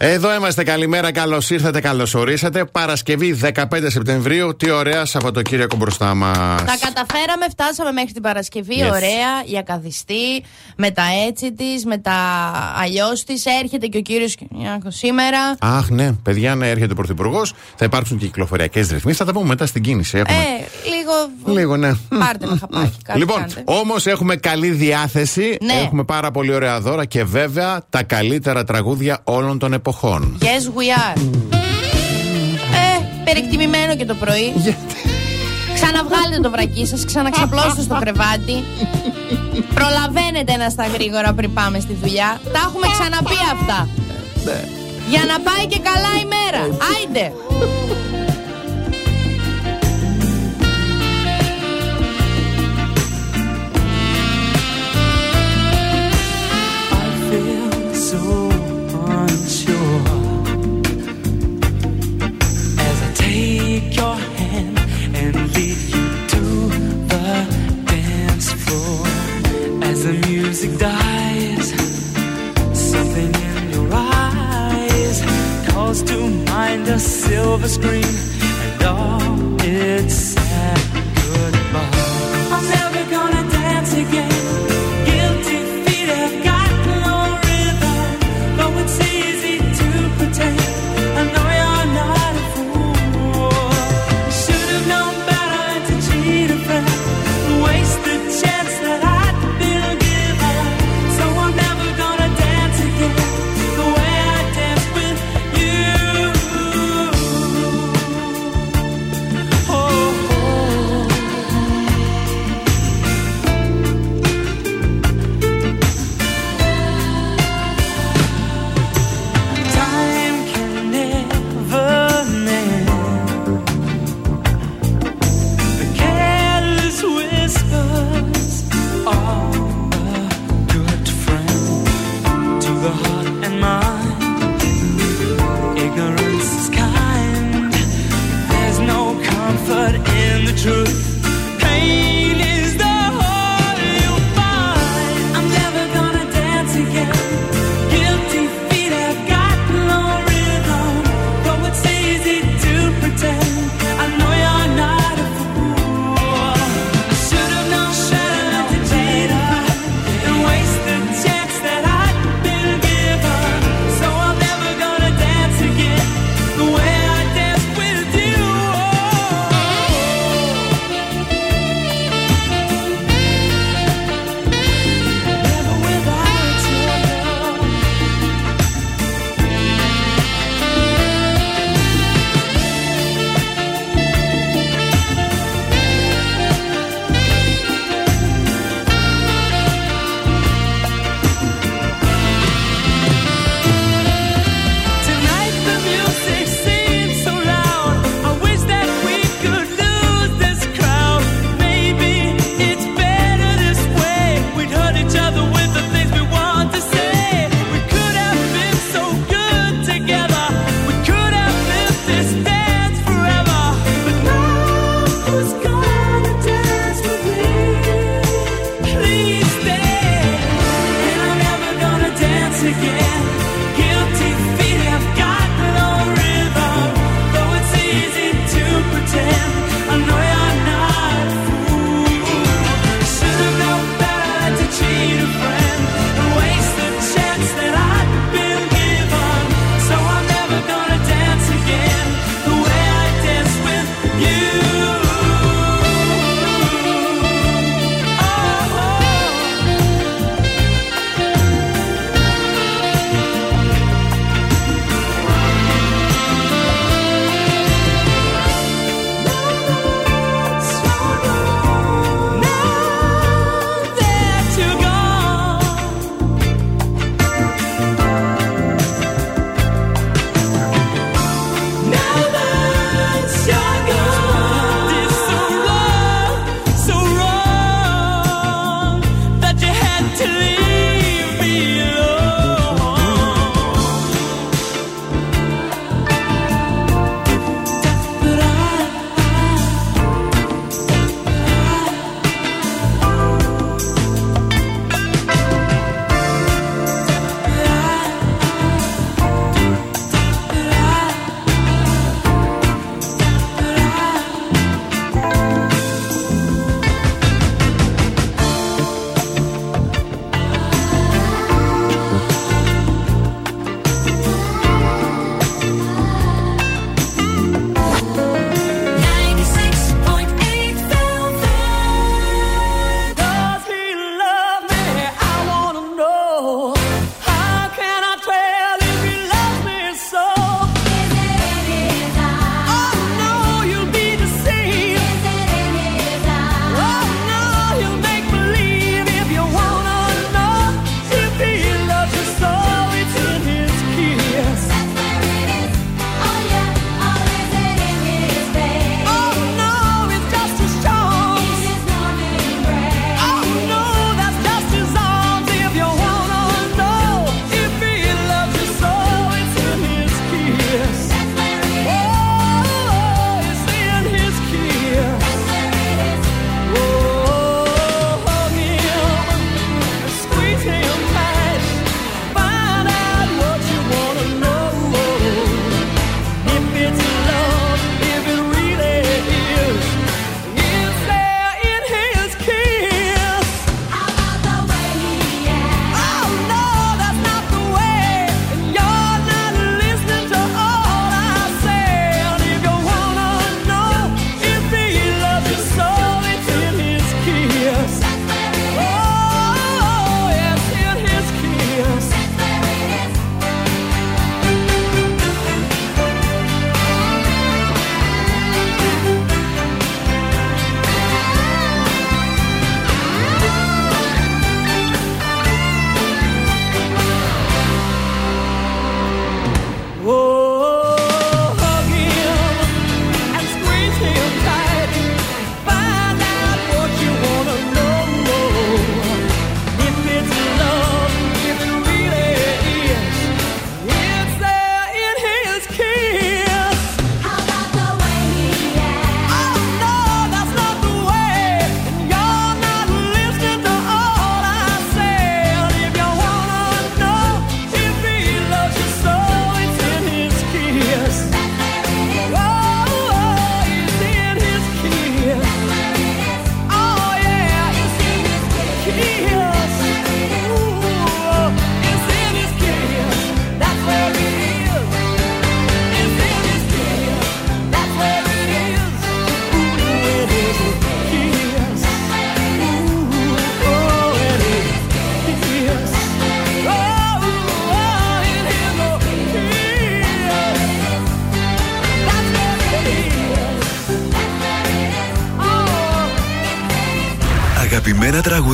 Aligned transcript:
Εδώ 0.00 0.34
είμαστε. 0.34 0.64
Καλημέρα, 0.64 1.12
καλώς 1.12 1.50
ήρθατε, 1.50 1.80
καλώς 1.80 2.14
ορίσατε. 2.14 2.64
Παρασκευή 2.64 3.38
15 3.54 3.62
Σεπτεμβρίου. 3.86 4.56
Τι 4.56 4.70
ωραία 4.70 5.04
Σαββατοκύριακο 5.04 5.76
μπροστά 5.76 6.14
μας. 6.14 6.64
Τα 6.64 6.76
καταφέραμε, 6.80 7.46
φτάσαμε 7.50 7.92
μέχρι 7.92 8.12
την 8.12 8.22
Παρασκευή. 8.22 8.74
Yes. 8.80 8.90
Ωραία, 8.90 9.30
η 9.52 9.58
ακαθιστή, 9.58 10.44
με 10.76 10.90
τα 10.90 11.02
έτσι 11.28 11.52
της, 11.52 11.84
με 11.84 11.98
τα 11.98 12.12
αλλιώς 12.82 13.24
της. 13.24 13.44
Έρχεται 13.62 13.86
και 13.86 13.98
ο 13.98 14.00
κύριος 14.00 14.34
Κυριακός 14.34 14.94
σήμερα. 14.96 15.56
Αχ, 15.58 15.88
ναι, 15.90 16.12
παιδιά, 16.12 16.54
ναι, 16.54 16.68
έρχεται 16.70 16.92
ο 16.92 16.96
Πρωθυπουργός. 16.96 17.54
Θα 17.76 17.84
υπάρξουν 17.84 18.18
και 18.18 18.26
κυκλοφοριακές 18.26 18.88
ρυθμίσεις. 18.90 19.18
Θα 19.18 19.24
τα 19.24 19.32
πούμε 19.32 19.46
μετά 19.46 19.66
στην 19.66 19.82
κίνηση. 19.82 20.18
Έχουμε. 20.18 20.36
Ε, 20.38 20.88
λίγο. 20.88 21.56
Λίγο, 21.58 21.76
ναι. 21.76 21.92
Πάρτε 22.18 22.44
ένα 22.46 22.56
χαπάκι. 22.60 22.96
Κάτι 23.04 23.18
Λοιπόν, 23.18 23.36
κάντε. 23.38 23.62
όμως 23.64 24.06
έχουμε 24.06 24.36
καλή 24.36 24.70
διάθεση. 24.70 25.56
Ναι. 25.60 25.72
Έχουμε 25.84 26.04
πάρα 26.04 26.30
πολύ 26.30 26.54
ωραία 26.54 26.80
δώρα 26.80 27.04
και 27.04 27.24
βέβαια 27.24 27.80
τα 27.90 28.02
καλύτερα 28.02 28.64
τραγούδια 28.64 29.20
όλων 29.24 29.58
των 29.58 29.72
εποχών. 29.88 30.38
Yes, 30.42 30.64
we 30.78 30.86
are. 31.04 31.20
Ε, 32.82 33.04
περιεκτιμημένο 33.24 33.96
και 33.96 34.04
το 34.04 34.14
πρωί. 34.14 34.52
Ξαναβγάλετε 35.74 36.40
το 36.42 36.50
βρακί 36.50 36.86
σας, 36.86 37.04
ξαναξαπλώστε 37.04 37.82
στο 37.82 37.98
κρεβάτι. 38.00 38.64
Προλαβαίνετε 39.74 40.52
ένα 40.52 40.68
στα 40.68 40.86
γρήγορα 40.86 41.32
πριν 41.32 41.52
πάμε 41.52 41.80
στη 41.80 41.94
δουλειά. 42.02 42.40
Τα 42.52 42.60
έχουμε 42.66 42.86
ξαναπεί 42.92 43.38
αυτά. 43.52 43.88
Για 45.08 45.22
να 45.30 45.40
πάει 45.40 45.66
και 45.66 45.78
καλά 45.78 46.12
η 46.22 46.26
μέρα. 46.34 46.62
Άιντε. 46.92 47.32
As 69.82 70.04
the 70.04 70.12
music 70.28 70.78
dies, 70.78 71.70
something 72.72 73.34
in 73.34 73.70
your 73.70 73.88
eyes 73.92 75.22
calls 75.68 76.02
to 76.02 76.18
mind 76.50 76.86
silver 76.98 77.68
screen 77.68 78.04
and 78.04 78.82
all 78.84 79.56
its 79.62 80.27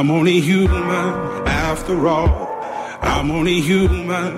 I'm 0.00 0.10
only 0.10 0.40
human 0.40 1.08
after 1.68 1.96
all. 2.12 2.30
I'm 3.02 3.30
only 3.38 3.58
human 3.70 4.32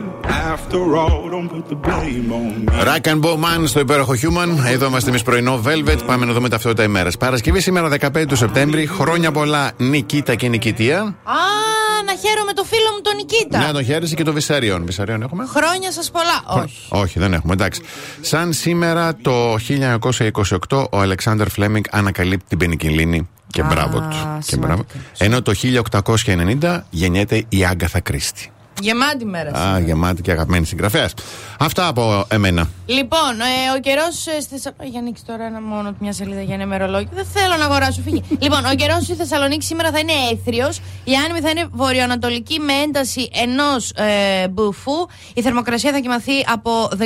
after 0.51 0.81
all. 1.01 1.21
Don't 1.35 1.49
put 1.55 1.65
the 1.69 1.79
blame 1.87 2.33
on 2.39 2.65
me. 2.65 2.85
Rack 2.85 3.07
and 3.07 3.21
Bowman 3.23 3.63
στο 3.65 3.81
υπέροχο 3.81 4.13
Human. 4.13 4.67
Εδώ 4.67 4.87
είμαστε 4.87 5.11
εμείς 5.11 5.23
πρωινό 5.23 5.63
Velvet. 5.65 5.99
Πάμε 6.07 6.25
να 6.27 6.33
δούμε 6.33 6.49
ταυτότητα 6.49 6.83
ημέρα. 6.83 7.11
Παρασκευή 7.19 7.61
σήμερα 7.61 7.89
15 8.01 8.25
του 8.29 8.37
Σεπτέμβρη. 8.37 8.87
Χρόνια 8.87 9.33
πολλά 9.33 9.73
Νικήτα 9.77 10.35
και 10.35 10.49
Νικητία. 10.49 10.99
Α, 11.01 11.35
να 12.07 12.15
χαίρομαι 12.29 12.53
το 12.53 12.65
φίλο 12.65 12.91
μου 12.97 13.01
τον 13.03 13.17
Νικήτα. 13.17 13.59
Ναι, 13.59 13.73
τον 13.73 13.85
χαίρεσαι 13.85 14.15
και 14.15 14.25
το 14.25 14.33
Βυσαριόν. 14.33 14.85
Βυσαριόν 14.85 15.23
έχουμε; 15.23 15.47
Χρόνια 15.47 15.93
σας 15.93 16.11
πολλά. 16.11 16.63
Όχι. 16.63 16.87
Όχι, 16.89 17.19
δεν 17.19 17.33
έχουμε, 17.33 17.53
εντάξει. 17.53 17.83
Σαν 18.21 18.53
σήμερα 18.53 19.17
το 19.23 19.57
1928 20.71 20.87
ο 20.91 21.01
Αλεξάνδρ 21.01 21.49
Φλέμινγκ 21.49 21.85
ανακαλύπτει 21.91 22.45
την 22.49 22.59
πενικυλίνη 22.59 23.29
και 23.53 23.61
Α, 23.61 23.65
μπράβο 23.65 24.01
τους. 24.01 24.19
Και 24.19 24.53
σημαντικό, 24.53 24.67
μπράβο. 24.67 24.85
Ενώ 25.19 25.43
το 25.43 25.53
1890 26.61 26.81
γεννιέται 26.91 27.45
η 27.49 27.65
Άγκαθα 27.65 28.01
Κρίστη. 28.01 28.52
Γεμάτη 28.81 29.25
μέρα. 29.25 29.51
Α, 29.51 29.57
σήμερα. 29.57 29.79
γεμάτη 29.79 30.23
και 30.23 30.31
αγαπημένη 30.31 30.67
συγγραφέας. 30.67 31.13
Αυτά 31.59 31.87
από 31.87 32.25
εμένα. 32.29 32.69
Λοιπόν, 32.87 33.41
ε, 33.41 33.77
ο 33.77 33.81
καιρός 33.81 34.15
στη 34.41 34.49
Θεσσαλονίκη. 34.49 34.91
Για 34.91 35.01
ανοίξεις 35.01 35.27
τώρα 35.27 35.45
ένα 35.45 35.61
μόνο 35.61 35.95
μια 35.99 36.13
σελίδα 36.13 36.43
για 36.43 36.55
ένα 36.55 36.63
ημερολόγιο. 36.63 37.09
Δεν 37.13 37.27
θέλω 37.27 37.57
να 37.57 37.65
αγοράσω, 37.65 38.01
φύγει. 38.05 38.23
λοιπόν, 38.45 38.65
ο 38.65 38.75
καιρός 38.75 39.03
στη 39.03 39.15
Θεσσαλονίκη 39.15 39.65
σήμερα 39.65 39.91
θα 39.91 39.99
είναι 39.99 40.13
έθριος. 40.33 40.81
Η 41.05 41.13
άνεμη 41.25 41.41
θα 41.41 41.51
είναι 41.51 41.69
βορειοανατολική 41.73 42.59
με 42.59 42.73
ένταση 42.73 43.29
ενός 43.33 43.91
ε, 43.91 44.49
μπουφού. 44.49 45.07
Η 45.35 45.43
θερμοκρασία 45.43 45.93
θα 45.93 45.99
κοιμαθεί 45.99 46.33
από 46.53 46.89
19 46.99 47.05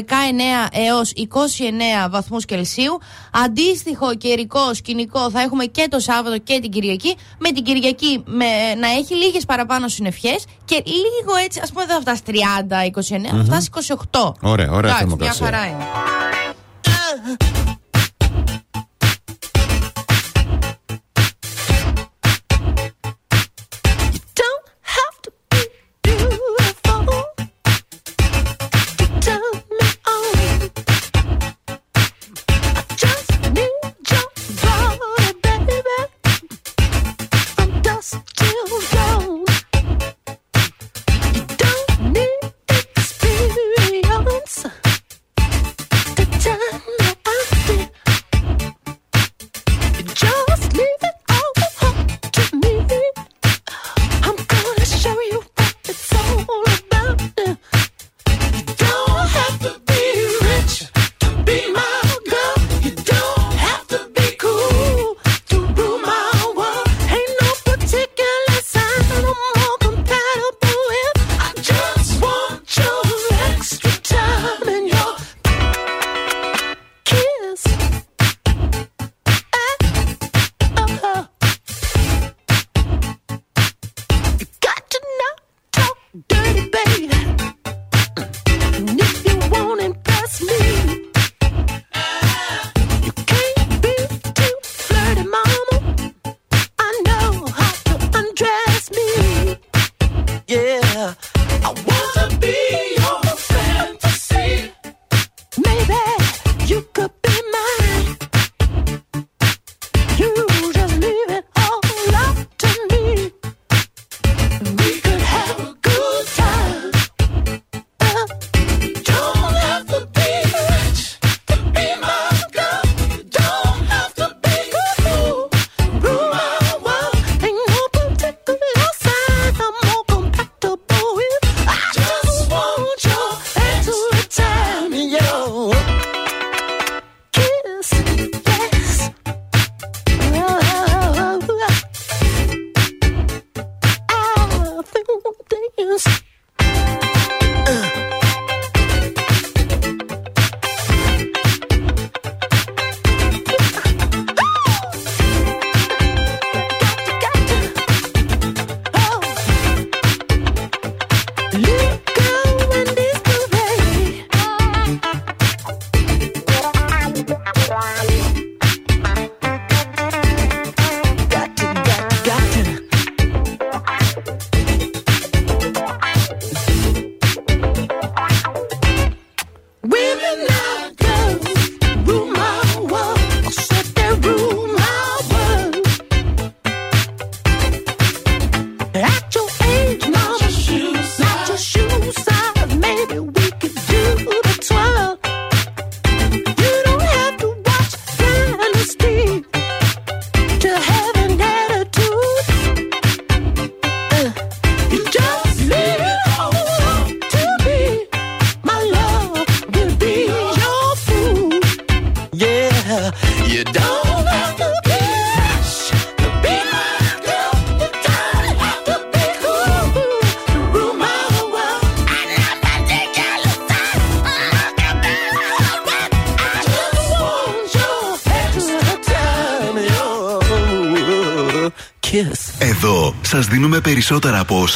έως 0.73 1.13
29 1.17 2.11
βαθμούς 2.11 2.45
Κελσίου. 2.45 2.99
Αντίστοιχο 3.45 4.15
καιρικό 4.15 4.75
σκηνικό 4.75 5.31
θα 5.31 5.41
έχουμε 5.41 5.65
και 5.65 5.87
το 5.91 5.99
Σάββατο 5.99 6.39
και 6.39 6.59
την 6.61 6.71
Κυριακή. 6.71 7.17
Με 7.39 7.51
την 7.51 7.65
Κυριακή 7.65 8.23
με, 8.27 8.75
να 8.81 8.89
έχει 8.89 9.15
λίγες 9.15 9.45
παραπάνω 9.45 9.89
συννεφιές 9.89 10.45
και 10.65 10.83
λίγο 10.85 11.35
έτσι, 11.45 11.56
ας 11.63 11.73
πούμε, 11.73 11.85
δεν 11.87 11.95
θα 11.95 12.01
φτάσει 12.01 12.23
30-29, 12.27 13.37
θα 13.37 13.45
φτάσει 13.45 13.71
28. 14.11 14.33
Ωραία, 14.43 14.71
ωραία 14.71 14.91
Εντάξει, 14.91 14.99
θερμοκρασία. 14.99 15.49
Μια 15.49 15.59
χαρά 15.59 15.67
είναι. 15.67 15.85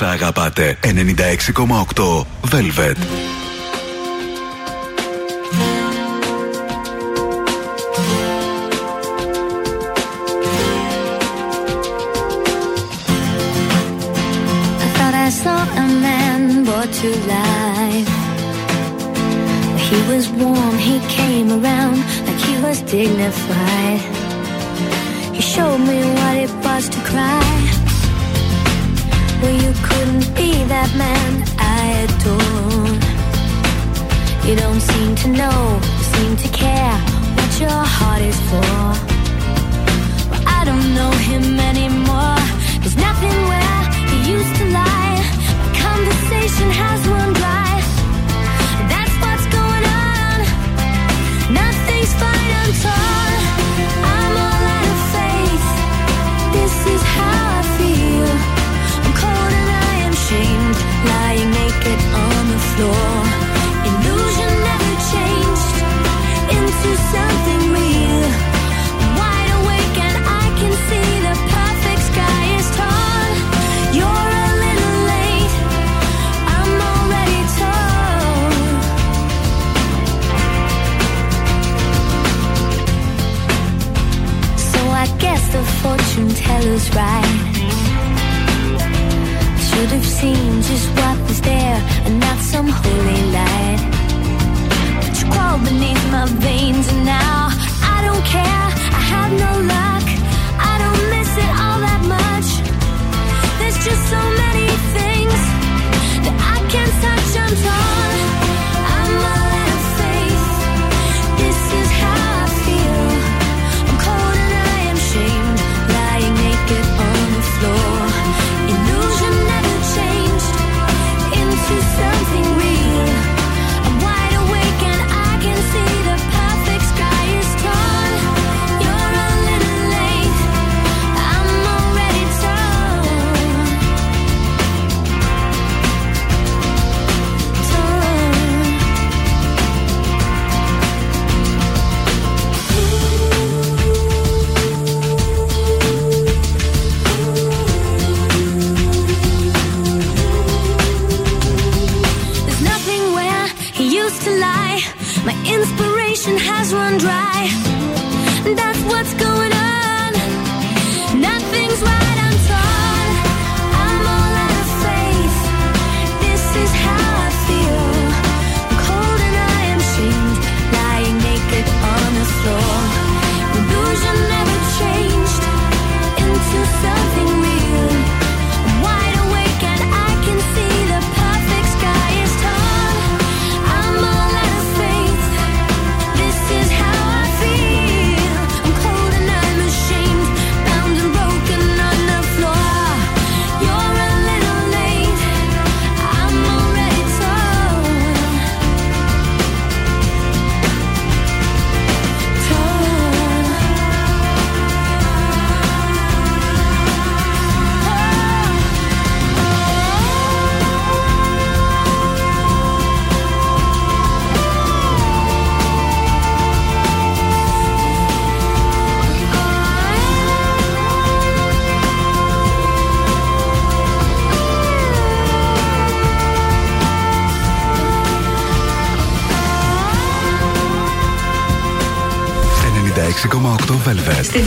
όσα 0.03 0.11
αγαπάτε. 0.11 0.79
96,8 0.83 2.25
Velvet. 2.51 3.30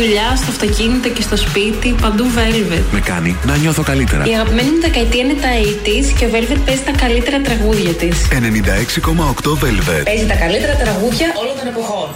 δουλειά, 0.03 0.35
στο 0.35 0.49
αυτοκίνητο 0.49 1.09
και 1.09 1.21
στο 1.21 1.37
σπίτι, 1.37 1.95
παντού 2.01 2.25
Velvet. 2.37 2.83
Με 2.91 2.99
κάνει 2.99 3.37
να 3.45 3.55
νιώθω 3.55 3.83
καλύτερα. 3.83 4.25
Η 4.25 4.33
αγαπημένη 4.33 4.69
μου 4.69 4.81
δεκαετία 4.81 5.23
είναι 5.23 5.33
τα 5.33 5.49
80 5.83 6.13
και 6.19 6.25
ο 6.25 6.29
Velvet 6.33 6.59
παίζει 6.65 6.81
τα 6.81 6.91
καλύτερα 6.91 7.41
τραγούδια 7.41 7.93
της. 7.93 8.27
96,8 8.31 9.51
Velvet. 9.51 10.03
Παίζει 10.03 10.25
τα 10.25 10.35
καλύτερα 10.35 10.75
τραγούδια 10.75 11.27
όλων 11.41 11.55
των 11.59 11.67
εποχών. 11.67 12.09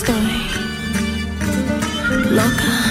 Story. 0.00 0.40
Locker. 2.38 2.81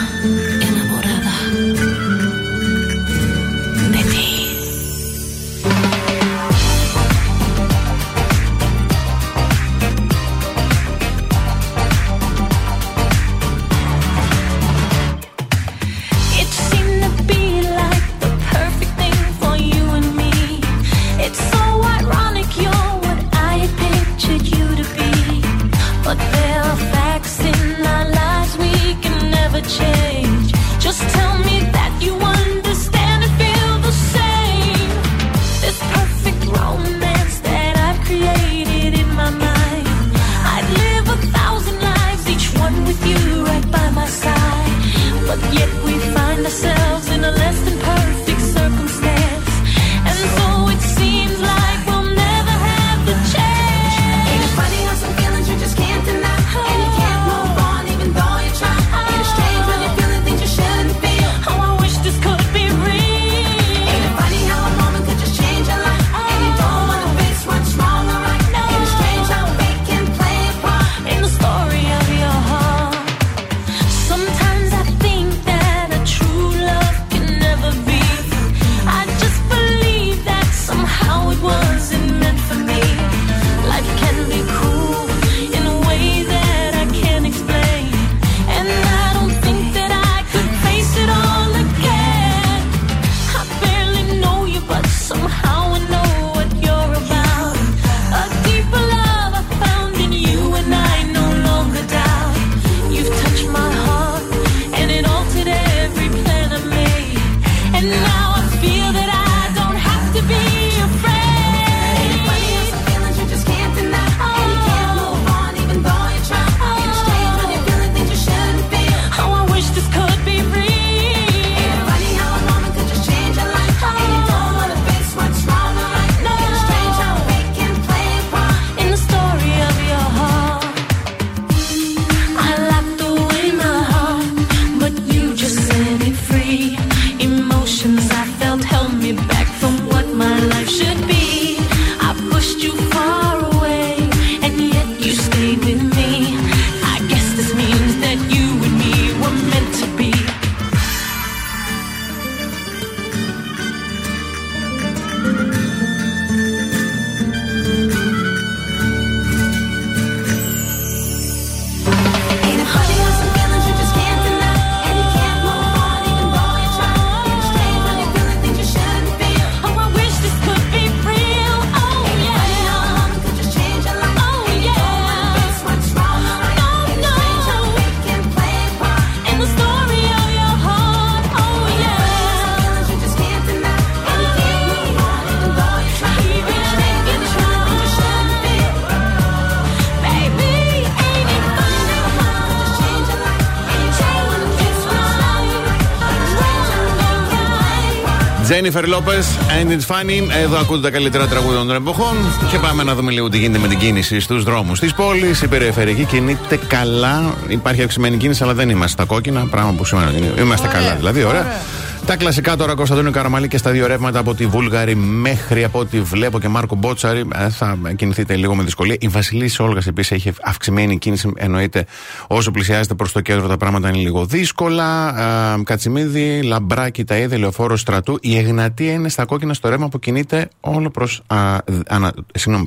Jennifer 198.62 198.86
Lopez, 198.86 199.26
and 199.60 199.72
it's 199.72 199.86
funny. 199.96 200.42
Εδώ 200.44 200.58
ακούτε 200.58 200.82
τα 200.82 200.90
καλύτερα 200.90 201.28
τραγούδια 201.28 201.58
των 201.58 201.72
εποχών. 201.72 202.16
Και 202.52 202.58
πάμε 202.58 202.84
να 202.84 202.96
δούμε 202.96 203.12
λίγο 203.12 203.30
τι 203.30 203.38
γίνεται 203.38 203.60
με 203.60 203.68
την 203.68 203.78
κίνηση 203.80 204.20
στους 204.20 204.44
δρόμους 204.44 204.80
της 204.80 204.94
πόλης. 204.94 205.42
Η 205.42 205.48
περιφερειακή 205.48 206.06
κινείται 206.06 206.60
καλά. 206.68 207.34
Υπάρχει 207.48 207.82
αυξημένη 207.82 208.18
κίνηση, 208.18 208.44
αλλά 208.44 208.54
δεν 208.54 208.70
είμαστε 208.70 209.04
στα 209.04 209.06
κόκκινα. 209.14 209.46
Πράγμα 209.52 209.72
που 209.72 209.86
σημαίνει 209.86 210.08
ότι 210.08 210.42
είμαστε 210.42 210.68
Ωραία. 210.68 210.80
καλά 210.80 210.96
δηλαδή. 210.96 211.24
Ωραία. 211.24 211.40
Ωραία. 211.42 211.62
Τα 212.06 212.16
κλασικά 212.18 212.56
τώρα 212.56 212.74
Κωνσταντίνο 212.76 213.12
Καραμαλή 213.12 213.48
και 213.48 213.58
στα 213.58 213.72
δύο 213.72 213.88
ρεύματα 213.88 214.20
από 214.20 214.34
τη 214.36 214.46
Βούλγαρη 214.46 214.96
μέχρι 214.96 215.64
από 215.64 215.80
ό,τι 215.80 216.02
βλέπω 216.02 216.40
και 216.40 216.48
Μάρκο 216.48 216.76
Μπότσαρη. 216.76 217.24
ε, 217.36 217.50
Θα 217.50 217.78
κινηθείτε 217.96 218.36
λίγο 218.36 218.56
με 218.56 218.64
δυσκολία. 218.64 218.96
Η 219.00 219.08
Βασιλής 219.08 219.60
Όλγας 219.60 219.88
επίσης 219.88 220.12
έχει 220.12 220.32
αυξημένη 220.44 220.98
κίνηση. 220.98 221.32
Εννοείται 221.36 221.86
όσο 222.28 222.52
πλησιάζετε 222.52 222.94
προς 222.94 223.12
το 223.12 223.22
κέντρο 223.22 223.48
τα 223.48 223.58
πράγματα 223.58 223.88
είναι 223.90 223.98
λίγο 223.98 224.26
δύσκολα. 224.26 225.20
Ε, 225.60 225.64
Κατσιμίδη, 225.64 226.42
Λαμπράκι, 226.42 227.04
τα 227.04 227.18
είδε, 227.18 227.38
λεωφόρος 227.38 227.80
στρατού. 227.80 228.18
Η 228.22 228.38
Εγνατία 228.38 228.92
είναι 228.92 229.10
στα 229.10 229.26
κόκκινα 229.26 229.54
στο 229.54 229.70
ρεύμα 229.70 229.90
που 229.90 230.00
κινείται 230.00 230.48
όλο 230.60 230.90
προς 230.90 231.22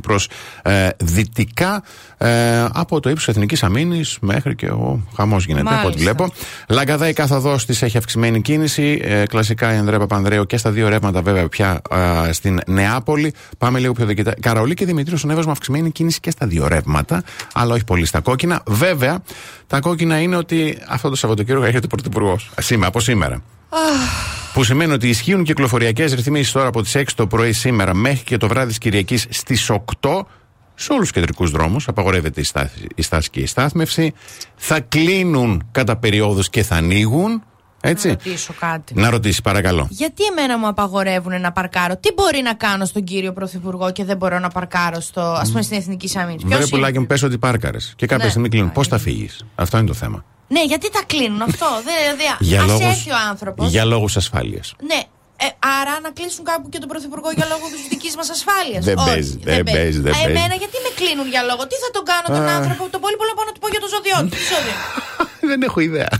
προς, 0.02 0.28
ε, 0.62 0.88
δυτικά 0.96 1.82
ε, 2.18 2.64
από 2.72 3.00
το 3.00 3.10
ύψος 3.10 3.28
Εθνικής 3.28 3.62
Αμήνης 3.62 4.16
μέχρι 4.20 4.54
και 4.54 4.66
ο 4.66 5.00
χαμός 5.16 5.44
γίνεται 5.46 5.68
από 5.68 5.76
ό,τι 5.76 5.84
Μάλιστα. 5.86 6.02
βλέπω. 6.14 6.32
Λαγκαδά 6.68 7.08
η 7.08 7.12
κάθοδο 7.12 7.56
τη 7.66 7.78
έχει 7.80 7.96
αυξημένη 7.98 8.40
κίνηση. 8.40 9.00
Ε, 9.02 9.22
κλασικά 9.26 9.74
η 9.74 9.76
Ανδρέα 9.76 9.98
Παπανδρέου 9.98 10.44
και 10.46 10.56
στα 10.56 10.70
δύο 10.70 10.88
ρεύματα 10.88 11.22
βέβαια 11.22 11.48
πια 11.48 11.80
ε, 12.26 12.32
στην 12.32 12.60
Νεάπολη. 12.66 13.34
Πάμε 13.58 13.78
λίγο 13.78 13.92
πιο 13.92 14.06
δοκιτά. 14.06 14.34
Καραολί 14.40 14.74
και 14.74 14.84
Δημητρίου 14.84 15.16
στον 15.16 15.30
Εύασμα 15.30 15.52
αυξημένη 15.52 15.90
κίνηση 15.90 16.20
και 16.20 16.30
στα 16.30 16.46
δύο 16.46 16.68
ρεύματα. 16.68 17.22
Αλλά 17.52 17.74
όχι 17.74 17.84
πολύ 17.84 18.06
στα 18.06 18.20
κόκκινα. 18.20 18.62
Βέβαια, 18.66 19.22
τα 19.66 19.80
κόκκινα 19.80 20.20
είναι 20.20 20.36
ότι 20.36 20.78
αυτό 20.88 21.08
το 21.08 21.16
Σαββατοκύριακο 21.16 21.64
έρχεται 21.64 21.86
πρωθυπουργός. 21.86 22.50
Σήμερα, 22.60 22.88
από 22.88 23.00
σήμερα. 23.00 23.42
Που 24.52 24.64
σημαίνει 24.64 24.92
ότι 24.92 25.08
ισχύουν 25.08 25.44
κυκλοφοριακές 25.44 26.14
ρυθμίσεις 26.14 26.52
τώρα 26.52 26.66
από 26.66 26.82
τις 26.82 26.96
6 26.96 27.04
το 27.14 27.26
πρωί 27.26 27.52
σήμερα 27.52 27.94
μέχρι 27.94 28.24
και 28.24 28.36
το 28.36 28.48
βράδυ 28.48 28.68
της 28.68 28.78
Κυριακής 28.78 29.26
στις 29.30 29.70
8 29.70 30.26
σε 30.74 30.92
όλους 30.92 31.02
τους 31.02 31.10
κεντρικούς 31.10 31.50
δρόμους. 31.50 31.88
Απαγορεύεται 31.88 32.40
η 32.40 32.44
στάση, 32.44 32.86
η 32.94 33.02
στάση 33.02 33.30
και 33.30 33.40
η 33.40 33.46
στάθμευση. 33.46 34.12
Θα 34.56 34.80
κλείνουν 34.80 35.68
κατά 35.70 35.96
περιόδους 35.96 36.50
και 36.50 36.62
θα 36.62 36.74
ανοίγουν. 36.74 37.42
Έτσι. 37.86 38.08
Να 38.08 38.14
ρωτήσω 38.14 38.54
κάτι. 38.60 38.94
Να 38.94 39.10
ρωτήσεις, 39.10 39.40
παρακαλώ. 39.40 39.86
Γιατί 39.90 40.24
εμένα 40.24 40.58
μου 40.58 40.66
απαγορεύουν 40.66 41.40
να 41.40 41.52
παρκάρω, 41.52 41.96
τι 41.96 42.12
μπορεί 42.12 42.42
να 42.42 42.54
κάνω 42.54 42.84
στον 42.84 43.04
κύριο 43.04 43.32
Πρωθυπουργό 43.32 43.92
και 43.92 44.04
δεν 44.04 44.16
μπορώ 44.16 44.38
να 44.38 44.48
παρκάρω 44.48 45.00
στο, 45.00 45.20
ας 45.20 45.48
πούμε, 45.48 45.62
στην 45.62 45.76
Εθνική 45.76 46.08
Σαμίνη. 46.08 46.42
Βρε 46.46 46.66
πουλάκι 46.66 46.98
μου, 46.98 47.06
πες 47.06 47.22
ότι 47.22 47.38
πάρκαρες. 47.38 47.92
Και 47.96 48.06
κάποια 48.06 48.24
Ναι. 48.24 48.30
στιγμή 48.30 48.48
κλείνουν. 48.48 48.72
Πώς 48.72 48.88
θα 48.88 48.98
φύγεις; 48.98 49.44
Αυτό 49.54 49.78
είναι 49.78 49.86
το 49.86 49.94
θέμα. 49.94 50.24
Ναι, 50.48 50.62
γιατί 50.64 50.90
τα 50.90 51.02
κλείνουν 51.06 51.42
αυτό; 51.42 51.66
Δηλαδή, 51.88 52.24
Για 52.50 52.60
ας 52.62 52.66
λόγους, 52.66 52.84
έρθει 52.86 53.10
ο 53.10 53.18
άνθρωπος. 53.30 53.70
για 53.70 53.84
λόγους 53.84 54.16
ασφάλειας. 54.16 54.74
Ναι. 54.90 55.00
Ε, 55.36 55.46
άρα 55.80 55.94
να 56.06 56.10
κλείσουν 56.18 56.44
κάπου 56.50 56.66
και 56.72 56.78
τον 56.82 56.88
Πρωθυπουργό 56.92 57.28
για 57.38 57.46
λόγο 57.52 57.66
της 57.74 57.82
δικής 57.92 58.14
μας 58.18 58.28
ασφάλειας; 58.36 58.82
Δεν 58.90 58.96
παίζει, 59.08 59.36
δεν 59.50 59.62
παίζει, 59.74 60.00
δεν 60.06 60.12
Α, 60.12 60.16
παίζει. 60.16 60.30
Εμένα 60.36 60.54
γιατί 60.62 60.76
με 60.86 60.90
κλείνουν 61.00 61.28
για 61.34 61.42
λόγο; 61.50 61.62
Τι 61.70 61.76
θα 61.84 61.88
τον 61.96 62.04
κάνω 62.10 62.26
τον 62.36 62.44
Α. 62.48 62.56
άνθρωπο, 62.58 62.82
το 62.94 62.98
πολύ 63.04 63.16
πολύ 63.20 63.28
να 63.32 63.36
πάω 63.38 63.46
να 63.50 63.54
του 63.56 63.60
πω 63.64 63.68
για 63.74 63.80
το 63.84 63.88
ζώδιό 63.94 64.16
του. 64.24 64.30
Τι 64.36 64.42
ζώδιο. 64.52 64.76
Δεν 65.50 65.60
έχω 65.68 65.80
ιδέα. 65.90 66.12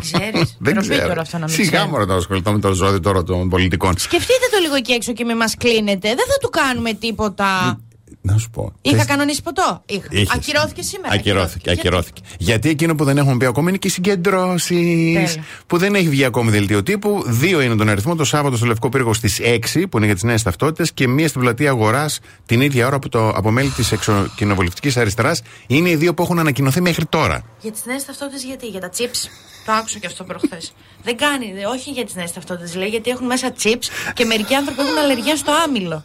Δεν 0.00 0.20
ξέρεις. 0.20 0.56
Δεν 0.58 0.78
ξέρω. 0.78 1.06
τώρα 1.06 1.20
αυτό 1.20 1.38
να 1.38 1.44
μην 1.46 1.54
Σιγά 1.54 1.68
ξέρεις. 1.70 1.86
μόνο 1.90 2.04
να 2.04 2.14
ασχοληθώ 2.14 2.52
με 2.52 2.58
το 2.58 2.72
ζώδιο 2.72 3.00
τώρα 3.00 3.22
των 3.22 3.48
πολιτικών. 3.48 3.98
Σκεφτείτε 3.98 4.46
το 4.50 4.58
λίγο 4.62 4.74
εκεί 4.74 4.92
έξω 4.92 5.12
και 5.12 5.24
με 5.24 5.34
μας 5.34 5.54
κλείνετε. 5.56 6.08
Δεν 6.08 6.26
θα 6.28 6.38
του 6.40 6.48
κάνουμε 6.48 6.92
τίποτα. 6.92 7.80
Να 8.20 8.38
σου 8.38 8.50
πω. 8.50 8.72
Είχα 8.82 8.96
Θες- 8.96 9.06
κανονίσει 9.08 9.42
ποτό. 9.42 9.82
Είχα. 9.86 10.06
Είχες. 10.10 10.30
Ακυρώθηκε 10.34 10.82
σήμερα. 10.82 11.14
Ακυρώθηκε, 11.14 11.70
ακυρώθηκε. 11.70 12.20
Γιατί 12.38 12.68
εκείνο 12.68 12.94
που 12.94 13.04
δεν 13.04 13.18
έχουμε 13.18 13.36
πει 13.36 13.44
ακόμη 13.46 13.68
είναι 13.68 13.76
και 13.78 13.86
οι 13.86 13.90
συγκεντρώσεις. 13.90 14.68
Τέλεια. 15.14 15.44
Που 15.66 15.78
δεν 15.78 15.94
έχει 15.94 16.08
βγει 16.08 16.24
ακόμη 16.24 16.50
δελτίο 16.50 16.82
τύπου. 16.82 17.22
Δύο 17.26 17.60
είναι 17.60 17.74
τον 17.76 17.88
αριθμό. 17.88 18.14
Το 18.14 18.24
Σάββατο 18.24 18.56
στο 18.56 18.66
Λευκό 18.66 18.88
Πύργο 18.88 19.12
στις 19.14 19.40
6 19.42 19.86
που 19.88 19.96
είναι 19.96 20.06
για 20.06 20.14
τις 20.14 20.22
νέες 20.24 20.42
ταυτότητες 20.42 20.92
και 20.92 21.08
μία 21.08 21.28
στην 21.28 21.40
πλατεία 21.40 21.70
Αγοράς 21.70 22.18
την 22.46 22.60
ίδια 22.60 22.86
ώρα 22.86 22.98
που 22.98 23.08
το, 23.08 23.28
από 23.28 23.50
μέλη 23.50 23.68
της 23.68 23.92
εξοκοινοβουλευτικής 23.92 24.96
αριστεράς 24.96 25.42
είναι 25.66 25.90
οι 25.90 25.96
δύο 25.96 26.14
που 26.14 26.22
έχουν 26.22 26.38
ανακοινωθεί 26.38 26.80
μέχρι 26.80 27.04
τώρα. 27.06 27.42
Για 27.60 27.72
τις 27.72 27.82
νέες 27.86 28.04
ταυτότητες 28.04 28.44
γιατί, 28.44 28.66
για 28.66 28.80
τα 28.80 28.90
chips. 28.98 29.28
Το 29.66 29.72
άκουσα 29.72 29.98
και 29.98 30.06
αυτό 30.06 30.24
προχθές. 30.24 30.72
δεν 31.02 31.16
κάνει, 31.16 31.52
δε- 31.52 31.66
όχι 31.66 31.90
για 31.90 32.04
τις 32.04 32.14
νέες 32.14 32.32
ταυτότητες. 32.32 32.74
Λέει 32.74 32.88
γιατί 32.88 33.10
έχουν 33.10 33.26
μέσα 33.26 33.52
chips 33.62 34.12
και 34.14 34.24
μερικοί 34.24 34.54
άνθρωποι 34.54 34.80
έχουν 34.80 34.98
αλλεργία 34.98 35.36
στο 35.36 35.52
άμυλο. 35.66 36.04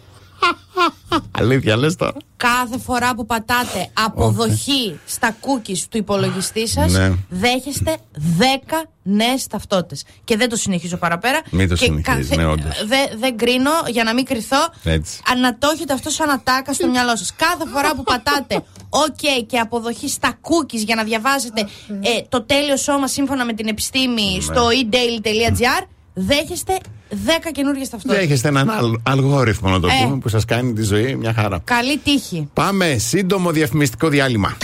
Αλήθεια, 1.31 1.77
λες 1.77 1.95
τώρα. 1.95 2.13
Κάθε 2.37 2.77
φορά 2.79 3.15
που 3.15 3.25
πατάτε 3.25 3.89
αποδοχή 3.93 4.99
στα 5.05 5.35
cookies 5.41 5.77
του 5.89 5.97
υπολογιστή 5.97 6.67
σας, 6.67 6.91
Ναι. 6.91 7.11
δέχεστε 7.29 7.97
10 8.37 8.83
νέες 9.03 9.47
ταυτότητες. 9.47 10.03
Και 10.23 10.37
δεν 10.37 10.49
το 10.49 10.55
συνεχίζω 10.55 10.97
παραπέρα. 10.97 11.41
Μην 11.51 11.69
το 11.69 11.75
Και 11.75 11.83
συνεχίζεις, 11.85 12.37
ναι, 12.37 12.45
όντως. 12.45 12.85
δε- 12.85 13.17
Δεν 13.17 13.37
κρίνω 13.37 13.71
για 13.87 14.03
να 14.03 14.13
μην 14.13 14.25
κρυθώ. 14.25 14.67
Έτσι. 14.83 15.19
Να 15.41 15.57
το 15.57 15.69
έχετε 15.73 15.93
αυτό 15.93 16.09
σαν 16.09 16.29
ατάκα 16.29 16.73
στο 16.73 16.87
μυαλό 16.87 17.15
σας. 17.15 17.33
Κάθε 17.35 17.67
φορά 17.73 17.95
που 17.95 18.03
πατάτε 18.03 18.63
OK 18.89 19.43
και 19.47 19.57
αποδοχή 19.59 20.09
στα 20.09 20.39
cookies 20.41 20.83
για 20.85 20.95
να 20.95 21.03
διαβάζετε 21.03 21.61
ε, 21.89 22.21
το 22.29 22.41
τέλειο 22.41 22.77
σώμα 22.77 23.07
σύμφωνα 23.07 23.45
με 23.45 23.53
την 23.53 23.67
επιστήμη 23.67 24.39
στο 24.41 24.67
edaily.gr, 24.67 25.83
δέχεστε 26.13 26.77
10 27.13 27.51
καινούργιες 27.51 27.89
ταυτότητες. 27.89 28.27
Ναι, 28.27 28.33
έχετε 28.33 28.47
έναν 28.47 28.69
αλ, 28.69 28.93
αλγόριθμο 29.03 29.69
να 29.69 29.79
το 29.79 29.87
ε. 29.87 30.03
πούμε 30.03 30.17
που 30.17 30.29
σας 30.29 30.45
κάνει 30.45 30.73
τη 30.73 30.83
ζωή 30.83 31.15
μια 31.15 31.33
χαρά. 31.33 31.59
Καλή 31.63 31.97
τύχη. 31.97 32.49
Πάμε, 32.53 32.97
σύντομο 32.97 33.51
διαφημιστικό 33.51 34.07
διάλειμμα. 34.07 34.57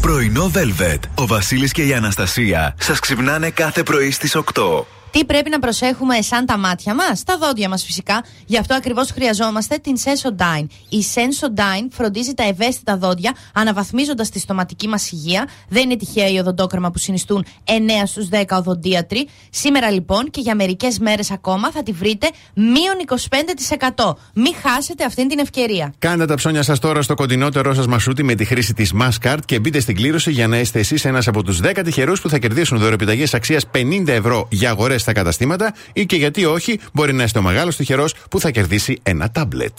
Πρωινό 0.00 0.50
Velvet. 0.54 0.98
Ο 1.14 1.26
Βασίλης 1.26 1.72
και 1.72 1.86
η 1.86 1.94
Αναστασία 1.94 2.74
σας 2.78 2.98
ξυπνάνε 2.98 3.50
κάθε 3.50 3.82
πρωί 3.82 4.10
στις 4.10 4.36
8. 4.36 4.42
Τι 5.12 5.24
πρέπει 5.24 5.50
να 5.50 5.58
προσέχουμε 5.58 6.20
σαν 6.20 6.46
τα 6.46 6.58
μάτια 6.58 6.94
μας, 6.94 7.22
τα 7.22 7.38
δόντια 7.38 7.68
μας 7.68 7.84
φυσικά. 7.84 8.24
Γι' 8.46 8.58
αυτό 8.58 8.74
ακριβώς 8.74 9.10
χρειαζόμαστε 9.10 9.76
την 9.76 9.96
Sensodyne. 10.04 10.66
Η 10.88 11.04
Sensodyne 11.14 11.86
φροντίζει 11.90 12.34
τα 12.34 12.42
ευαίσθητα 12.42 12.96
δόντια, 12.96 13.34
αναβαθμίζοντας 13.54 14.30
τη 14.30 14.38
στοματική 14.38 14.88
μας 14.88 15.10
υγεία. 15.10 15.48
Δεν 15.68 15.82
είναι 15.82 15.96
τυχαία 15.96 16.28
η 16.28 16.38
οδοντόκρεμα 16.38 16.90
που 16.90 16.98
συνιστούν 16.98 17.44
9 17.64 17.70
στους 18.06 18.28
10 18.30 18.44
οδοντίατροι. 18.50 19.28
Σήμερα 19.50 19.90
λοιπόν 19.90 20.30
και 20.30 20.40
για 20.40 20.54
μερικές 20.54 20.98
μέρες 20.98 21.30
ακόμα 21.30 21.70
θα 21.70 21.82
τη 21.82 21.92
βρείτε 21.92 22.30
μείον 22.54 22.96
25%. 23.96 24.12
Μην 24.34 24.54
χάσετε 24.62 25.04
αυτή 25.04 25.26
την 25.26 25.38
ευκαιρία. 25.38 25.94
Κάντε 25.98 26.24
τα 26.24 26.34
ψώνια 26.34 26.62
σας 26.62 26.78
τώρα 26.78 27.02
στο 27.02 27.14
κοντινότερό 27.14 27.74
σας 27.74 27.86
μασούτι 27.86 28.22
με 28.22 28.34
τη 28.34 28.44
χρήση 28.44 28.74
της 28.74 28.92
Mascard 29.00 29.38
και 29.44 29.58
μπείτε 29.58 29.80
στην 29.80 29.96
κλήρωση 29.96 30.30
για 30.30 30.46
να 30.46 30.58
είστε 30.58 30.78
εσείς 30.78 31.04
ένας 31.04 31.28
από 31.28 31.42
τους 31.42 31.60
10 31.62 31.82
τυχερούς 31.84 32.20
που 32.20 32.28
θα 32.28 32.38
κερδίσουν 32.38 32.78
δωρεπιταγές 32.78 33.34
αξίας 33.34 33.64
50 33.74 34.08
ευρώ 34.08 34.46
για 34.50 34.70
αγορές 34.70 35.01
στα 35.02 35.12
καταστήματα 35.12 35.74
ή 35.92 36.06
και 36.06 36.16
γιατί 36.16 36.44
όχι, 36.44 36.80
μπορεί 36.92 37.12
να 37.12 37.22
είστε 37.22 37.38
ο 37.38 37.42
μεγάλος 37.42 37.76
τυχερός 37.76 38.14
που 38.30 38.40
θα 38.40 38.50
κερδίσει 38.50 38.98
ένα 39.02 39.30
τάμπλετ. 39.30 39.78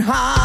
heart. 0.00 0.39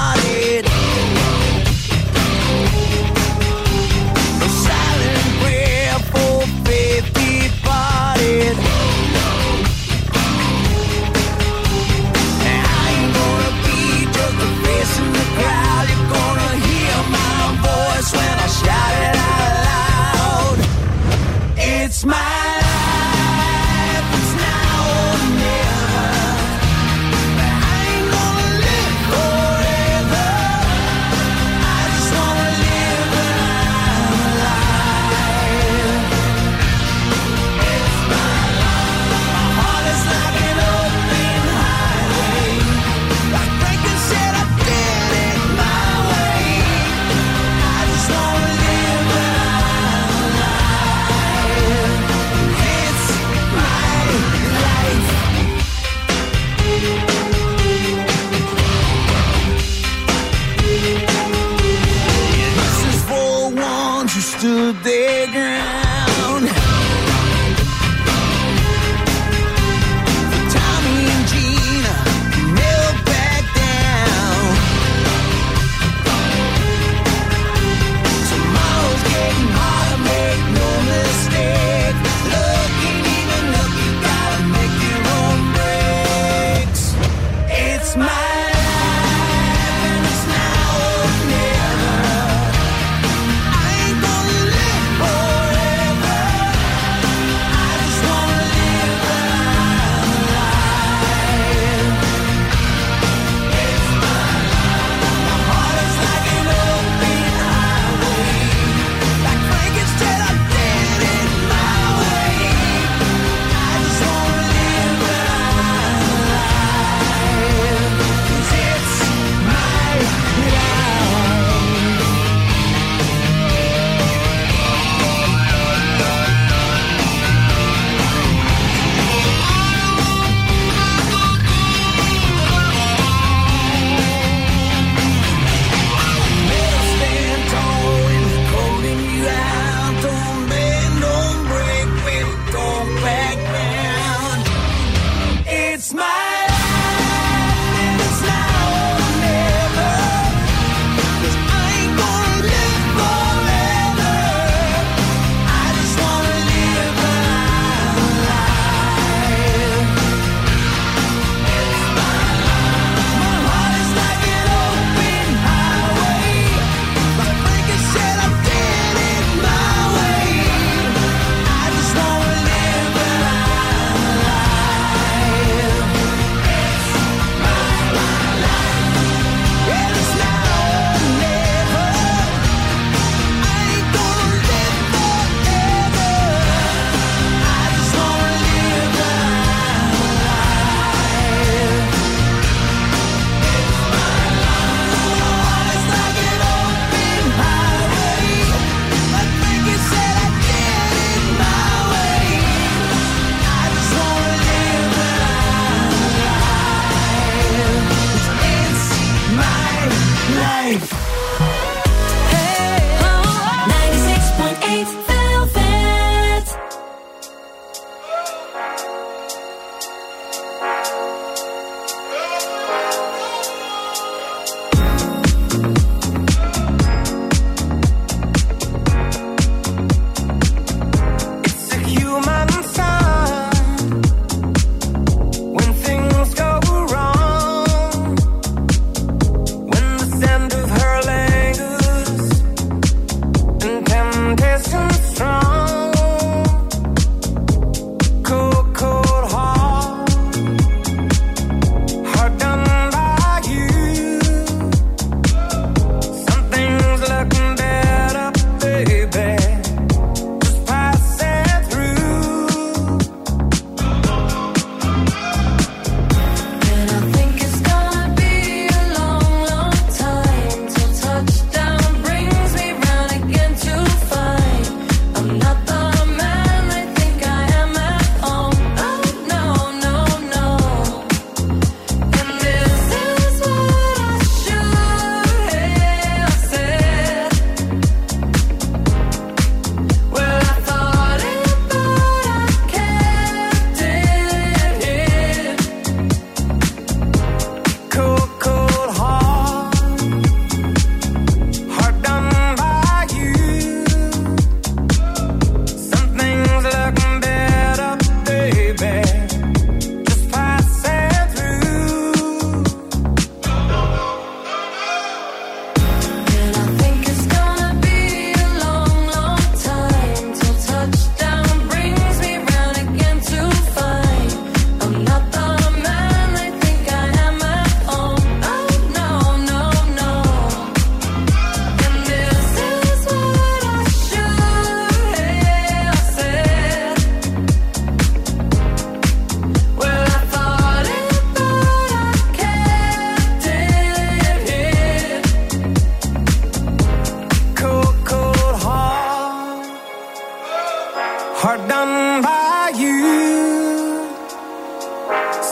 Heart 351.45 351.67
done 351.69 352.23
by 352.23 352.71
you. 352.73 354.09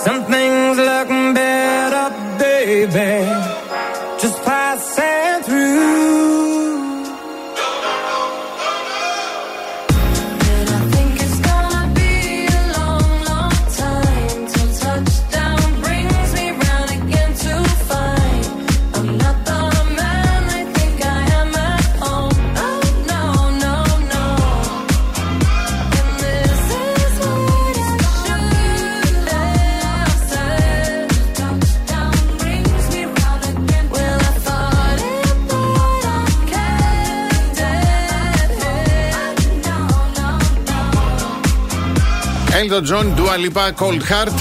Some 0.03 0.25
things 0.25 0.77
look 0.79 1.09
better, 1.35 2.09
baby. 2.39 3.52
Elton 42.74 42.86
John, 42.91 43.15
Dua 43.15 43.36
Lipa, 43.38 43.71
Cold 43.82 44.01
Heart. 44.01 44.34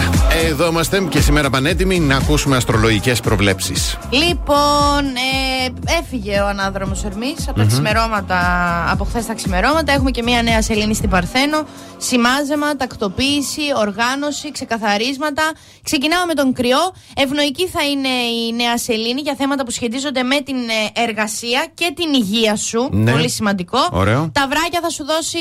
Εδώ 0.48 0.66
είμαστε 0.66 1.06
και 1.08 1.20
σήμερα 1.20 1.50
πανέτοιμοι 1.50 2.00
να 2.00 2.16
ακούσουμε 2.16 2.56
αστρολογικές 2.56 3.20
προβλέψεις. 3.20 3.98
Λοιπόν, 4.10 5.04
ε, 5.06 5.51
έφυγε 5.98 6.40
ο 6.40 6.46
ανάδρομος 6.46 7.04
Ερμής 7.04 7.48
από 7.48 7.58
τα 7.58 7.64
ξημερώματα, 7.64 8.38
από 8.90 9.04
χθες 9.04 9.26
τα 9.26 9.34
ξημερώματα. 9.34 9.92
Έχουμε 9.92 10.10
και 10.10 10.22
μια 10.22 10.42
νέα 10.42 10.62
σελήνη 10.62 10.94
στην 10.94 11.10
Παρθένο. 11.10 11.66
Σημάζεμα, 11.96 12.76
τακτοποίηση, 12.76 13.62
οργάνωση, 13.76 14.52
ξεκαθαρίσματα. 14.52 15.42
Ξεκινάμε 15.82 16.24
με 16.26 16.34
τον 16.34 16.52
κρυό. 16.52 16.94
Ευνοϊκή 17.16 17.68
θα 17.68 17.84
είναι 17.84 18.08
η 18.08 18.52
νέα 18.52 18.78
σελήνη 18.78 19.20
για 19.20 19.34
θέματα 19.34 19.64
που 19.64 19.70
σχετίζονται 19.70 20.22
με 20.22 20.40
την 20.40 20.56
ε, 20.56 21.00
εργασία 21.00 21.66
και 21.74 21.92
την 21.96 22.12
υγεία 22.12 22.56
σου. 22.56 22.88
Ναι. 22.92 23.10
Πολύ 23.10 23.30
σημαντικό. 23.30 23.78
Ωραίο. 23.92 24.30
Τα 24.32 24.46
βράκια 24.48 24.80
θα 24.82 24.90
σου 24.90 25.04
δώσει 25.04 25.38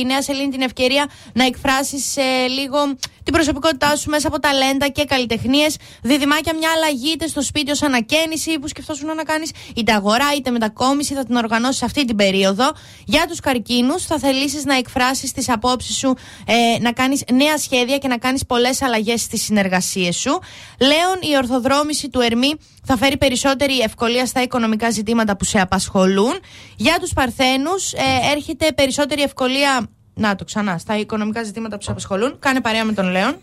η 0.00 0.04
νέα 0.04 0.22
σελήνη 0.22 0.48
την 0.48 0.62
ευκαιρία 0.62 1.08
να 1.32 1.44
εκφράσεις 1.44 2.14
λίγο 2.48 2.78
την 3.22 3.34
προσωπικότητά 3.34 3.96
σου 3.96 4.10
μέσα 4.10 4.28
από 4.28 4.40
ταλέντα 4.40 4.88
και 4.88 5.04
καλλιτεχνίες. 5.04 5.76
Διδυμάκια 6.02 6.54
μια 6.54 6.68
αλλαγή 6.76 7.12
είτε 7.12 7.26
στο 7.26 7.42
σπίτι 7.42 7.70
ως 7.70 7.82
ανακαίνιση 7.82 8.58
που 8.58 8.68
σκεφτόσουν 8.68 9.14
να 9.14 9.22
κάνεις, 9.22 9.50
είτε 9.74 9.92
αγορά 9.92 10.34
είτε 10.36 10.50
μετακόμιση 10.50 11.14
θα 11.14 11.24
την 11.24 11.36
οργανώσει 11.36 11.84
αυτή 11.84 12.04
την 12.04 12.16
περίοδο. 12.16 12.72
Για 13.04 13.26
τους 13.28 13.40
καρκίνους 13.40 14.04
θα 14.06 14.18
θελήσεις 14.18 14.64
να 14.64 14.76
εκφράσεις 14.76 15.32
τις 15.32 15.48
απόψεις 15.48 15.96
σου, 15.96 16.14
ε, 16.46 16.78
να 16.80 16.92
κάνεις 16.92 17.24
νέα 17.32 17.58
σχέδια 17.58 17.98
και 17.98 18.08
να 18.08 18.18
κάνεις 18.18 18.46
πολλές 18.46 18.82
αλλαγές 18.82 19.20
στις 19.20 19.42
συνεργασίες 19.42 20.16
σου. 20.16 20.38
Λέων, 20.80 21.32
η 21.32 21.36
ορθοδρόμηση 21.36 22.08
του 22.08 22.20
Ερμή 22.20 22.54
θα 22.84 22.96
φέρει 22.96 23.16
περισσότερη 23.16 23.78
ευκολία 23.78 24.26
στα 24.26 24.42
οικονομικά 24.42 24.90
ζητήματα 24.90 25.36
που 25.36 25.44
σε 25.44 25.60
απασχολούν. 25.60 26.32
Για 26.76 26.98
τους 27.00 27.12
Παρθένους 27.12 27.92
ε, 27.92 27.98
έρχεται 28.32 28.72
περισσότερη 28.72 29.22
ευκολία 29.22 29.86
να 30.14 30.34
το 30.34 30.44
ξανά. 30.44 30.78
Στα 30.78 30.98
οικονομικά 30.98 31.42
ζητήματα 31.42 31.76
που 31.76 31.82
σε 31.82 31.90
απασχολούν. 31.90 32.38
Κάνε 32.38 32.60
παρέα 32.60 32.84
με 32.84 32.92
τον 32.92 33.10
Λέον. 33.10 33.36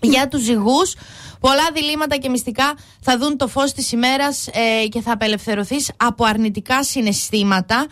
Για 0.00 0.28
τους 0.28 0.42
ζυγούς 0.42 0.94
πολλά 1.40 1.70
διλήμματα 1.74 2.16
και 2.16 2.28
μυστικά 2.28 2.74
θα 3.00 3.18
δουν 3.18 3.36
το 3.36 3.48
φως 3.48 3.72
της 3.72 3.92
ημέρας 3.92 4.46
ε, 4.46 4.86
και 4.88 5.00
θα 5.00 5.12
απελευθερωθείς 5.12 5.90
από 5.96 6.24
αρνητικά 6.24 6.84
συναισθήματα. 6.84 7.86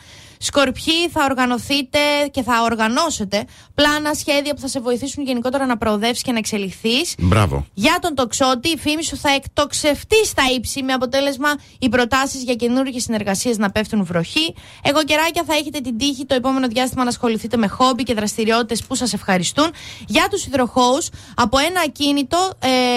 Σκορπιοί 0.45 1.09
θα 1.13 1.25
οργανωθείτε 1.31 1.99
και 2.31 2.43
θα 2.43 2.63
οργανώσετε 2.63 3.45
πλάνα, 3.75 4.15
σχέδια 4.15 4.55
που 4.55 4.61
θα 4.61 4.69
σε 4.69 4.81
βοηθήσουν 4.81 5.25
γενικότερα 5.25 5.67
να 5.67 5.77
προοδεύσεις 5.77 6.23
και 6.23 6.33
να 6.33 6.39
εξελιχθείς. 6.39 7.15
Μπράβο. 7.19 7.67
Για 7.75 7.99
τον 8.01 8.15
τοξότη, 8.15 8.69
η 8.69 8.77
φήμη 8.79 9.05
σου 9.05 9.17
θα 9.17 9.31
εκτοξευτεί 9.31 10.25
στα 10.27 10.43
ύψη 10.57 10.83
με 10.83 10.93
αποτέλεσμα 10.93 11.55
οι 11.79 11.89
προτάσεις 11.89 12.43
για 12.43 12.55
καινούργιες 12.55 13.03
συνεργασίες 13.03 13.59
να 13.59 13.71
πέφτουν 13.71 14.05
βροχή. 14.05 14.55
Εγώ 14.83 15.05
καιράκια 15.05 15.43
θα 15.47 15.55
έχετε 15.55 15.81
την 15.81 15.99
τύχη 15.99 16.25
το 16.27 16.35
επόμενο 16.35 16.69
διάστημα 16.69 17.03
να 17.03 17.09
ασχοληθείτε 17.09 17.57
με 17.57 17.67
χόμπι 17.67 18.03
και 18.03 18.15
δραστηριότητες 18.15 18.85
που 18.85 18.95
σας 18.95 19.13
ευχαριστούν. 19.13 19.71
Για 20.07 20.29
τους 20.31 20.47
υδροχώους, 20.47 21.09
από 21.35 21.59
ένα 21.59 21.81
ακίνητο 21.87 22.51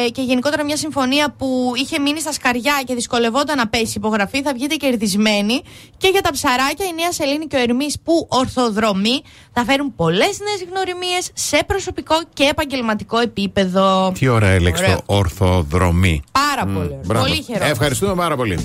ε, 0.05 0.09
και 0.09 0.21
γενικότερα 0.21 0.63
μια 0.63 0.77
συμφωνία 0.77 1.31
που 1.31 1.71
είχε 1.75 1.99
μείνει 1.99 2.19
στα 2.19 2.31
σκαριά 2.31 2.81
και 2.85 2.95
δυσκολευόταν 2.95 3.57
να 3.57 3.67
πέσει 3.67 3.93
υπογραφή, 3.95 4.41
θα 4.41 4.53
βγείτε 4.53 4.75
κερδισμένοι. 4.75 5.61
Και 5.97 6.07
για 6.07 6.21
τα 6.21 6.31
ψαράκια, 6.31 6.85
η 6.85 6.93
Νέα 6.93 7.11
Σελήνη 7.37 7.47
και 7.47 7.55
ο 7.55 7.59
Ερμής 7.59 7.99
που 8.03 8.27
ορθοδρομεί 8.29 9.21
θα 9.53 9.63
φέρουν 9.65 9.95
πολλές 9.95 10.39
νέες 10.39 10.69
γνωριμίες 10.69 11.29
σε 11.33 11.63
προσωπικό 11.67 12.15
και 12.33 12.43
επαγγελματικό 12.43 13.17
επίπεδο. 13.19 14.11
Τι 14.19 14.27
ώρα 14.27 14.47
έλεξε 14.47 14.83
Ωραίο. 14.83 14.95
το 14.95 15.03
ορθοδρομή. 15.05 16.21
Πάρα 16.31 16.63
πολύ. 16.65 16.77
ωραίο. 16.77 16.99
Μπράβο. 17.05 17.25
Πολύ 17.25 17.41
χαιρό. 17.41 17.65
Ευχαριστούμε 17.65 18.15
πάρα 18.15 18.35
πολύ. 18.35 18.59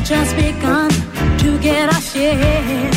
We've 0.00 0.08
just 0.08 0.34
begun 0.36 0.90
to 1.38 1.58
get 1.58 1.92
our 1.92 2.00
share 2.00 2.90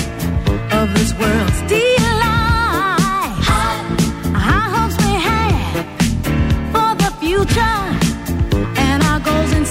of 0.72 0.94
this 0.94 1.14
world's 1.20 1.62
delight. 1.68 3.00
High 4.46 4.70
hopes 4.76 4.98
we 5.06 5.14
have 5.28 5.86
for 6.72 6.96
the 7.04 7.12
future 7.20 7.80
and 8.80 9.04
our 9.04 9.20
goals 9.20 9.52
in 9.54 9.66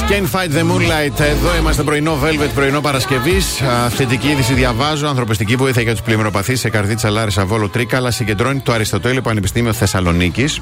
Can't 0.00 0.30
Fight 0.32 0.50
the 0.58 0.62
Moonlight. 0.62 1.20
Εδώ 1.20 1.56
είμαστε 1.58 1.82
πρωινό 1.82 2.18
Velvet, 2.24 2.50
πρωινό 2.54 2.80
Παρασκευής. 2.80 3.62
Θετική 3.88 4.28
είδηση 4.28 4.52
διαβάζω. 4.52 5.06
Ανθρωπιστική 5.06 5.56
βοήθεια 5.56 5.82
για 5.82 5.92
τους 5.92 6.02
πλημμυροπαθείς 6.02 6.60
σε 6.60 6.70
καρδίτσα 6.70 7.10
Λάρισα 7.10 7.46
Βόλο 7.46 7.68
Τρίκαλα 7.68 8.10
συγκεντρώνει 8.10 8.60
το 8.60 8.72
Αριστοτέλειο 8.72 9.22
Πανεπιστήμιο 9.22 9.72
Θεσσαλονίκης. 9.72 10.60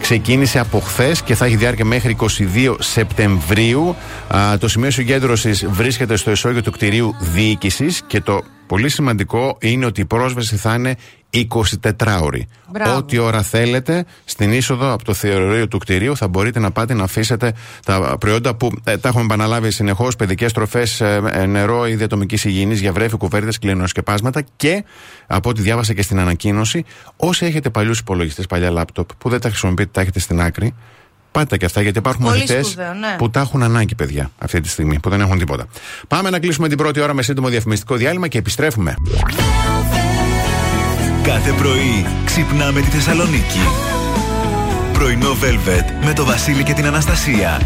Ξεκίνησε 0.00 0.58
από 0.58 0.80
χθες 0.80 1.22
και 1.22 1.34
θα 1.34 1.44
έχει 1.44 1.56
διάρκεια 1.56 1.84
μέχρι 1.84 2.16
22 2.20 2.76
Σεπτεμβρίου. 2.78 3.96
Α, 4.34 4.58
το 4.58 4.68
σημείο 4.68 4.90
συγκέντρωσης 4.90 5.66
βρίσκεται 5.66 6.16
στο 6.16 6.30
ισόγειο 6.30 6.62
του 6.62 6.70
κτηρίου 6.70 7.14
διοίκησης 7.18 8.02
και 8.06 8.20
το 8.20 8.42
πολύ 8.66 8.88
σημαντικό 8.88 9.56
είναι 9.60 9.86
ότι 9.86 10.00
η 10.00 10.04
πρόσβαση 10.04 10.56
θα 10.56 10.74
είναι 10.74 10.96
24 11.30 12.20
ώρη. 12.22 12.48
Μπράβο. 12.70 12.96
Ό,τι 12.96 13.18
ώρα 13.18 13.42
θέλετε, 13.42 14.04
στην 14.24 14.52
είσοδο 14.52 14.92
από 14.92 15.04
το 15.04 15.14
θεωρείο 15.14 15.68
του 15.68 15.78
κτηρίου 15.78 16.16
θα 16.16 16.28
μπορείτε 16.28 16.58
να 16.58 16.70
πάτε 16.70 16.94
να 16.94 17.02
αφήσετε 17.02 17.52
τα 17.84 18.16
προϊόντα 18.20 18.54
που 18.54 18.70
ε, 18.84 18.96
τα 18.96 19.08
έχουμε 19.08 19.24
επαναλάβει 19.24 19.70
συνεχώς: 19.70 20.16
παιδικές 20.16 20.52
τροφές, 20.52 21.02
νερό 21.46 21.86
ή 21.86 21.94
διατομική 21.94 22.48
υγιεινής 22.48 22.80
για 22.80 22.92
βρέφη, 22.92 23.16
κουβέρτε, 23.16 23.50
κλινοσκεπάσματα 23.60 24.42
και 24.56 24.84
από 25.26 25.48
ό,τι 25.48 25.62
διάβασα 25.62 25.94
και 25.94 26.02
στην 26.02 26.18
ανακοίνωση, 26.18 26.84
όσοι 27.16 27.46
έχετε 27.46 27.70
παλιούς 27.70 27.98
υπολογιστές, 27.98 28.46
παλιά 28.46 28.70
λάπτοπ 28.70 29.08
που 29.18 29.28
δεν 29.28 29.40
τα 29.40 29.48
χρησιμοποιείτε, 29.48 29.90
τα 29.92 30.00
έχετε 30.00 30.18
στην 30.18 30.40
άκρη. 30.40 30.74
Πάτε 31.34 31.46
τα 31.46 31.56
και 31.56 31.64
αυτά 31.64 31.80
γιατί 31.80 31.98
υπάρχουν 31.98 32.24
Πολύ 32.24 32.38
μαθητές 32.38 32.66
σπουδαίο, 32.66 32.94
ναι. 32.94 33.14
που 33.18 33.30
τα 33.30 33.40
έχουν 33.40 33.62
ανάγκη, 33.62 33.94
παιδιά, 33.94 34.30
αυτή 34.38 34.60
τη 34.60 34.68
στιγμή, 34.68 34.98
που 34.98 35.08
δεν 35.08 35.20
έχουν 35.20 35.38
τίποτα. 35.38 35.66
Πάμε 36.08 36.30
να 36.30 36.38
κλείσουμε 36.38 36.68
την 36.68 36.76
πρώτη 36.76 37.00
ώρα 37.00 37.14
με 37.14 37.22
σύντομο 37.22 37.48
διαφημιστικό 37.48 37.94
διάλειμμα 37.94 38.28
και 38.28 38.38
επιστρέφουμε. 38.38 38.94
Κάθε 41.22 41.52
πρωί 41.52 42.06
ξυπνάμε 42.24 42.80
τη 42.80 42.86
Θεσσαλονίκη. 42.86 43.60
Πρωινό 44.92 45.30
Velvet 45.30 46.04
με 46.04 46.12
το 46.12 46.24
Βασίλη 46.24 46.62
και 46.62 46.72
την 46.72 46.86
Αναστασία. 46.86 47.60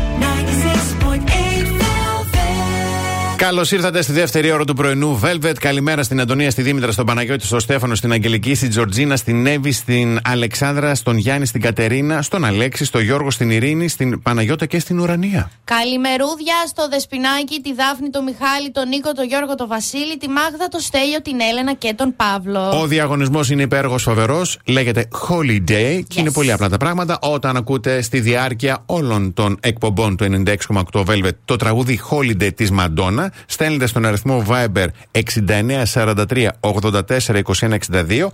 96.8 3.39 3.49
Καλώς 3.49 3.72
ήρθατε 3.72 4.03
στη 4.03 4.12
δεύτερη 4.12 4.51
ώρα 4.51 4.64
του 4.64 4.74
πρωινού 4.74 5.20
Velvet. 5.24 5.55
Καλημέρα 5.61 6.03
στην 6.03 6.20
Αντωνία, 6.20 6.51
στη 6.51 6.62
Δήμητρα, 6.62 6.93
στον 6.93 7.07
Παναγιώτη, 7.07 7.47
στον 7.47 7.61
Στέφανο, 7.61 7.95
στην 7.95 8.12
Αγγελική, 8.12 8.55
στην 8.55 8.70
Τζορτζίνα, 8.70 9.16
στην 9.16 9.47
Εύη, 9.47 9.72
στην 9.72 10.20
Αλεξάνδρα, 10.24 10.95
στον 10.95 11.16
Γιάννη, 11.16 11.47
στην 11.47 11.61
Κατερίνα, 11.61 12.22
στον 12.22 12.45
Αλέξη, 12.45 12.84
στον 12.84 13.03
Γιώργο, 13.03 13.30
στην 13.30 13.51
Ειρήνη, 13.51 13.89
στην 13.89 14.22
Παναγιώτα 14.22 14.66
και 14.66 14.78
στην 14.78 14.99
Ουρανία. 15.01 15.51
Καλημερούδια 15.64 16.55
στο 16.66 16.89
Δεσπινάκι, 16.89 17.61
τη 17.61 17.74
Δάφνη, 17.74 18.11
τον 18.11 18.24
Μιχάλη, 18.24 18.70
τον 18.70 18.89
Νίκο, 18.89 19.12
τον 19.12 19.26
Γιώργο, 19.26 19.55
τον 19.55 19.68
Βασίλη, 19.68 20.16
τη 20.18 20.28
Μάγδα, 20.28 20.68
τον 20.68 20.80
Στέλιο, 20.80 21.22
την 21.22 21.41
Έλενα 21.51 21.74
και 21.74 21.95
τον 21.97 22.14
Παύλο. 22.16 22.80
Ο 22.80 22.86
διαγωνισμός 22.86 23.51
είναι 23.51 23.62
υπέργο 23.62 23.99
φοβερός, 23.99 24.59
λέγεται 24.64 25.09
Holiday 25.28 26.01
και 26.09 26.20
είναι 26.20 26.32
πολύ 26.32 26.53
απλά 26.53 26.68
τα 26.68 26.76
πράγματα. 26.76 27.18
Όταν 27.22 27.57
ακούτε 27.57 28.03
στη 28.03 28.20
διάρκεια 28.20 28.82
όλων 28.86 29.34
των 29.34 29.59
εκπομπών 29.61 30.16
του 30.16 30.45
96,8 30.45 31.05
Velvet 31.05 31.34
το 31.45 31.57
τραγούδι 31.57 32.01
Holiday 32.11 32.55
της 32.55 32.70
Μαντόνα, 32.70 33.28
μηνύματα. 33.29 33.47
Στέλνετε 33.47 33.87
στον 33.87 34.07
αριθμό 34.07 34.45
Viber 34.49 34.87
6943 35.12 36.49
84 36.61 37.43
21 37.43 37.76
62 37.93 38.26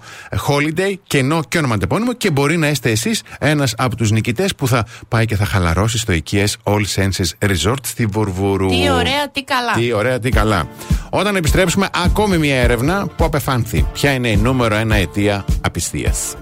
Holiday, 0.48 0.94
κενό 1.06 1.42
και 1.48 1.58
ονοματεπώνυμο 1.58 2.12
και 2.12 2.30
μπορεί 2.30 2.56
να 2.56 2.68
είστε 2.68 2.90
εσείς 2.90 3.22
ένας 3.38 3.74
από 3.76 3.96
τους 3.96 4.10
νικητές 4.10 4.54
που 4.54 4.68
θα 4.68 4.86
πάει 5.08 5.24
και 5.24 5.36
θα 5.36 5.44
χαλαρώσει 5.44 5.98
στο 5.98 6.12
οικίε 6.12 6.46
All 6.62 6.82
Senses 6.94 7.48
Resort 7.50 7.84
στη 7.84 8.06
Βουρβούρου. 8.06 8.68
Τι 8.68 8.90
ωραία, 8.90 9.28
τι 9.32 9.42
καλά. 9.42 9.72
Τι 9.72 9.92
ωραία, 9.92 10.18
τι 10.18 10.28
καλά. 10.28 10.68
Όταν 11.10 11.36
επιστρέψουμε, 11.36 11.88
ακόμη 12.04 12.38
μια 12.38 12.56
έρευνα 12.56 13.06
που 13.16 13.24
απεφάνθη. 13.24 13.86
Ποια 13.92 14.12
είναι 14.12 14.28
η 14.28 14.36
νούμερο 14.36 14.74
ένα 14.74 14.94
αιτία 14.94 15.44
απιστίας; 15.60 16.34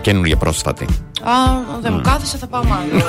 Καινούργια 0.00 0.36
πρόσφατη. 0.36 0.84
Α, 1.22 1.32
δεν 1.80 1.92
μου 1.92 2.00
κάθεσε, 2.00 2.36
θα 2.36 2.46
πάω 2.46 2.64
μάλλον. 2.64 3.02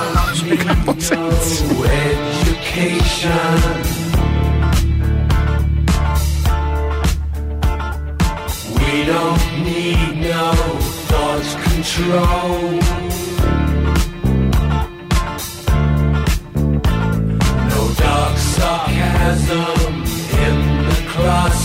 don't 9.06 9.64
need 9.64 10.18
no 10.20 10.52
thought 11.08 11.46
control. 11.64 12.72
No 17.70 17.82
dark 17.98 18.38
sarcasm 18.38 19.94
in 20.46 20.56
the 20.88 21.00
classroom. 21.12 21.65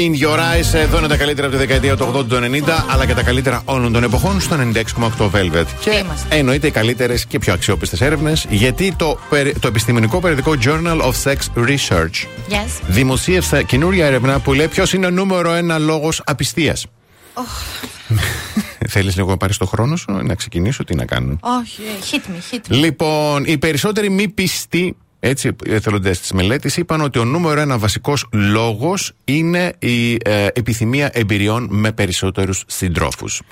In 0.00 0.22
Your 0.22 0.38
Eyes. 0.38 0.74
Εδώ 0.74 0.98
είναι 0.98 1.06
τα 1.08 1.16
καλύτερα 1.16 1.46
από 1.46 1.56
τη 1.56 1.62
δεκαετία 1.62 1.96
του 1.96 2.12
80 2.16 2.24
του 2.28 2.36
90, 2.36 2.84
αλλά 2.90 3.06
και 3.06 3.14
τα 3.14 3.22
καλύτερα 3.22 3.62
όλων 3.64 3.92
των 3.92 4.02
εποχών 4.02 4.40
στο 4.40 4.56
96,8 4.56 5.30
Velvet. 5.30 5.64
Και 5.80 5.90
είμαστε. 5.90 6.36
εννοείται 6.36 6.66
οι 6.66 6.70
καλύτερες 6.70 7.26
και 7.26 7.38
πιο 7.38 7.52
αξιόπιστες 7.52 8.00
έρευνες, 8.00 8.46
γιατί 8.50 8.94
το, 8.96 9.18
περι- 9.30 9.58
το 9.58 9.68
επιστημονικό 9.68 10.20
περιοδικό 10.20 10.54
Journal 10.64 11.00
of 11.00 11.12
Sex 11.24 11.36
Research 11.68 12.26
Yes. 12.48 12.80
δημοσίευσε 12.88 13.62
καινούρια 13.62 14.06
έρευνα 14.06 14.38
που 14.38 14.52
λέει 14.52 14.68
ποιος 14.68 14.92
είναι 14.92 15.06
ο 15.06 15.10
νούμερο 15.10 15.52
ένα 15.52 15.78
λόγος 15.78 16.22
απιστίας. 16.24 16.86
Θέλεις 18.88 19.16
λίγο 19.16 19.30
να 19.30 19.36
πάρεις 19.36 19.56
το 19.56 19.66
χρόνο 19.66 19.96
σου, 19.96 20.12
να 20.22 20.34
ξεκινήσω, 20.34 20.84
τι 20.84 20.94
να 20.94 21.04
κάνω; 21.04 21.38
Όχι, 21.40 21.82
hit 22.10 22.16
me, 22.30 22.54
hit 22.54 22.58
me. 22.58 22.76
Λοιπόν, 22.76 23.44
οι 23.44 23.58
περισσότεροι 23.58 24.10
μη 24.10 24.28
πιστοί 24.28 24.96
έτσι, 25.20 25.56
εθελοντές 25.66 26.20
της 26.20 26.32
μελέτης 26.32 26.76
είπαν 26.76 27.00
ότι 27.00 27.18
ο 27.18 27.24
νούμερο 27.24 27.60
ένα 27.60 27.78
βασικός 27.78 28.26
λόγος 28.32 29.12
είναι 29.24 29.72
η 29.78 30.12
ε, 30.24 30.46
επιθυμία 30.52 31.10
εμπειριών 31.12 31.68
με 31.70 31.92
περισσότερους 31.92 32.64
συντρόφους. 32.66 33.42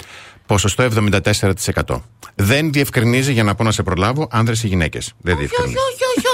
Ποσοστό 0.47 0.89
74%. 1.13 2.01
Δεν 2.35 2.73
διευκρινίζει, 2.73 3.33
για 3.33 3.43
να 3.43 3.55
πω 3.55 3.65
να 3.65 3.71
σε 3.73 3.83
προλάβω, 3.83 4.29
άνδρες 4.31 4.63
ή 4.63 4.67
γυναίκες. 4.67 5.13
Δεν 5.21 5.35
Όχι, 5.35 5.45
όχι, 5.45 5.55
διευκρινίζει. 5.55 5.79
όχι, 5.93 6.03
όχι, 6.05 6.27
όχι. 6.27 6.28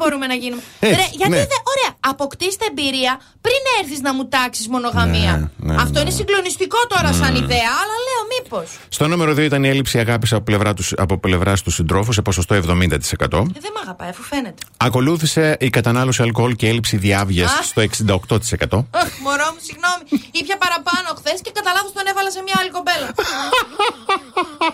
Και 0.00 0.06
γυναίκε 0.06 0.08
μπορούμε 0.08 0.26
να 0.26 0.34
γίνουμε. 0.42 0.62
Έτσι, 0.80 0.94
Ρε, 1.00 1.06
γιατί 1.20 1.32
ναι. 1.32 1.36
δεν. 1.52 1.60
Ωραία, 1.72 1.90
αποκτήστε 2.12 2.64
εμπειρία 2.70 3.12
πριν 3.40 3.60
έρθεις 3.80 4.00
να 4.00 4.14
μου 4.14 4.24
τάξεις 4.28 4.68
μονογαμία. 4.68 5.50
Ναι, 5.56 5.72
ναι, 5.72 5.82
Αυτό 5.82 5.92
ναι. 5.92 6.00
είναι 6.00 6.10
συγκλονιστικό 6.10 6.78
τώρα 6.88 7.12
σαν 7.12 7.34
ιδέα, 7.34 7.70
αλλά 7.82 7.96
λέω 8.06 8.22
μήπως. 8.34 8.66
Στο 8.88 9.04
νούμερο 9.08 9.32
2 9.32 9.38
ήταν 9.38 9.64
η 9.64 9.68
έλλειψη 9.68 9.98
αγάπης 9.98 10.32
από 10.32 10.44
πλευρά 10.44 10.74
του, 10.74 10.84
από 10.96 11.18
πλευράς 11.18 11.62
τους 11.62 11.74
συντρόφους 11.74 12.14
σε 12.14 12.22
ποσοστό 12.22 12.54
70%. 12.54 12.58
Ε, 12.60 12.96
δεν 13.64 13.72
με 13.74 13.80
αγαπάει, 13.84 14.08
αφού 14.08 14.22
φαίνεται. 14.22 14.62
Ακολούθησε 14.76 15.56
η 15.60 15.70
κατανάλωση 15.70 16.22
αλκοόλ 16.22 16.52
και 16.56 16.68
έλλειψη 16.68 16.96
διάβγειας 16.96 17.52
Α. 17.52 17.62
στο 17.62 17.80
68%. 17.80 18.86
Αχ, 18.90 19.08
Μωρό 19.24 19.48
μου, 19.54 19.60
συγγνώμη. 19.68 20.02
Ήπια 20.40 20.56
παραπάνω 20.64 21.08
χθες 21.18 21.38
και 21.44 21.50
κατά 21.58 21.70
λάθος 21.76 21.92
τον 21.92 22.04
έβαλα 22.10 22.30
σε 22.36 22.40
μια 22.46 22.56
άλλη 22.60 22.70
κοπέλα. 22.76 23.08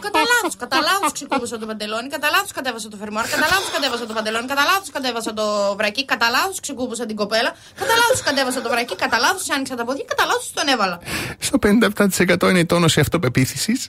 κατά 0.07 0.21
λάθος, 0.33 0.55
κατά 0.63 0.79
λάθος 0.89 1.13
ξεκούμπωσα 1.19 1.57
το 1.63 1.67
παντελόνι, 1.71 2.09
κατά 2.15 2.29
λάθος 2.35 2.53
κατέβασα 2.59 2.89
το 2.93 2.97
φερμόρ, 3.03 3.25
κατά 3.35 3.47
λάθος 3.53 3.71
κατέβασα 3.77 4.05
το 4.11 4.15
παντελόνι, 4.19 4.47
κατά 4.53 4.65
λάθος 4.71 4.91
κατέβασα 4.97 5.16
το 5.23 5.75
βρακί, 5.77 6.05
κατά 6.05 6.31
λάθος 6.31 6.61
ξεκούμπωσα 6.61 7.07
την 7.07 7.17
κοπέλα, 7.17 7.55
κατά 7.75 7.93
λάθος 8.01 8.23
κατέβασα 8.23 8.63
το 8.63 8.69
βρακί, 8.69 8.97
κατά 8.97 9.19
λάθος 9.19 9.51
άνοιξα 9.51 9.75
τα 9.75 9.85
πόδια, 9.85 10.05
κατά 10.07 10.25
λάθος 10.25 10.53
τον 10.55 10.69
έβαλα. 10.69 10.99
Στο 11.39 11.59
57% 11.59 12.49
είναι 12.49 12.59
η 12.59 12.67
τόνωση 12.67 13.01
αυτοπεποίθησης. 13.01 13.89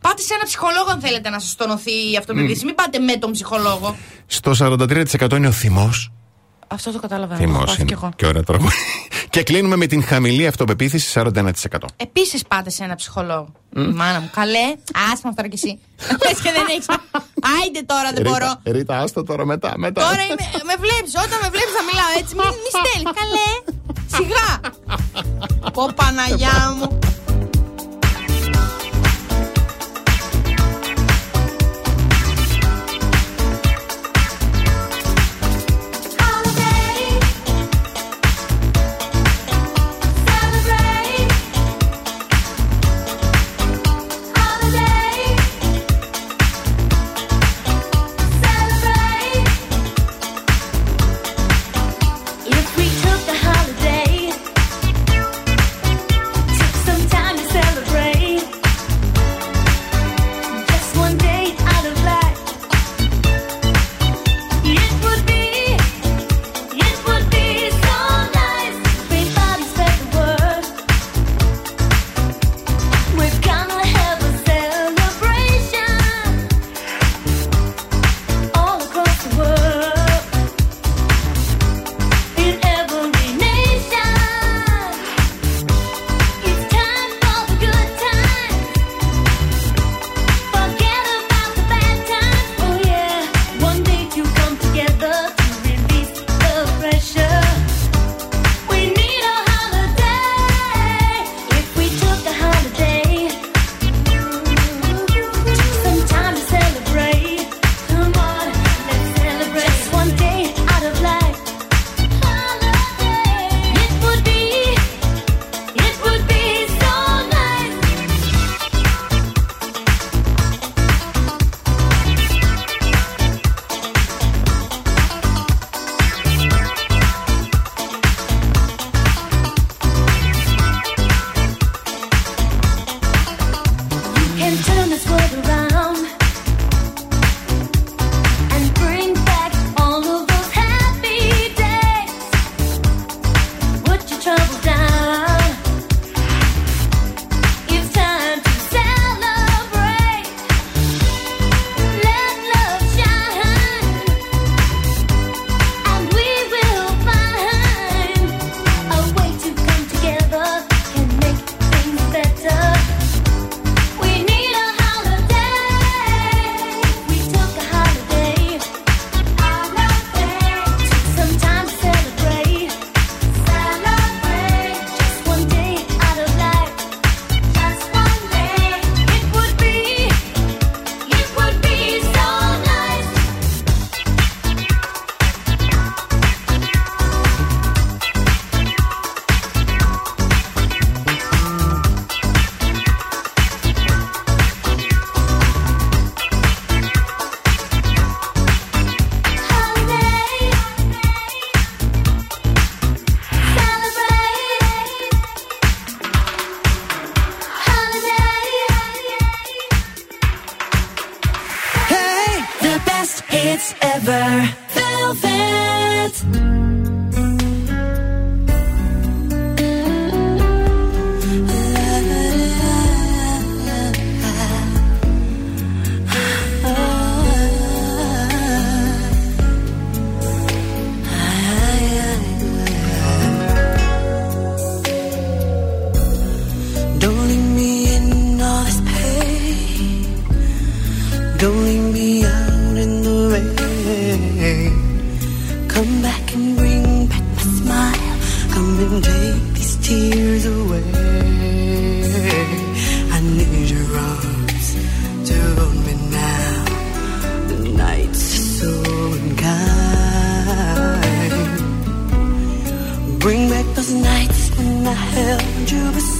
Πάτε 0.00 0.22
σε 0.22 0.34
ένα 0.34 0.44
ψυχολόγο 0.44 0.90
αν 0.90 1.00
θέλετε 1.00 1.28
να 1.30 1.38
σας 1.38 1.54
τονωθεί 1.54 2.12
η 2.12 2.16
αυτοπεποίθηση. 2.16 2.64
Μην 2.64 2.74
πάτε 2.74 2.98
με 2.98 3.16
τον 3.16 3.30
ψυχολόγο. 3.30 3.96
Στο 4.26 4.52
43% 4.58 5.36
είναι 5.36 5.46
ο 5.46 5.52
θυμός. 5.52 6.12
Αυτό 6.66 6.92
το 6.92 6.98
καταλαβαίνω. 6.98 7.40
Θυμός 7.40 7.58
το 7.58 7.64
πάθω 7.64 7.74
κι 7.74 7.82
είναι. 7.82 7.92
εγώ. 7.92 8.10
Και 8.16 8.26
ωραία 8.26 8.42
τραγούδι. 8.42 8.74
Και 9.32 9.42
κλείνουμε 9.42 9.76
με 9.76 9.86
την 9.86 10.04
χαμηλή 10.04 10.46
αυτοπεποίθηση 10.46 11.20
41%. 11.24 11.42
Επίσης 11.96 12.42
πάτε 12.48 12.70
σε 12.70 12.84
ένα 12.84 12.94
ψυχολόγο. 12.94 13.52
Η 13.76 13.80
μάνα 13.80 14.20
μου. 14.20 14.30
Καλέ, 14.34 14.66
άσμα 15.12 15.34
τώρα 15.34 15.48
κι 15.48 15.54
εσύ. 15.54 15.78
Πε 16.22 16.28
και 16.42 16.52
δεν 16.56 16.66
έχεις. 16.70 16.86
Άιντε 17.54 17.82
τώρα 17.86 18.08
δεν 18.14 18.22
μπορώ. 18.22 18.50
Ρίτα, 18.64 18.76
Ρίτα, 18.78 18.98
άστο 18.98 19.22
τώρα 19.22 19.44
μετά. 19.44 19.72
μετά. 19.76 20.00
Τώρα 20.02 20.22
είμαι, 20.30 20.44
με 20.70 20.74
βλέπεις, 20.84 21.12
όταν 21.24 21.38
με 21.42 21.48
βλέπεις 21.54 21.74
να 21.80 21.84
μιλάω 21.88 22.10
έτσι, 22.20 22.32
μη, 22.38 22.44
μη 22.62 22.70
στέλνεις. 22.78 23.12
Καλέ, 23.20 23.50
σιγά. 24.16 24.50
Πω 25.74 25.82
Παναγιά 25.94 26.58
μου. 26.76 26.98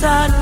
sun. 0.03 0.42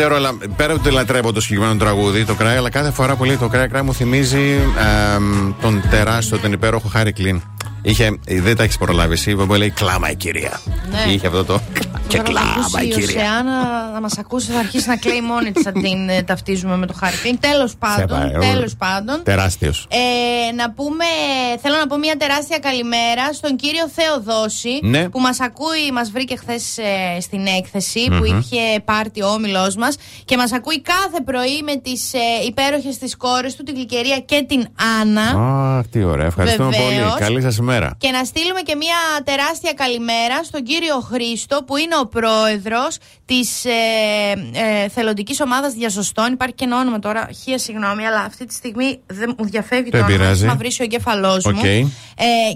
Ξέρω, 0.00 0.14
αλλά 0.14 0.34
πέρα 0.56 0.72
από 0.72 0.82
ότι 0.84 0.94
λατρεύω 0.94 1.32
το 1.32 1.40
συγκεκριμένο 1.40 1.78
τραγούδι, 1.78 2.24
το 2.24 2.34
κράει, 2.34 2.56
αλλά 2.56 2.70
κάθε 2.70 2.90
φορά 2.90 3.16
που 3.16 3.24
λέει 3.24 3.36
το 3.36 3.48
κράει, 3.48 3.68
κράει 3.68 3.82
μου 3.82 3.94
θυμίζει 3.94 4.58
εμ, 5.14 5.52
τον 5.60 5.82
τεράστιο, 5.90 6.38
τον 6.38 6.52
υπέροχο 6.52 6.88
Χάρη 6.88 7.12
Κλίν. 7.12 7.42
Είχε, 7.82 8.18
δεν 8.26 8.56
τα 8.56 8.62
έχεις 8.62 8.78
προλάβει 8.78 9.12
εσύ, 9.12 9.34
που 9.34 9.54
λέει 9.54 9.70
κλάμα 9.70 10.10
η 10.10 10.16
κυρία. 10.16 10.60
Ναι. 10.90 11.12
Είχε 11.12 11.26
αυτό 11.26 11.44
το. 11.44 11.60
και 12.08 12.16
Τώρα 12.16 12.32
θα 12.32 12.40
ακούσει 12.40 12.70
κλάμα 12.70 12.82
η 12.82 12.88
η 12.88 12.90
κυρία. 12.90 13.44
Οσεάνα 14.04 14.14
να 14.14 14.16
μας 14.16 14.18
ακούσει, 14.18 14.50
θα 14.52 14.58
αρχίσει 14.58 14.88
να 14.88 14.96
κλαίει 14.96 15.20
μόνη 15.20 15.52
της, 15.52 15.62
θα 15.62 15.72
την 15.72 16.08
ε, 16.08 16.22
ταυτίζουμε 16.22 16.76
με 16.76 16.86
το 16.86 16.92
Χάρη 16.92 17.16
Τέλος 17.40 17.76
πάντων. 17.78 18.06
παρακαλώ. 18.06 18.52
Τέλος 18.52 18.76
πάντων. 18.76 19.22
Τεράστιος. 19.22 19.86
Ε, 19.90 20.52
να 20.54 20.70
πούμε, 20.72 21.04
θέλω 21.62 21.76
να 21.76 21.86
πω 21.86 21.96
μια 21.96 22.16
τεράστια 22.16 22.58
καλημέρα 22.58 23.32
στον 23.32 23.56
κύριο 23.56 23.88
Θεοδόση 23.88 24.78
Ναι. 24.82 25.08
που 25.08 25.20
μας 25.20 25.40
ακούει, 25.40 25.90
μας 25.92 26.10
βρήκε 26.10 26.36
χθες 26.36 26.78
στην 27.20 27.46
έκθεση 27.46 28.04
που 28.08 28.14
Μμμ. 28.26 28.38
είχε 28.38 28.80
πάρτι 28.84 29.22
ο 29.22 29.28
όμιλός 29.28 29.76
μας 29.76 29.96
και 30.24 30.36
μας 30.36 30.52
ακούει 30.52 30.80
κάθε 30.82 31.20
πρωί 31.24 31.62
με 31.64 31.76
τις 31.76 32.12
ε, 32.14 32.18
υπέροχες 32.46 32.98
της 32.98 33.16
κόρες 33.16 33.56
του, 33.56 33.62
την 33.62 33.74
Γλυκερία 33.74 34.18
και 34.18 34.44
την 34.48 34.66
Άννα. 35.00 35.26
Αχ, 35.78 35.86
τι 35.90 36.02
ωραία. 36.04 36.26
Ευχαριστούμε 36.26 36.70
Βεβαίως. 36.76 37.10
πολύ. 37.10 37.20
Καλή 37.20 37.42
σας 37.42 37.56
ημέρα. 37.56 37.94
Και 37.98 38.10
να 38.10 38.24
στείλουμε 38.24 38.60
και 38.60 38.74
μια 38.76 38.98
τεράστια 39.24 39.72
καλημέρα 39.72 40.44
στον 40.44 40.62
κύριο 40.62 41.00
Χρήστο 41.00 41.62
που 41.66 41.76
είναι 41.76 41.96
ο 42.02 42.06
πρόεδρος 42.06 42.98
της 43.24 43.64
ε, 44.54 44.82
ε, 44.84 44.88
θελοντικής 44.88 45.40
ομάδας 45.40 45.72
διασωστών. 45.72 46.32
Υπάρχει 46.32 46.54
και 46.54 46.64
ένα 46.64 46.78
όνομα 46.78 46.98
τώρα, 46.98 47.28
χίλια 47.42 47.58
συγγνώμη, 47.58 48.06
αλλά 48.06 48.20
αυτή 48.20 48.44
τη 48.46 48.54
στιγμή 48.54 49.00
δεν 49.06 49.34
μου 49.38 49.44
διαφεύγει 49.44 49.90
Δεν 49.90 50.00
το 50.00 50.06
όνομα. 50.06 50.18
πειράζει. 50.22 50.46
Θα 50.46 50.54
βρει 50.56 50.68
ο 50.80 50.82
εγκέφαλός 50.82 51.44
μου. 51.44 51.54
Οκ. 51.58 51.64
Ε, 51.64 51.84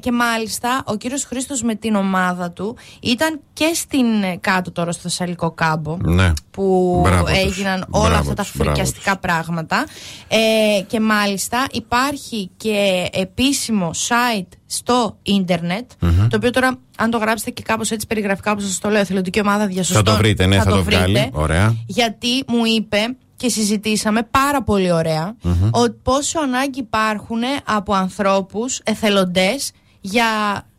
και 0.01 0.13
μάλιστα 0.13 0.83
ο 0.87 0.97
κύριος 0.97 1.25
Χρήστος 1.25 1.63
με 1.63 1.75
την 1.75 1.95
ομάδα 1.95 2.51
του 2.51 2.77
ήταν 3.03 3.41
και 3.53 3.71
στην 3.75 4.23
ε, 4.23 4.37
κάτω 4.41 4.73
τώρα 4.73 4.93
στο 4.93 5.03
Θεσσαλικό 5.03 5.51
κάμπο 5.51 5.97
Ναι. 6.03 6.33
που 6.51 7.01
Μπράβο 7.05 7.25
τους. 7.25 7.39
έγιναν 7.39 7.87
όλα 7.91 8.09
Μπράβο 8.09 8.21
αυτά 8.21 8.35
τα 8.35 8.43
τους, 8.43 8.53
μπράβο 8.57 8.71
φρικιαστικά 8.75 9.17
πράγματα. 9.19 9.85
Ε, 10.29 10.81
και 10.87 11.01
μάλιστα 11.01 11.67
υπάρχει 11.73 12.51
και 12.57 13.09
επίσημο 13.13 13.91
site 14.09 14.47
στο 14.67 15.17
ίντερνετ, 15.23 15.91
Μμμ. 16.01 16.27
το 16.29 16.37
οποίο 16.37 16.51
τώρα 16.51 16.79
αν 16.97 17.11
το 17.11 17.19
γράψετε 17.19 17.51
και 17.51 17.63
κάπως 17.63 17.91
έτσι 17.91 18.07
περιγραφικά 18.07 18.51
όπως 18.53 18.65
σας 18.65 18.79
το 18.79 18.89
λέω, 18.89 19.01
εθελοντική 19.01 19.41
ομάδα 19.41 19.67
διασωστών. 19.67 20.05
Θα 20.05 20.11
το 20.13 20.17
βρείτε, 20.17 20.47
ναι, 20.47 20.57
θα, 20.59 20.65
το, 20.71 20.83
βρείτε, 20.83 20.97
βγάλει. 20.97 21.31
Ωραία. 21.33 21.75
Γιατί 21.87 22.45
μου 22.49 22.65
είπε 22.77 22.99
και 23.37 23.49
συζητήσαμε 23.49 24.23
πάρα 24.23 24.63
πολύ 24.63 24.93
ωραία 24.93 25.37
Μμμ. 25.43 25.69
ότι 25.71 25.97
πόσο 26.03 26.39
ανάγκη 26.41 26.79
υπάρχουν 26.79 27.41
από 27.65 27.95
ανθρώπους 27.95 28.81
εθελοντές 28.85 29.73
για 30.01 30.27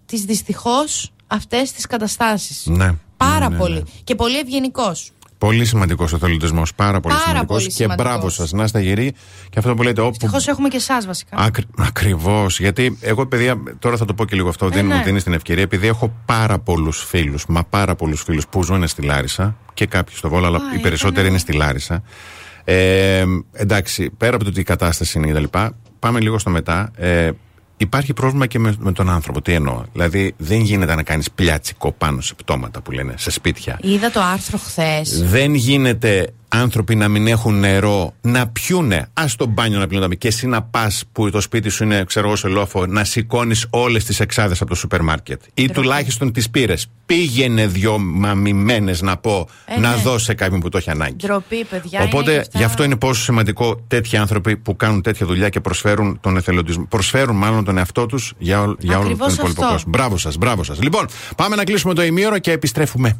τις 0.06 0.22
δυστυχώς 0.24 1.12
αυτές 1.28 1.72
τις 1.72 1.86
καταστάσεις. 1.86 2.66
Ναι. 2.66 2.94
Πάρα 3.18 3.50
Ναι, 3.50 3.56
ναι, 3.56 3.62
πολύ. 3.62 3.74
ναι. 3.76 3.82
Και 4.04 4.16
πολύ 4.16 4.38
ευγενικός. 4.38 5.12
Πολύ 5.46 5.66
σημαντικός 5.66 6.14
ο 6.14 6.18
θελοντισμός. 6.18 6.74
Πάρα 6.76 7.00
πολύ 7.00 7.14
Πάρα 7.14 7.28
σημαντικός. 7.28 7.58
πολύ 7.58 7.68
Και 7.68 7.74
σημαντικός. 7.74 8.12
μπράβο 8.12 8.30
σας, 8.30 8.52
να 8.52 8.64
είστε 8.64 8.80
γυροί. 8.82 9.14
Και 9.50 9.60
αυτό 9.60 9.74
που 9.74 9.84
λέτε, 9.84 10.02
όπου. 10.02 10.10
Ευτυχώς 10.10 10.48
έχουμε 10.48 10.68
και 10.68 10.78
εσάς 10.78 11.06
βασικά. 11.06 11.38
Ακρι... 11.38 11.64
Ακριβώς. 11.78 12.60
Γιατί 12.60 12.98
εγώ, 13.02 13.26
παιδιά, 13.26 13.56
τώρα 13.80 13.98
θα 13.98 14.06
το 14.06 14.14
πω 14.14 14.26
και 14.26 14.36
λίγο 14.36 14.50
αυτό, 14.50 14.70
δεν 14.70 14.86
ναι. 14.86 14.96
μου 14.96 15.04
δίνει 15.04 15.22
την 15.22 15.34
ευκαιρία, 15.34 15.64
επειδή 15.64 15.88
έχω 15.88 16.14
πάρα 16.26 16.60
πολλούς 16.60 17.04
φίλους, 17.04 17.46
μα 17.48 17.64
πάρα 17.64 17.96
πολλούς 17.96 18.24
φίλους 18.24 18.48
που 18.48 18.64
ζουν 18.64 18.88
στη 18.88 19.02
Λάρισα 19.02 19.58
και 19.74 19.86
κάποιοι 19.86 20.16
στο 20.16 20.30
Βόλο, 20.30 20.46
αλλά 20.46 20.60
οι 20.76 20.80
περισσότεροι 20.80 21.28
είναι 21.28 21.38
στη 21.38 21.54
Λάρισα. 21.54 22.04
Ε, 22.64 23.26
εντάξει, 23.52 24.10
πέρα 24.10 24.36
από 24.36 24.44
το 24.44 24.50
ότι 24.50 24.60
η 24.60 24.64
κατάσταση 24.64 25.18
είναι 25.18 25.32
κτλ., 25.32 25.58
πάμε 26.00 26.20
λίγο 26.20 26.40
στο 26.40 26.50
μετά. 26.50 26.92
Ε, 26.96 27.30
υπάρχει 27.77 28.14
πρόβλημα 28.14 28.47
και 28.47 28.60
με, 28.60 28.76
με 28.80 28.91
τον 28.91 29.10
άνθρωπο. 29.10 29.41
Τι 29.41 29.53
εννοώ. 29.53 29.84
Δηλαδή, 29.91 30.34
δεν 30.38 30.60
γίνεται 30.60 30.95
να 30.95 31.03
κάνεις 31.03 31.31
πλιάτσικο 31.31 31.91
πάνω 31.91 32.22
σε 32.22 32.34
πτώματα 32.34 32.81
που 32.81 32.91
λένε, 32.91 33.14
σε 33.18 33.31
σπίτια. 33.31 33.80
Είδα 33.81 34.11
το 34.11 34.22
άρθρο 34.22 34.57
χθες. 34.57 35.23
Δεν 35.23 35.53
γίνεται 35.53 36.34
άνθρωποι 36.48 36.96
να 36.96 37.08
μην 37.08 37.28
έχουν 37.28 37.60
νερό, 37.60 38.14
να 38.22 38.48
πιούνε. 38.48 39.08
Α 39.14 39.26
το 39.38 39.46
μπάνιο 39.46 39.80
να 39.80 39.88
πλύνονται. 39.88 40.16
Και 40.16 40.28
εσύ 40.28 40.48
να 40.48 40.62
πας 40.62 41.04
που 41.12 41.30
το 41.32 41.42
σπίτι 41.42 41.70
σου 41.70 41.84
είναι, 41.84 42.04
ξέρω 42.04 42.28
εγώ, 42.28 42.36
σε 42.36 42.48
λόφο, 42.48 42.86
να 42.86 43.04
σηκώνεις 43.04 43.66
όλες 43.70 44.04
τις 44.04 44.20
εξάδες 44.20 44.62
από 44.62 44.70
το 44.70 44.76
σούπερ 44.76 45.02
μάρκετ. 45.02 45.42
Ή 45.54 45.70
τουλάχιστον 45.70 46.32
τις 46.32 46.50
πήρες. 46.50 46.88
Πήγαινε 47.06 47.68
δυο 47.68 47.98
μαμημένες 48.00 49.02
να 49.02 49.18
πω, 49.18 49.48
Ε, 49.66 49.80
να 49.80 49.90
ναι. 49.96 50.02
δώσει 50.02 50.26
σε 50.26 50.34
κάποιον 50.34 50.60
που 50.60 50.70
το 50.70 50.78
έχει 50.78 50.90
ανάγκη. 50.90 51.16
Ντροπή, 51.16 51.66
παιδιά. 51.70 52.02
Οπότε 52.04 52.32
είναι 52.32 52.40
και 52.40 52.46
αυτά. 52.48 52.58
γι' 52.60 52.64
αυτό 52.66 52.84
είναι 52.84 52.96
πόσο 52.96 53.22
σημαντικό 53.24 53.76
τέτοιοι 53.88 54.18
άνθρωποι 54.18 54.58
που 54.58 54.76
κάνουν 54.76 55.02
τέτοια 55.02 55.26
δουλειά 55.26 55.50
και 55.50 55.60
προσφέρουν 55.60 56.18
τον 56.22 56.38
εθελοντισμό. 56.38 56.86
Προσφέρουν 56.90 57.36
μάλλον 57.36 57.64
τον 57.64 57.78
εαυτό 57.78 58.06
τους 58.06 58.34
για, 58.38 58.62
όλ- 58.62 58.76
για 58.80 58.96
όλο 58.98 59.04
Ακριβώς 59.06 59.28
τον 59.28 59.36
υπόλοιπο 59.36 59.62
αυτό. 59.62 59.74
κόσμο. 59.74 59.92
Μπράβο 59.92 60.18
σας, 60.18 60.38
μπράβο 60.38 60.64
σας. 60.64 60.82
Λοιπόν, 60.82 61.06
πάμε 61.36 61.56
να 61.56 61.64
κλείσουμε 61.64 61.94
το 61.94 62.04
ημίωρο 62.04 62.38
και 62.40 62.52
επιστρέφουμε. 62.52 63.16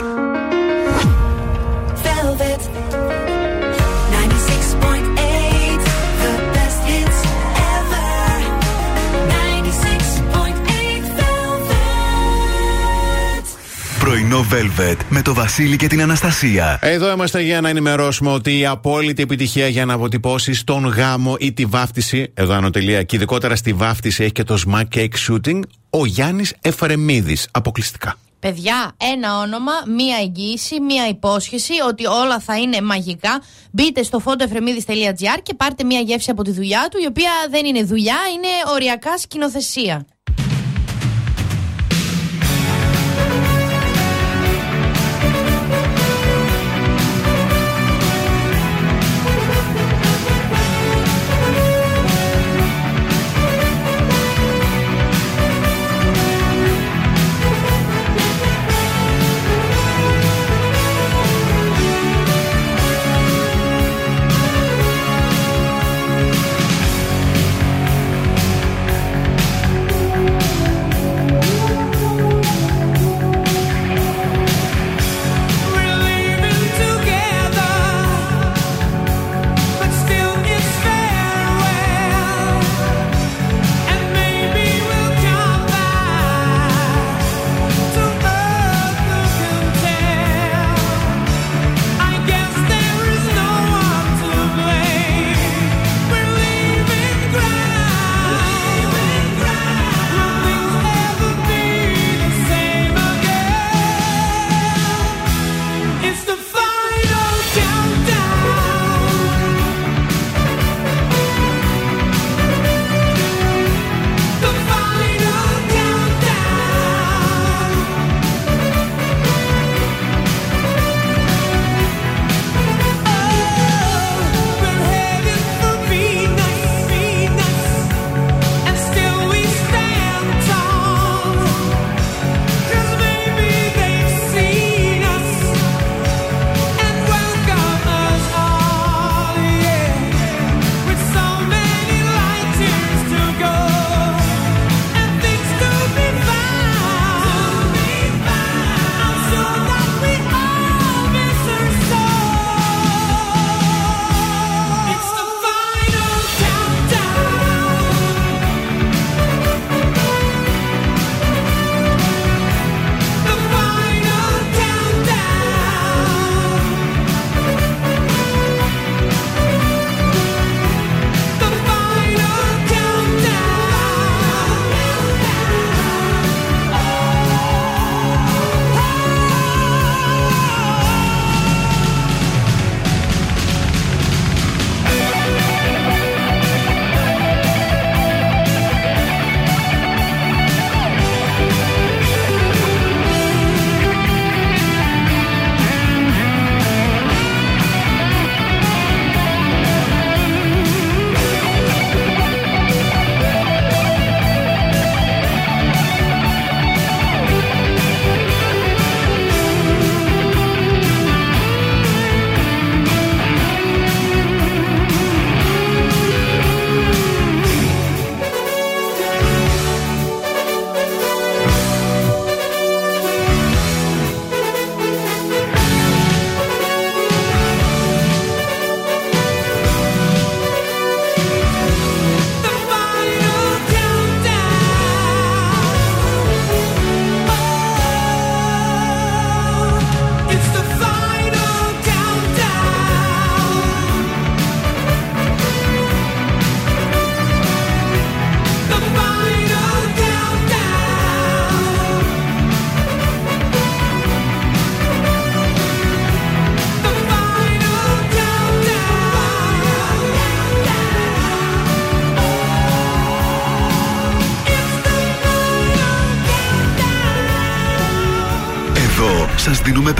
Πρωινό 14.30 14.46
Velvet 14.52 14.98
με 15.10 15.22
το 15.22 15.34
Βασίλη 15.34 15.76
και 15.76 15.88
την 15.88 16.02
Αναστασία. 16.02 16.80
Εδώ 16.82 17.12
είμαστε 17.12 17.42
για 17.42 17.62
να 17.62 17.70
ενημερώσουμε 17.70 18.32
ότι 18.32 18.60
η 18.60 18.66
απόλυτη 18.66 19.22
επιτυχία 19.22 19.68
για 19.68 19.86
να 19.86 19.94
αποτυπώσεις 19.94 20.64
τον 20.64 20.86
γάμο 20.86 21.36
ή 21.40 21.54
τη 21.54 21.66
βάφτιση, 21.66 22.32
εδώ 22.34 22.54
ανωτελεία 22.54 23.04
και 23.04 23.16
ειδικότερα 23.16 23.56
στη 23.56 23.74
βάφτιση 23.74 24.24
έχει 24.24 24.32
και 24.32 24.44
το 24.44 24.62
Smack 24.68 24.98
Cake 24.98 25.08
Shooting, 25.28 25.60
ο 25.90 26.06
Γιάννης 26.06 26.54
Εφρεμίδης. 26.62 27.48
Αποκλειστικά. 27.52 28.18
Παιδιά, 28.40 28.96
ένα 28.98 29.38
όνομα, 29.38 29.72
μία 29.96 30.18
εγγύηση, 30.22 30.80
μία 30.82 31.08
υπόσχεση 31.08 31.74
ότι 31.88 32.06
όλα 32.06 32.40
θα 32.40 32.58
είναι 32.58 32.82
μαγικά. 32.82 33.42
Μπείτε 33.72 34.04
στο 34.04 34.22
photoefremidis.gr 34.26 35.40
και 35.44 35.54
πάρτε 35.54 35.84
μία 35.84 36.00
γεύση 36.00 36.32
από 36.32 36.44
τη 36.44 36.52
δουλειά 36.52 36.88
του, 36.92 36.98
η 37.04 37.06
οποία 37.06 37.32
δεν 37.50 37.66
είναι 37.66 37.84
δουλειά, 37.84 38.18
είναι 38.36 38.74
οριακά 38.74 39.18
σκηνοθεσία. 39.18 40.06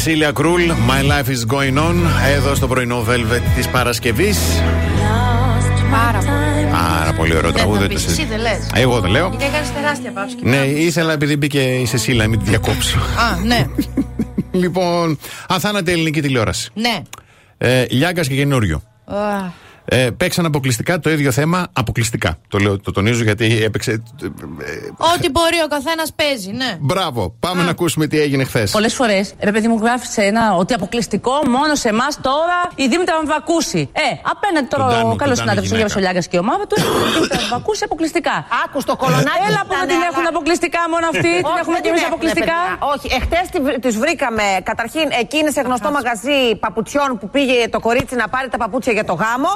All. 0.00 0.04
Σεσίλια 0.04 0.32
Κρούλ, 0.32 0.62
My 0.70 1.02
Life 1.10 1.28
is 1.28 1.54
Going 1.56 1.78
On, 1.78 1.94
εδώ 2.36 2.54
στο 2.54 2.68
πρωινό 2.68 3.04
Velvet 3.08 3.40
της 3.56 3.68
Παρασκευής. 3.68 4.38
Πάρα 5.90 6.18
πολύ. 6.18 6.66
Πάρα 6.70 7.12
πολύ 7.12 7.30
ωραίο 7.36 7.50
Δεν 7.50 7.52
τραγούδι. 7.52 7.80
θα 7.80 7.86
το 7.88 7.94
πεις, 7.94 8.02
συζητώ. 8.02 8.22
εσύ 8.22 8.30
δεν 8.30 8.40
λες. 8.40 8.70
Εγώ 8.74 9.00
δεν 9.00 9.10
λέω. 9.10 9.28
Γιατί 9.28 9.44
έκανες 9.44 9.72
τεράστια 9.72 10.10
παύση. 10.12 10.36
Ναι, 10.42 10.56
ήθελα 10.56 11.12
επειδή 11.12 11.36
μπήκε 11.36 11.60
η 11.60 11.86
Σεσίλα, 11.86 12.26
μην 12.26 12.38
τη 12.38 12.44
διακόψω. 12.50 12.98
Α, 12.98 13.44
ναι. 13.44 13.66
λοιπόν, 14.62 15.18
αθάνατη 15.48 15.92
ελληνική 15.92 16.20
τηλεόραση. 16.20 16.70
Ναι. 16.74 17.02
Ε, 17.58 17.84
Λιάγκας 17.90 18.28
και 18.28 18.34
καινούριο. 18.34 18.82
Α, 19.04 19.14
Ε, 19.84 20.10
παίξαν 20.16 20.44
αποκλειστικά 20.46 20.98
το 20.98 21.10
ίδιο 21.10 21.30
θέμα, 21.32 21.66
αποκλειστικά. 21.72 22.38
Το, 22.48 22.58
λέω, 22.58 22.78
το 22.80 22.90
τονίζω 22.92 23.22
γιατί 23.22 23.62
έπαιξε. 23.62 24.02
Ε, 25.00 25.14
Ό,τι 25.14 25.30
μπορεί 25.30 25.58
ο 25.64 25.68
καθένας 25.76 26.08
παίζει, 26.18 26.50
ναι. 26.50 26.70
Μπράβο, 26.80 27.20
πάμε 27.40 27.62
να 27.62 27.70
ακούσουμε 27.70 28.06
τι 28.06 28.20
έγινε 28.20 28.44
χθες. 28.44 28.70
Πολλές 28.70 28.94
φορές, 28.94 29.34
ρε 29.40 29.52
παιδί 29.52 29.68
μου, 29.68 29.78
γράφει 29.82 30.06
ένα 30.30 30.54
ότι 30.56 30.74
αποκλειστικό 30.74 31.34
μόνο 31.56 31.74
σε 31.74 31.88
εμάς 31.88 32.12
τώρα 32.20 32.58
η 32.74 32.86
Δήμητρα 32.92 33.14
Βαμβακούση. 33.16 33.82
Ε, 33.92 34.00
απέναντι 34.32 34.68
Τον 34.72 34.78
τώρα 34.80 34.92
Τάνο, 34.92 35.12
ο 35.12 35.16
καλός 35.16 35.18
τον 35.18 35.26
Τάνο 35.26 35.34
συνάδελφος 35.36 35.70
ο 35.72 35.74
γυναίκα. 35.74 35.80
Γιώργο 35.80 35.94
Ολιάγκα 36.00 36.22
και 36.30 36.36
η 36.38 36.40
ομάδα 36.46 36.64
του. 36.68 36.76
Η 36.80 37.12
Δήμητρα 37.14 37.38
Βαμβακούση 37.44 37.82
αποκλειστικά. 37.88 38.34
Άκου 38.64 38.78
στο 38.86 38.94
κολονάκι. 39.02 39.38
Έλα 39.48 39.60
που 39.66 39.74
δεν 39.80 39.88
την 39.92 40.00
έχουν 40.10 40.24
αποκλειστικά 40.32 40.80
μόνο 40.94 41.06
αυτή, 41.12 41.32
την 41.48 41.56
έχουμε 41.62 41.78
και 41.84 41.90
εμείς 41.92 42.04
αποκλειστικά. 42.10 42.58
Όχι, 42.92 43.06
εχθές 43.18 43.44
τις 43.84 43.94
βρήκαμε. 44.02 44.44
Καταρχήν, 44.70 45.06
εκείνη 45.24 45.48
σε 45.56 45.60
γνωστό 45.66 45.88
μαγαζί 45.96 46.40
παπουτσιών 46.64 47.10
που 47.18 47.26
πήγε 47.34 47.56
το 47.74 47.78
κορίτσι 47.86 48.14
να 48.22 48.26
πάρει 48.34 48.48
τα 48.54 48.58
παπούτσια 48.62 48.92
για 48.98 49.04
το 49.10 49.14
γάμο. 49.22 49.50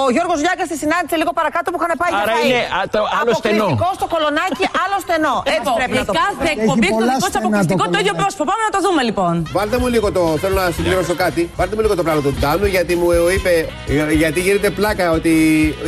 Ο 0.00 0.10
Γιώργος 0.14 0.38
Λιάγκα 0.44 0.64
τη 0.70 0.76
συνάντησε 0.82 1.16
λίγο 1.20 1.32
παρακάτω 1.38 1.66
που 1.70 1.78
είχαν 1.80 1.92
πάει 2.00 2.10
για 2.16 2.22
Άρα 2.24 2.34
φαΐ. 2.36 2.46
είναι, 2.46 2.60
α, 2.78 2.80
το 2.94 3.00
άλλο 3.20 3.32
στενό. 3.40 3.64
Αποκλειστικό 3.64 3.88
στο 3.98 4.06
κολονάκι, 4.14 4.64
άλλο 4.82 4.96
στενό. 5.04 5.34
Έτσι 5.56 5.70
πρέπει 5.78 5.96
να 6.00 6.04
το 6.08 6.12
Λοιπόν, 6.12 6.24
κάθε 6.26 6.48
εκπομπή 6.54 6.86
έχει 6.88 6.98
το 7.02 7.06
δικό 7.12 7.26
της 7.30 7.36
αποκλειστικό 7.40 7.84
το 7.92 7.98
ίδιο 8.02 8.14
πρόσωπο. 8.20 8.42
Πάμε 8.50 8.62
να 8.68 8.72
το 8.76 8.80
δούμε 8.86 9.02
λοιπόν. 9.08 9.34
Βάλτε 9.56 9.76
μου 9.80 9.88
λίγο 9.94 10.12
το. 10.16 10.22
Θέλω 10.42 10.54
να 10.62 10.70
συμπληρώσω 10.76 11.14
κάτι. 11.24 11.42
Βάλτε 11.58 11.74
μου 11.76 11.82
λίγο 11.84 11.94
το 12.00 12.04
πράγμα 12.06 12.22
του 12.26 12.34
Τάνου 12.42 12.66
γιατί 12.66 12.92
μου 13.00 13.08
είπε. 13.36 13.52
Γιατί 14.22 14.38
γίνεται 14.40 14.70
πλάκα 14.70 15.06
ότι 15.18 15.32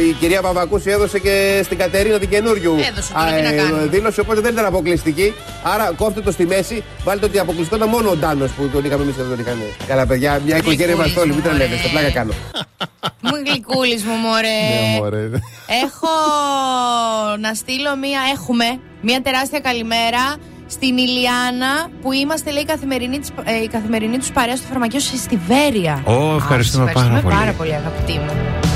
η 0.08 0.12
κυρία 0.20 0.40
Παπακούση 0.46 0.90
έδωσε 0.90 1.18
και 1.18 1.60
στην 1.64 1.78
Κατερίνα 1.78 2.18
την 2.18 2.28
καινούριου. 2.28 2.74
Έδωσε, 2.90 3.12
τώρα 3.12 3.32
τι 3.36 3.42
να 3.42 3.52
κάνει. 3.52 3.88
δήλωση 3.88 4.20
οπότε 4.20 4.40
δεν 4.40 4.52
ήταν 4.52 4.64
αποκλειστική. 4.64 5.34
Άρα 5.62 5.92
κόφτε 5.96 6.20
το 6.20 6.30
στη 6.30 6.46
μέση. 6.46 6.84
Βάλτε 7.04 7.24
ότι 7.26 7.38
αποκλειστικό 7.38 7.76
ήταν 7.76 7.88
μόνο 7.88 8.10
ο 8.10 8.16
Ντάνος 8.16 8.50
που 8.50 8.68
τον 8.72 8.84
είχαμε 8.84 9.02
εμείς 9.02 9.16
εδώ 9.18 9.28
τον 9.28 9.38
είχαμε. 9.38 9.64
Καλά, 9.86 10.06
παιδιά, 10.06 10.40
μια 10.46 10.56
οικογένεια 10.56 10.94
είμαστε 10.94 11.20
όλοι. 11.20 11.32
Μην 11.34 11.42
τρελαίνεστε. 11.42 11.88
Πλάκα 11.88 12.10
κάνω. 12.10 12.32
Μου 13.22 13.36
γλυκούλης 13.46 14.04
μου, 14.04 14.14
μωρέ. 14.14 14.48
Ναι, 14.48 14.98
μωρέ. 15.00 15.30
Έχω 15.84 16.08
να 17.38 17.54
στείλω 17.54 17.96
μία, 17.96 18.20
έχουμε 18.34 18.79
μια 19.00 19.20
τεράστια 19.22 19.60
καλημέρα 19.60 20.36
στην 20.66 20.96
Ηλιάνα 20.96 21.88
που 22.02 22.12
είμαστε 22.12 22.50
λέει 22.50 22.64
καθημερινή 22.64 23.18
της, 23.18 23.32
ε, 23.44 23.62
η 23.62 23.68
καθημερινή 23.68 24.18
τους 24.18 24.30
παρέα 24.30 24.56
στο 24.56 24.66
φαρμακείο 24.66 25.00
στη 25.00 25.38
Βέρεια. 25.46 26.02
Ω, 26.06 26.32
oh, 26.32 26.36
ευχαριστούμε, 26.36 26.84
ευχαριστούμε 26.84 27.20
πάρα, 27.20 27.36
πάρα 27.36 27.52
πολύ. 27.52 27.70
Πάρα 27.70 27.90
πολύ 27.90 28.18
μου. 28.18 28.69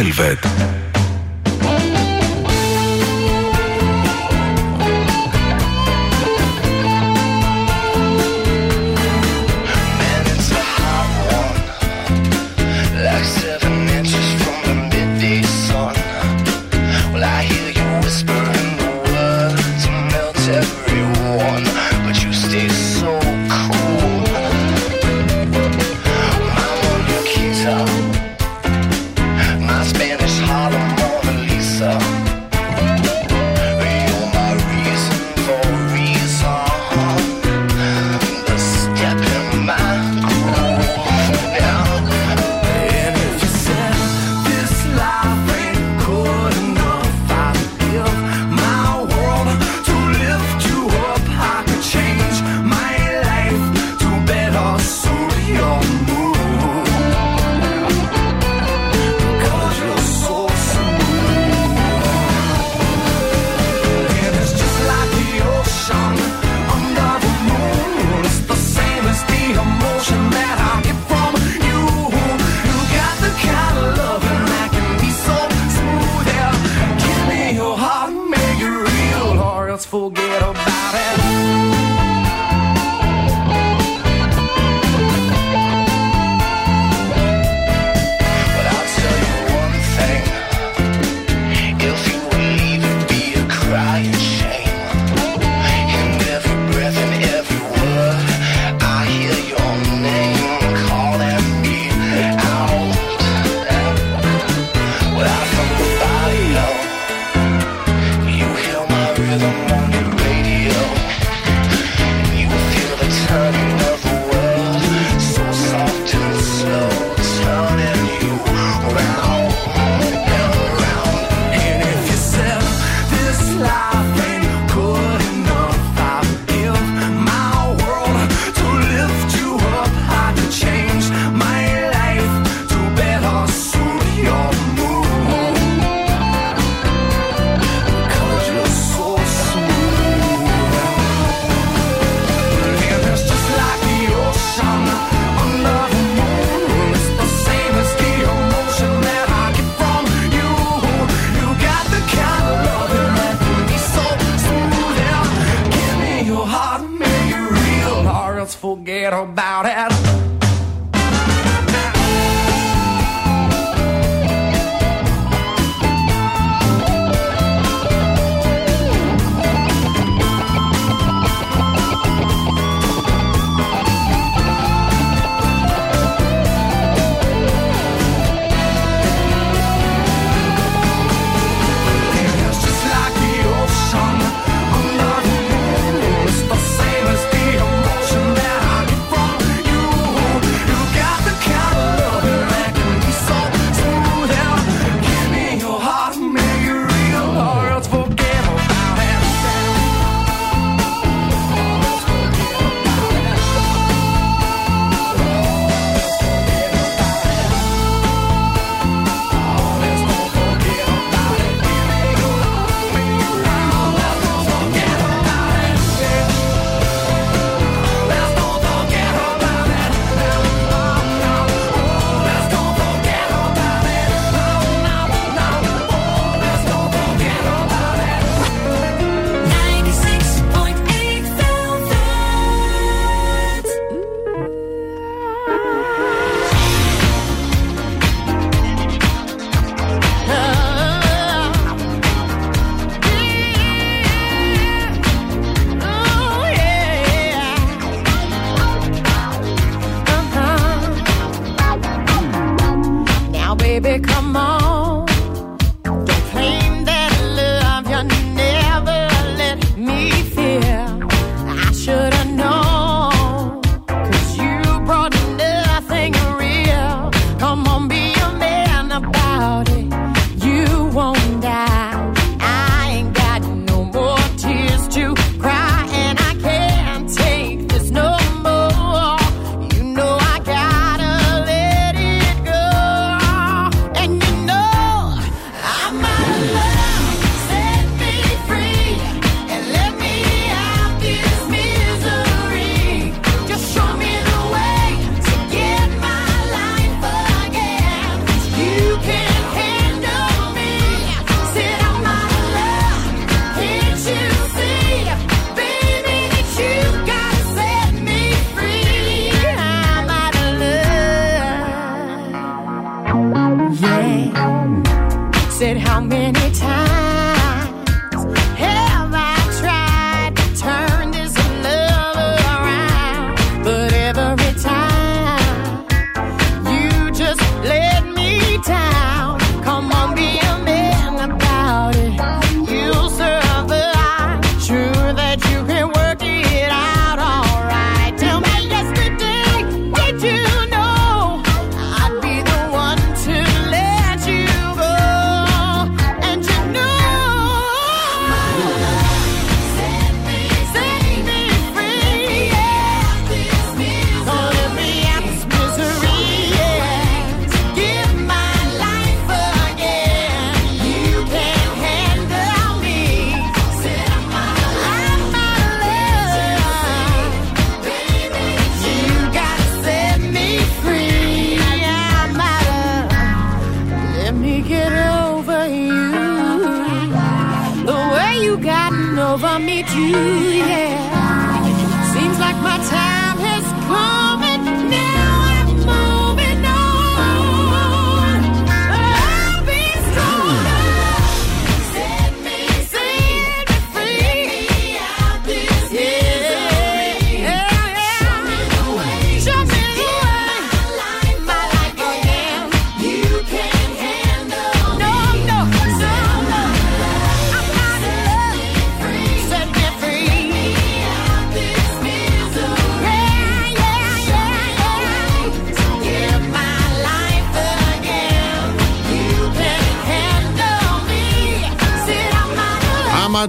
Velvet. 0.00 0.59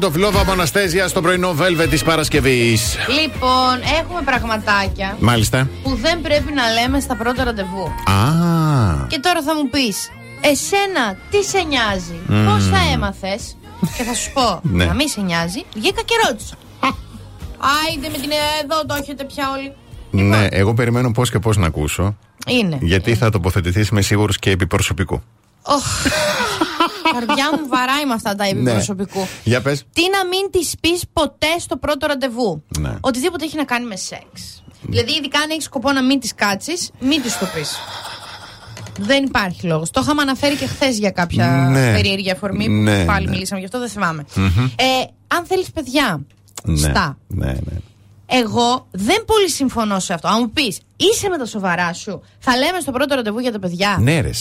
το 0.01 0.11
φιλόβα 0.11 0.41
από 0.41 0.51
Αναστέζια 0.51 1.07
στο 1.07 1.21
πρωινό 1.21 1.55
Velvet 1.59 1.87
της 1.89 2.03
Παρασκευής. 2.03 2.97
Λοιπόν, 3.07 3.99
έχουμε 3.99 4.21
πραγματάκια. 4.25 5.17
Μάλιστα. 5.19 5.69
Που 5.83 5.95
δεν 5.95 6.21
πρέπει 6.21 6.53
να 6.53 6.63
λέμε 6.71 6.99
στα 6.99 7.15
πρώτα 7.15 7.43
ραντεβού. 7.43 7.83
Α. 7.83 9.07
Και 9.07 9.19
τώρα 9.19 9.41
θα 9.41 9.55
μου 9.55 9.69
πεις, 9.69 10.11
εσένα 10.41 11.17
τι 11.29 11.43
σε 11.43 11.61
νοιάζει, 11.61 12.15
mm. 12.29 12.45
πώς 12.47 12.65
θα 12.65 12.77
έμαθες; 12.93 13.57
και 13.97 14.03
θα 14.03 14.13
σου 14.13 14.31
πω, 14.33 14.59
ναι. 14.77 14.85
να 14.85 14.93
μην 14.93 15.07
σε 15.07 15.21
νοιάζει, 15.21 15.65
βγήκα 15.75 16.01
και 16.01 16.13
ρώτησα. 16.27 16.55
Άιντε 17.87 18.09
με 18.11 18.17
την 18.17 18.29
εδώ 18.63 18.85
το 18.85 18.95
έχετε 19.01 19.23
πια 19.23 19.51
όλοι. 19.57 19.73
Ναι, 20.11 20.21
λοιπόν. 20.21 20.39
Ναι, 20.39 20.47
εγώ 20.51 20.73
περιμένω 20.73 21.11
πώς 21.11 21.29
και 21.29 21.39
πώς 21.39 21.57
να 21.57 21.67
ακούσω. 21.67 22.17
Είναι. 22.47 22.77
Γιατί 22.81 23.09
είναι. 23.09 23.19
θα 23.19 23.29
τοποθετηθείς 23.29 23.91
με 23.91 24.01
σίγουρους 24.01 24.39
και 24.39 24.49
επί 24.51 24.67
προσωπικού. 24.67 25.21
Oh. 25.63 25.71
Καρδιά 27.13 27.49
μου 27.51 27.67
βαράει 27.67 28.05
με 28.05 28.13
αυτά 28.13 28.35
τα 28.35 28.47
υπερπροσωπικού. 28.47 29.19
Ναι. 29.19 29.25
Για 29.43 29.61
πες. 29.61 29.83
Τι 29.93 30.01
να 30.01 30.25
μην 30.25 30.51
τη 30.51 30.69
πεις 30.81 31.03
ποτέ 31.13 31.59
στο 31.59 31.77
πρώτο 31.77 32.07
ραντεβού. 32.07 32.63
Ναι. 32.79 32.97
Οτιδήποτε 33.01 33.45
έχει 33.45 33.57
να 33.57 33.63
κάνει 33.63 33.85
με 33.85 33.95
σεξ. 33.95 34.63
Ναι. 34.81 34.89
Δηλαδή, 34.89 35.11
ειδικά 35.11 35.39
αν 35.39 35.49
έχεις 35.49 35.63
σκοπό 35.63 35.91
να 35.91 36.03
μην 36.03 36.19
τη 36.19 36.27
κάτσεις, 36.35 36.91
μην 36.99 37.21
τη 37.21 37.29
το 37.37 37.45
πεις. 37.55 37.77
Δεν 38.99 39.23
υπάρχει 39.23 39.67
λόγος. 39.67 39.89
Το 39.91 40.01
είχαμε 40.03 40.21
αναφέρει 40.21 40.55
και 40.55 40.67
χθες 40.67 40.97
για 40.97 41.11
κάποια 41.11 41.67
ναι. 41.71 41.93
περίεργη 41.93 42.31
αφορμή 42.31 42.65
που 42.65 42.71
ναι, 42.71 43.05
πάλι 43.05 43.25
ναι. 43.25 43.31
μιλήσαμε 43.31 43.59
γι' 43.59 43.65
αυτό, 43.65 43.79
δεν 43.79 43.89
θυμάμαι. 43.89 44.25
Mm-hmm. 44.35 44.69
Ε, 44.75 44.85
αν 45.27 45.45
θέλεις 45.45 45.71
παιδιά, 45.71 46.25
ναι, 46.63 46.77
στα. 46.77 47.17
Ναι, 47.27 47.55
Εγώ 48.25 48.87
δεν 48.91 49.25
πολύ 49.25 49.49
συμφωνώ 49.49 49.99
σε 49.99 50.13
αυτό. 50.13 50.27
Αν 50.27 50.37
μου 50.39 50.51
πεις, 50.51 50.79
είσαι 50.97 51.29
με 51.29 51.37
τα 51.37 51.45
σοβαρά 51.45 51.93
σου, 51.93 52.21
θα 52.39 52.57
λέμε 52.57 52.79
στο 52.79 52.91
πρώτο 52.91 53.15
ραντεβού 53.15 53.39
για 53.39 53.51
τα 53.51 53.59
παιδιά. 53.59 53.97
Ναι, 54.01 54.21
ρε. 54.21 54.31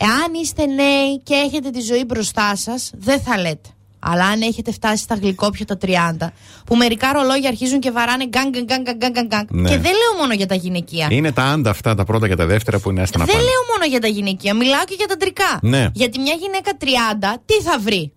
Εάν 0.00 0.34
είστε 0.42 0.66
νέοι 0.66 1.20
και 1.22 1.34
έχετε 1.34 1.70
τη 1.70 1.80
ζωή 1.80 2.04
μπροστά 2.04 2.56
σας, 2.56 2.90
δεν 2.98 3.20
θα 3.20 3.38
λέτε. 3.38 3.68
Αλλά 4.00 4.24
αν 4.24 4.40
έχετε 4.40 4.72
φτάσει 4.72 5.02
στα 5.02 5.14
γλυκόπικρα 5.14 5.64
τα 5.66 5.78
30, 5.82 6.26
που 6.66 6.76
μερικά 6.76 7.12
ρολόγια 7.12 7.48
αρχίζουν 7.48 7.80
και 7.80 7.90
βαράνε 7.90 8.26
γκάγκ, 8.26 8.52
γκάγκ, 8.56 8.82
γκάγκ, 8.82 8.96
γκάγκ, 8.96 9.26
γκάγκ. 9.26 9.46
Ναι. 9.50 9.68
Και 9.68 9.76
δεν 9.78 9.92
λέω 9.92 10.20
μόνο 10.20 10.32
για 10.34 10.46
τα 10.46 10.54
γυναικεία. 10.54 11.06
Είναι 11.10 11.32
τα 11.32 11.42
άντα 11.42 11.70
αυτά, 11.70 11.94
τα 11.94 12.04
πρώτα 12.04 12.28
και 12.28 12.34
τα 12.36 12.46
δεύτερα 12.46 12.78
που 12.78 12.90
είναι 12.90 13.02
άστα 13.02 13.18
να 13.18 13.24
Δεν 13.24 13.34
πάνε. 13.34 13.46
λέω 13.46 13.60
μόνο 13.72 13.84
για 13.90 14.00
τα 14.00 14.06
γυναικεία, 14.08 14.54
μιλάω 14.54 14.84
και 14.84 14.94
για 14.98 15.06
τα 15.06 15.16
αντρικά. 15.16 15.58
Ναι. 15.62 15.88
Γιατί 15.94 16.18
μια 16.18 16.34
γυναίκα 16.34 16.72
30, 16.80 17.40
τι 17.46 17.54
θα 17.54 17.78
βρει; 17.78 18.12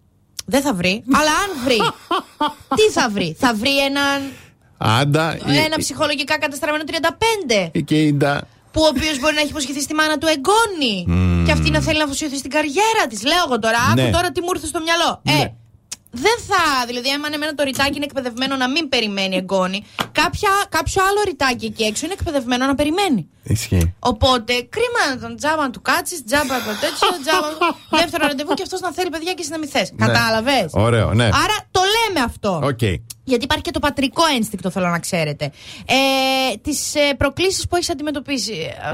Δεν 0.45 0.61
θα 0.61 0.73
βρει, 0.73 1.03
αλλά 1.13 1.31
αν 1.31 1.49
βρει. 1.65 1.77
τι 2.77 2.91
θα 2.93 3.09
βρει; 3.09 3.35
Θα 3.39 3.53
βρει 3.53 3.83
έναν, 3.83 4.21
Άντα 4.77 5.37
ή- 5.37 5.57
ένα 5.57 5.77
ψυχολογικά 5.77 6.37
καταστραμμένο 6.39 6.83
35. 6.87 7.69
ή 7.71 7.81
και 7.83 8.01
η 8.01 8.11
ντα. 8.13 8.47
Που 8.71 8.81
ο 8.81 8.87
οποίος 8.87 9.19
μπορεί 9.19 9.33
να 9.35 9.41
έχει 9.41 9.49
υποσχεθεί 9.49 9.81
στη 9.81 9.93
μάνα 9.93 10.17
του 10.17 10.27
εγγόνη. 10.35 10.95
Μμμ. 11.07 11.45
Και 11.45 11.51
αυτή 11.51 11.69
να 11.69 11.79
θέλει 11.81 11.97
να 11.97 12.03
αφοσιωθεί 12.03 12.37
στην 12.37 12.51
καριέρα 12.51 13.03
της. 13.09 13.23
Λέω 13.23 13.43
εγώ 13.47 13.59
τώρα, 13.59 13.77
Ναι. 13.95 14.01
άκου 14.01 14.11
τώρα 14.11 14.31
τι 14.31 14.41
μου 14.41 14.49
ήρθε 14.55 14.67
στο 14.67 14.79
μυαλό. 14.81 15.21
Ε, 15.25 15.31
Ναι. 15.33 15.53
δεν 16.11 16.37
θα. 16.49 16.85
Δηλαδή, 16.87 17.09
άμα 17.09 17.27
εμένα 17.33 17.53
το 17.55 17.63
ρητάκι 17.63 17.95
είναι 17.95 18.05
εκπαιδευμένο 18.05 18.55
να 18.55 18.69
μην 18.69 18.89
περιμένει 18.89 19.35
εγγόνη, 19.35 19.83
κάποια, 20.11 20.49
κάποιο 20.69 21.03
άλλο 21.07 21.19
ρητάκι 21.25 21.65
εκεί 21.65 21.83
έξω 21.83 22.05
είναι 22.05 22.13
εκπαιδευμένο 22.19 22.65
να 22.65 22.75
περιμένει. 22.75 23.27
Ισχύει. 23.43 23.93
Οπότε, 23.99 24.53
κρίμα 24.75 25.01
να 25.15 25.17
τον 25.27 25.35
τζάμπα 25.37 25.61
να 25.61 25.69
του 25.69 25.81
κάτσεις, 25.81 26.23
τζάμπα 26.23 26.55
το 26.67 26.71
τέτοιο, 26.83 27.07
τζάμπα. 27.23 27.47
δεύτερο 28.01 28.27
ραντεβού 28.27 28.53
και 28.53 28.63
αυτός 28.63 28.79
να 28.79 28.91
θέλει 28.91 29.09
παιδιά 29.09 29.31
και 29.33 29.41
εσύ 29.41 29.51
να 29.51 29.57
μην 29.57 29.69
θες. 29.69 29.91
Κατάλαβες; 29.97 30.65
Ωραίο, 30.71 31.13
ναι. 31.13 31.23
Άρα 31.25 31.57
το 31.71 31.81
λέμε 31.95 32.19
αυτό. 32.25 32.61
Οκ. 32.63 32.79
Γιατί 33.23 33.43
υπάρχει 33.43 33.63
και 33.63 33.71
το 33.71 33.79
πατρικό 33.79 34.21
ένστικτο, 34.35 34.69
θέλω 34.69 34.87
να 34.87 34.99
ξέρετε. 34.99 35.45
Ε, 35.85 36.55
Τις 36.61 36.95
ε, 36.95 37.13
προκλήσεις 37.17 37.67
που 37.67 37.75
έχεις 37.75 37.89
αντιμετωπίσει. 37.89 38.53
Ε, 38.53 38.93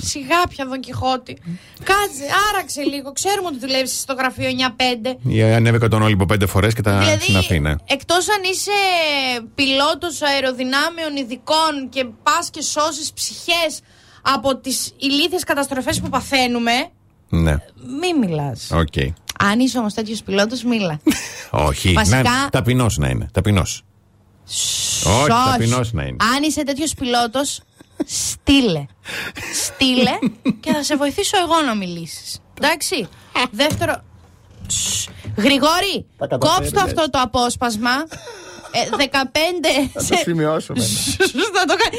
Σιγά 0.00 0.42
πια, 0.48 0.66
Δον 0.66 0.80
Κιχώτη. 0.80 1.36
Κάτσε, 1.84 2.24
άραξε 2.52 2.82
λίγο. 2.82 3.12
Ξέρουμε 3.12 3.48
ότι 3.48 3.58
δουλεύεις 3.58 4.00
στο 4.00 4.14
γραφείο 4.14 4.48
9-5. 4.48 5.16
Ή 5.28 5.42
ανέβηκα 5.42 5.88
τον 5.88 6.02
Όλυμπο 6.02 6.26
πέντε 6.26 6.46
φορές 6.46 6.74
και 6.74 6.82
τα 6.82 6.98
Δηλαδή, 6.98 7.20
συναφή, 7.24 7.60
ναι. 7.60 7.74
εκτός 7.86 8.28
αν 8.28 8.42
είσαι 8.52 8.70
πιλότος 9.54 10.22
αεροδυνάμεων 10.22 11.16
ειδικών 11.16 11.88
και 11.88 12.04
πας 12.22 12.50
και 12.50 12.62
σώσεις 12.62 13.12
ψυχές 13.12 13.80
από 14.22 14.56
τις 14.56 14.92
ηλίθιες 14.96 15.44
καταστροφές 15.44 16.00
που 16.00 16.08
παθαίνουμε, 16.08 16.72
Ναι. 17.28 17.52
μη 18.00 18.26
μιλάς. 18.26 18.70
Οκ. 18.72 18.94
Αν 19.38 19.60
είσαι 19.60 19.78
όμως 19.78 19.94
τέτοιος 19.94 20.22
πιλότος, 20.22 20.62
μίλα. 20.62 21.00
Όχι. 21.68 21.92
Βασικά- 21.92 22.22
Να, 22.22 22.48
ταπεινός 22.50 22.96
να 22.96 23.08
είναι. 23.08 23.28
Ταπεινός. 23.32 23.82
Όχι, 24.48 24.56
Σως. 25.02 25.26
ταπεινός 25.52 25.92
να 25.92 26.02
είναι. 26.02 26.16
Αν 26.36 26.42
είσαι 26.42 26.62
τέτοιος 26.62 26.94
πιλότος, 26.94 27.60
στείλε. 28.06 28.86
στείλε 29.64 30.18
και 30.60 30.72
θα 30.72 30.82
σε 30.82 30.96
βοηθήσω 30.96 31.36
εγώ 31.38 31.60
να 31.66 31.74
μιλήσεις. 31.74 32.38
Εντάξει. 32.60 33.08
Δεύτερο. 33.50 34.02
Σσ. 34.68 35.08
Γρηγόρη, 35.36 36.06
Τα 36.18 36.26
καταφέρνεις. 36.26 36.70
κόψτε 36.72 36.78
το 36.78 37.00
αυτό 37.00 37.10
το 37.10 37.18
απόσπασμα. 37.22 37.90
Ε, 38.70 38.96
15. 38.96 39.90
Θα 39.92 40.04
το 40.04 40.16
σημειώσουμε. 40.22 40.78
ναι. 40.78 40.84
Θα 41.58 41.64
το 41.66 41.74
κάνω. 41.76 41.96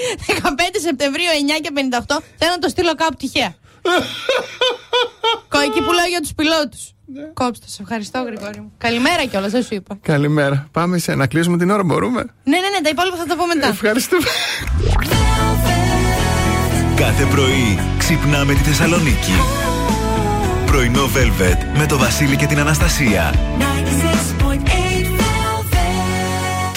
15 0.56 0.80
Σεπτεμβρίου 0.82 1.26
9 1.26 1.60
και 1.62 1.72
58. 1.74 2.18
Θέλω 2.38 2.52
να 2.52 2.60
το 2.60 2.70
στείλω 2.70 2.96
κάπου 2.96 3.16
τυχαία. 3.16 3.56
Κο- 5.50 5.60
Εκεί 5.60 5.82
που 5.82 5.92
λέω 5.92 6.06
για 6.06 6.22
τους 6.22 6.34
πιλότους. 6.36 6.92
Ναι. 7.14 7.22
Κόψτε, 7.34 7.66
σε 7.68 7.82
ευχαριστώ, 7.82 8.24
Γρηγόρη 8.24 8.60
μου. 8.60 8.72
Καλημέρα 8.78 9.26
κιόλας, 9.26 9.52
δεν 9.52 9.64
σου 9.64 9.74
είπα. 9.76 9.98
Καλημέρα. 10.02 10.68
Πάμε 10.72 10.98
σε 10.98 11.16
να 11.16 11.28
κλείσουμε 11.28 11.58
την 11.58 11.70
ώρα, 11.70 11.84
μπορούμε; 11.84 12.20
Ναι, 12.44 12.58
ναι, 12.58 12.70
ναι, 12.70 12.82
τα 12.84 12.90
υπόλοιπα 12.90 13.16
θα 13.16 13.26
τα 13.26 13.36
πω 13.36 13.46
μετά. 13.48 13.68
Ευχαριστούμε. 13.68 14.28
Κάθε 16.96 17.26
πρωί 17.26 17.80
ξυπνάμε 17.98 18.54
τη 18.54 18.60
Θεσσαλονίκη. 18.60 19.34
Πρωινό 20.66 21.04
Velvet 21.06 21.78
με 21.78 21.86
το 21.86 21.98
Βασίλη 21.98 22.36
και 22.36 22.46
την 22.46 22.60
Αναστασία. 22.60 23.34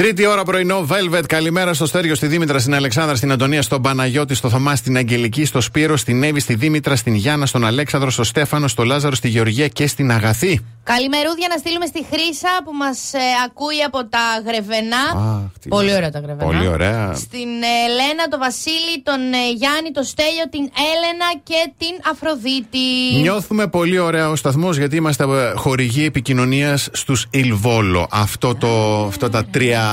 96.8 0.01 0.03
Τρίτη 0.03 0.27
ώρα 0.27 0.43
πρωινό, 0.43 0.87
Velvet. 0.91 1.23
Καλημέρα 1.27 1.75
στο 1.75 1.87
Στέριο, 1.87 2.15
στη 2.15 2.27
Δήμητρα, 2.27 2.59
στην 2.59 2.75
Αλεξάνδρα, 2.75 3.17
στην 3.17 3.33
Αντωνία, 3.33 3.63
στον 3.63 3.83
Παναγιώτη, 3.83 4.35
στο 4.35 4.49
Θωμά, 4.49 4.77
στην 4.77 4.97
Αγγελική, 4.97 5.45
στο 5.45 5.61
Σπύρο, 5.61 5.97
στην 5.97 6.23
Εύη, 6.23 6.41
στη 6.41 6.55
Δήμητρα, 6.55 6.97
στην 6.97 7.15
Γιάννα, 7.15 7.47
στον 7.47 7.65
Αλέξανδρο, 7.65 8.11
στο 8.11 8.25
Στέφανο, 8.25 8.69
στο 8.69 8.85
Λάζαρο, 8.85 9.15
στη 9.15 9.29
Γεωργία 9.29 9.69
και 9.69 9.87
στην 9.87 10.11
Αγαθή. 10.11 10.61
Καλημερούδια 10.83 11.47
να 11.51 11.57
στείλουμε 11.57 11.87
στη 11.87 12.05
Χρύσα 12.11 12.49
που 12.65 12.73
μας 12.73 12.99
ακούει 13.47 13.81
από 13.87 13.99
τα 14.15 14.25
Γρεβενά. 14.47 15.05
Αχ, 15.17 15.59
τι- 15.61 15.69
Πολύ 15.69 15.95
ωραία 15.95 16.11
τα 16.11 16.19
Γρεβενά. 16.19 16.51
Πολύ 16.51 16.67
ωραία. 16.67 17.15
Στην 17.15 17.49
ε, 17.63 17.73
Ελένα, 17.87 18.29
τον 18.31 18.39
Βασίλη, 18.39 18.95
τον 19.03 19.21
ε, 19.33 19.51
Γιάννη, 19.57 19.91
τον 19.93 20.05
Στέλιο, 20.05 20.47
την 20.51 20.65
Έλενα 20.91 21.29
και 21.43 21.61
την 21.79 21.95
Αφροδίτη. 22.13 22.89
Νιώθουμε 23.21 23.67
πολύ 23.67 23.99
ωραία 23.99 24.29
ο 24.31 24.37
σταθμός 24.37 24.77
γιατί 24.77 24.97
είμαστε 24.97 25.25
ε, 25.25 25.53
χορηγοί 25.57 26.05
επικοινωνίας 26.05 26.89
στους 26.93 27.27
Ιλβόλο. 27.31 28.07
Αυτό 28.11 28.55
το, 28.55 29.05
αυτά 29.07 29.31
τα 29.31 29.45
τρία. 29.45 29.90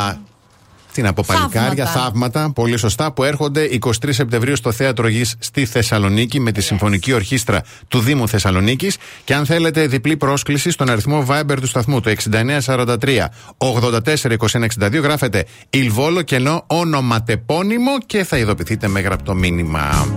Τι 0.98 1.04
να 1.04 1.14
πω, 1.14 1.24
παλικάρια, 1.28 1.86
Θαύματα. 1.86 2.04
θαύματα, 2.04 2.52
πολύ 2.54 2.78
σωστά, 2.78 3.12
που 3.12 3.24
έρχονται 3.24 3.70
23 3.82 3.90
Σεπτεμβρίου 4.10 4.56
στο 4.56 4.72
Θέατρο 4.72 5.08
Γης 5.08 5.36
στη 5.40 5.66
Θεσσαλονίκη 5.66 6.40
με 6.40 6.52
τη 6.52 6.62
Συμφωνική 6.62 7.14
Ορχήστρα 7.14 7.62
του 7.88 8.00
Δήμου 8.00 8.28
Θεσσαλονίκης. 8.28 8.98
Και 9.24 9.34
αν 9.34 9.46
θέλετε 9.46 9.88
διπλή 9.88 10.18
πρόσκληση 10.18 10.72
στον 10.72 10.90
αριθμό 10.90 11.26
Viber 11.30 11.56
του 11.60 11.68
σταθμού, 11.68 12.02
το 12.02 12.10
6943 12.10 13.30
842162, 13.58 15.02
γράφετε 15.02 15.46
Ιλβόλο 15.70 16.22
κενό 16.22 16.64
ονοματεπώνυμο 16.68 17.98
και 18.06 18.24
θα 18.24 18.38
ειδοποιηθείτε 18.38 18.88
με 18.88 19.00
γραπτό 19.00 19.34
μήνυμα. 19.36 20.08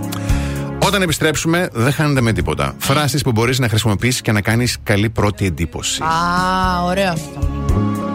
Όταν 0.85 1.01
επιστρέψουμε, 1.01 1.69
δεν 1.73 1.91
χάνετε 1.91 2.21
με 2.21 2.33
τίποτα. 2.33 2.75
Φράσεις 2.77 3.21
που 3.21 3.31
μπορείς 3.31 3.59
να 3.59 3.69
χρησιμοποιήσεις 3.69 4.21
και 4.21 4.31
να 4.31 4.41
κάνεις 4.41 4.77
καλή 4.83 5.09
πρώτη 5.09 5.45
εντύπωση. 5.45 6.03
Α, 6.03 6.83
ωραίο 6.83 7.11
αυτό. 7.11 8.10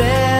there. 0.00 0.39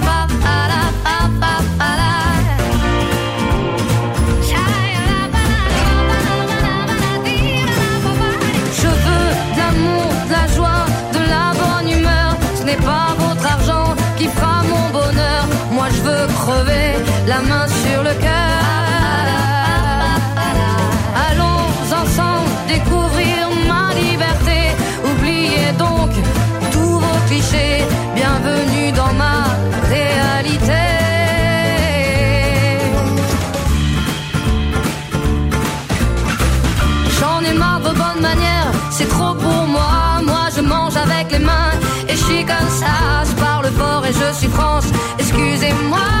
Comme 42.45 42.69
ça. 42.69 43.23
Je 43.25 43.33
parle 43.41 43.65
fort 43.77 44.05
et 44.05 44.13
je 44.13 44.37
suis 44.37 44.47
France, 44.47 44.85
excusez-moi. 45.19 46.20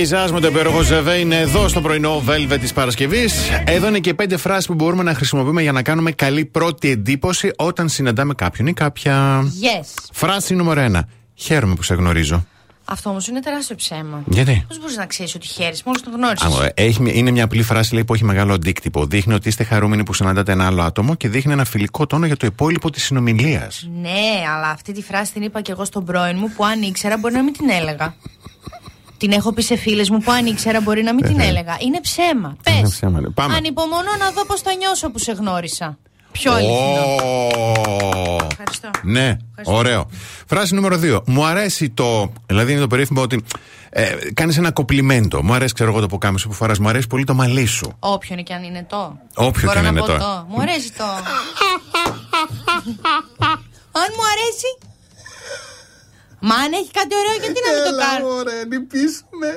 Και 0.00 0.06
η 0.06 0.08
Ζάζ 0.08 0.30
με 0.30 0.40
το 0.40 0.46
υπέροχο 0.46 0.82
Ζεβέ 0.82 1.14
είναι 1.14 1.36
εδώ 1.36 1.68
στο 1.68 1.80
πρωινό 1.80 2.22
Velvet 2.28 2.56
της 2.60 2.72
Παρασκευής. 2.72 3.34
Εδώ 3.64 3.88
είναι 3.88 3.98
και 3.98 4.14
πέντε 4.14 4.36
φράσεις 4.36 4.66
που 4.66 4.74
μπορούμε 4.74 5.02
να 5.02 5.14
χρησιμοποιούμε 5.14 5.62
για 5.62 5.72
να 5.72 5.82
κάνουμε 5.82 6.10
καλή 6.12 6.44
πρώτη 6.44 6.90
εντύπωση 6.90 7.50
όταν 7.56 7.88
συναντάμε 7.88 8.34
κάποιον 8.34 8.66
ή 8.66 8.72
κάποια. 8.72 9.42
Yes. 9.42 10.04
Φράση 10.12 10.54
νούμερο 10.54 10.80
ένα. 10.80 11.08
Χαίρομαι 11.34 11.74
που 11.74 11.82
σε 11.82 11.94
γνωρίζω. 11.94 12.46
Αυτό 12.84 13.10
όμως 13.10 13.28
είναι 13.28 13.40
τεράστιο 13.40 13.76
ψέμα. 13.76 14.22
Γιατί; 14.26 14.64
Πώς 14.68 14.78
μπορείς 14.80 14.96
να 14.96 15.06
ξέρεις 15.06 15.34
ότι 15.34 15.46
χαίρεσαι, 15.46 15.82
μόλις 15.86 16.02
τον 16.02 16.12
γνώρισες; 16.12 16.58
Α, 16.60 16.64
ε, 16.64 16.72
Έχει, 16.74 17.02
μια- 17.02 17.12
είναι 17.14 17.30
μια 17.30 17.44
απλή 17.44 17.62
φράση 17.62 17.94
λέει, 17.94 18.04
που 18.04 18.14
έχει 18.14 18.24
μεγάλο 18.24 18.52
αντίκτυπο. 18.52 19.06
Δείχνει 19.06 19.34
ότι 19.34 19.48
είστε 19.48 19.64
χαρούμενοι 19.64 20.02
που 20.02 20.12
συναντάτε 20.12 20.52
ένα 20.52 20.66
άλλο 20.66 20.82
άτομο 20.82 21.14
και 21.14 21.28
δείχνει 21.28 21.52
ένα 21.52 21.64
φιλικό 21.64 22.06
τόνο 22.06 22.26
για 22.26 22.36
το 22.36 22.46
υπόλοιπο 22.46 22.90
της 22.90 23.04
συνομιλίας. 23.04 23.88
Ναι, 24.00 24.44
αλλά 24.56 24.68
αυτή 24.68 24.92
τη 24.92 25.02
φράση 25.02 25.32
την 25.32 25.42
είπα 25.42 25.60
και 25.60 25.72
εγώ 25.72 25.84
στον 25.84 26.04
πρώην 26.04 26.36
μου 26.38 26.52
που 26.56 26.64
αν 26.64 26.82
ήξερα 26.82 27.16
μπορεί 27.18 27.34
να 27.34 27.42
μην 27.42 27.52
την 27.52 27.70
έλεγα. 27.70 28.14
Την 29.20 29.32
έχω 29.32 29.52
πει 29.52 29.62
σε 29.62 29.76
φίλες 29.76 30.10
μου 30.10 30.18
που 30.18 30.32
αν 30.32 30.46
ήξερα 30.46 30.80
μπορεί 30.80 31.02
να 31.02 31.14
μην 31.14 31.24
την 31.24 31.40
έλεγα. 31.40 31.76
Είναι 31.86 32.00
ψέμα. 32.00 32.56
Πε. 32.62 32.70
Είναι 32.70 32.88
ψέμα, 32.88 33.20
ναι. 33.20 33.30
Πάμε. 33.30 33.54
Ανυπομονώ 33.54 34.10
να 34.18 34.30
δω 34.30 34.46
πώς 34.46 34.60
θα 34.60 34.74
νιώσω 34.74 35.10
που 35.10 35.18
σε 35.18 35.32
γνώρισα. 35.32 35.98
Πιο 36.32 36.52
αληθινό. 36.52 37.14
Ω. 37.14 38.36
Ευχαριστώ. 38.50 38.90
Ναι, 39.02 39.36
ωραίο. 39.64 40.06
Φράση 40.46 40.74
νούμερο 40.74 41.00
2. 41.02 41.20
Μου 41.26 41.44
αρέσει 41.44 41.90
το. 41.90 42.32
Δηλαδή 42.46 42.72
είναι 42.72 42.80
το 42.80 42.86
περίφημο 42.86 43.22
ότι 43.22 43.44
ε, 43.90 44.16
κάνεις 44.34 44.56
ένα 44.56 44.70
κοπλιμέντο. 44.70 45.42
Μου 45.42 45.54
αρέσει, 45.54 45.74
ξέρω 45.74 45.90
εγώ, 45.90 46.00
το 46.00 46.06
ποκάμισο 46.06 46.48
που 46.48 46.54
φορά. 46.54 46.74
Μου 46.80 46.88
αρέσει 46.88 47.06
πολύ 47.06 47.24
το 47.24 47.34
μαλλί 47.34 47.66
σου. 47.66 47.92
Όποιον 47.98 48.42
και 48.42 48.54
αν 48.54 48.62
είναι 48.62 48.86
το. 48.88 49.18
Όποιο 49.34 49.62
Μπορώ 49.66 49.72
και 49.72 49.78
αν 49.78 49.84
να 49.84 49.90
είναι 49.90 50.00
πω 50.00 50.06
το. 50.06 50.16
το. 50.18 50.46
Μου 50.48 50.60
αρέσει 50.60 50.92
το. 50.92 51.04
αν 54.02 54.08
μου 54.16 54.24
αρέσει. 54.32 54.89
Μα 56.40 56.54
αν 56.54 56.72
έχει 56.72 56.90
κάτι 56.90 57.14
ωραίο, 57.20 57.36
γιατί 57.42 57.60
να 57.66 57.70
μην 57.74 57.82
το 57.90 57.94
κάνω. 58.04 58.26
Ωραία, 58.40 58.64
λυπήσουμε. 58.70 59.50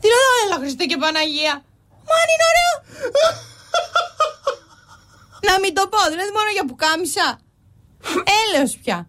Τι 0.00 0.06
λέω, 0.14 0.32
έλα 0.44 0.56
Χριστό 0.62 0.84
και 0.90 0.96
Παναγία. 0.96 1.54
Μα 2.08 2.14
αν 2.22 2.28
είναι 2.32 2.46
ωραίο. 2.52 2.74
να 5.48 5.54
μην 5.60 5.74
το 5.74 5.82
πω, 5.92 5.98
δηλαδή 6.12 6.30
μόνο 6.38 6.50
για 6.56 6.64
πουκάμισα. 6.68 7.26
Έλεος 8.40 8.72
πια. 8.82 9.08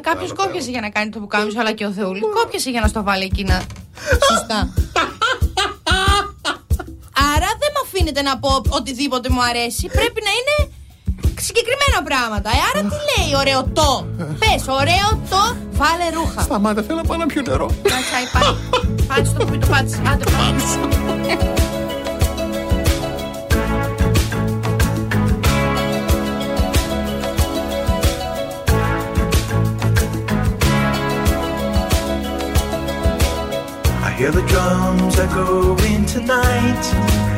Κάποιος 0.00 0.32
κόπιασε 0.32 0.70
για 0.70 0.80
να 0.80 0.90
κάνει 0.90 1.10
το 1.10 1.18
πουκάμισο, 1.18 1.60
αλλά 1.60 1.72
και 1.72 1.86
ο 1.86 1.92
Θεούλης 1.92 2.22
κόπιασε 2.34 2.70
για 2.70 2.80
να 2.80 2.88
στο 2.88 3.02
βάλει 3.02 3.24
εκείνα. 3.24 3.66
Σωστά. 4.30 4.58
Άρα 7.34 7.50
δεν 7.60 7.70
με 7.74 7.80
αφήνετε 7.84 8.22
να 8.22 8.38
πω 8.38 8.62
οτιδήποτε 8.68 9.28
μου 9.28 9.42
αρέσει. 9.42 9.86
Πρέπει 9.86 10.22
να 10.24 10.30
είναι 10.38 10.72
συγκεκριμένα 11.46 11.98
πράγματα. 12.08 12.48
Ε, 12.50 12.58
άρα 12.68 12.80
τι 12.90 12.96
λέει 13.08 13.30
ωραίο 13.40 13.60
το; 13.78 14.06
Πες, 14.42 14.62
ωραίο 14.80 15.08
το, 15.32 15.42
βάλε 15.80 16.06
ρούχα. 16.14 16.40
Σταμάτα, 16.40 16.82
θέλω 16.82 16.98
να 17.02 17.04
πάω 17.08 17.16
να 17.18 17.26
πιω 17.26 17.42
νερό. 17.48 17.66
Κάτσε, 17.82 18.14
άι, 18.16 18.26
πάει. 18.34 18.54
Πάτσε 19.08 19.32
το 19.38 19.44
που 19.44 19.58
το 19.58 19.66
πάτησε. 19.66 20.00
Άντε, 20.12 20.24
πάτησε. 20.24 20.78
I 34.08 34.10
hear 34.20 34.32
the 34.38 34.44
drums 34.52 35.14
echoing 35.24 36.04
tonight, 36.14 36.84
and 36.94 37.37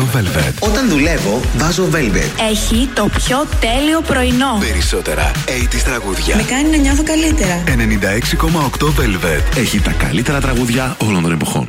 Had. 0.00 0.10
96,8 0.10 0.16
Velvet. 0.16 0.68
Όταν 0.68 0.88
δουλεύω, 0.88 1.40
βάζω 1.56 1.88
Velvet. 1.92 2.50
Έχει 2.50 2.88
το 2.94 3.08
πιο 3.16 3.46
τέλειο 3.60 4.00
πρωινό. 4.00 4.58
Περισσότερα 4.60 5.30
80's 5.46 5.82
τραγούδια. 5.84 6.36
Με 6.36 6.42
κάνει 6.42 6.68
να 6.68 6.76
νιώθω 6.76 7.02
καλύτερα. 7.02 7.62
96,8 7.66 8.86
Velvet. 8.86 9.56
Έχει 9.58 9.80
τα 9.80 9.92
καλύτερα 9.92 10.40
τραγούδια 10.40 10.96
όλων 11.06 11.22
των 11.22 11.32
εποχών. 11.32 11.68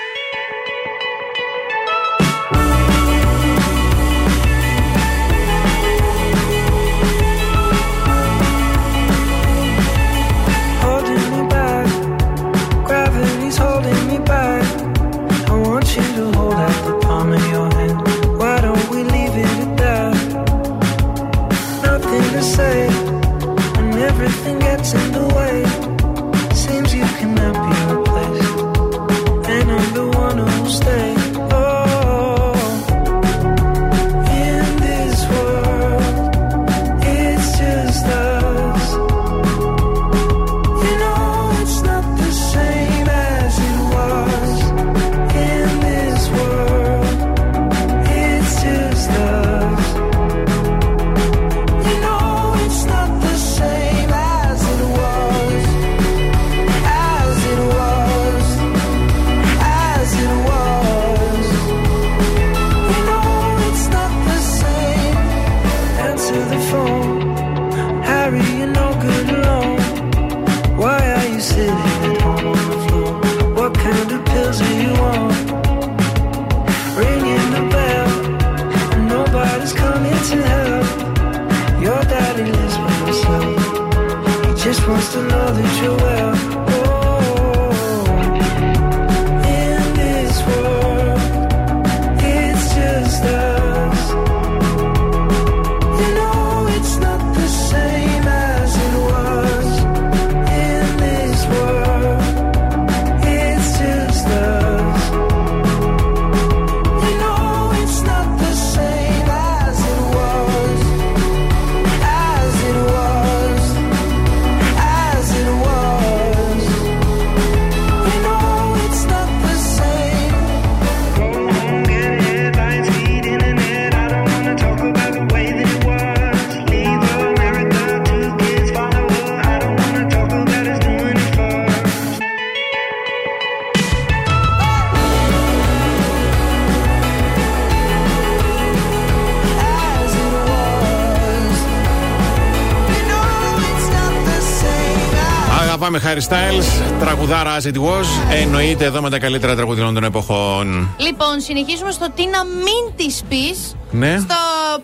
Harry 146.13 146.29
Styles, 146.29 146.95
τραγουδάρα 146.99 147.57
as 147.57 147.63
it 147.63 147.75
was. 147.75 148.05
Εννοείται 148.31 148.85
εδώ 148.85 149.01
με 149.01 149.09
τα 149.09 149.19
καλύτερα 149.19 149.55
τραγουδινών 149.55 149.93
των 149.93 150.03
εποχών. 150.03 150.89
Λοιπόν, 150.97 151.39
συνεχίζουμε 151.39 151.91
στο 151.91 152.07
τι 152.15 152.25
να 152.27 152.43
μην 152.45 152.95
της 152.95 153.21
πεις 153.29 153.75
Ναι. 153.91 154.17
στο 154.19 154.35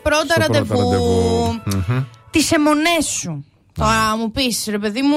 πρώτο 0.04 0.26
Στο 0.26 0.34
πρώτο 0.34 0.54
ραντεβού. 0.54 0.80
ραντεβού. 0.82 1.62
Μμμ. 1.66 2.04
Τις 2.32 2.52
αιμονές 2.52 3.06
σου. 3.06 3.45
Τώρα 3.74 4.18
μου 4.18 4.32
πεις, 4.32 4.66
ρε 4.70 4.78
παιδί 4.80 5.02
μου, 5.02 5.16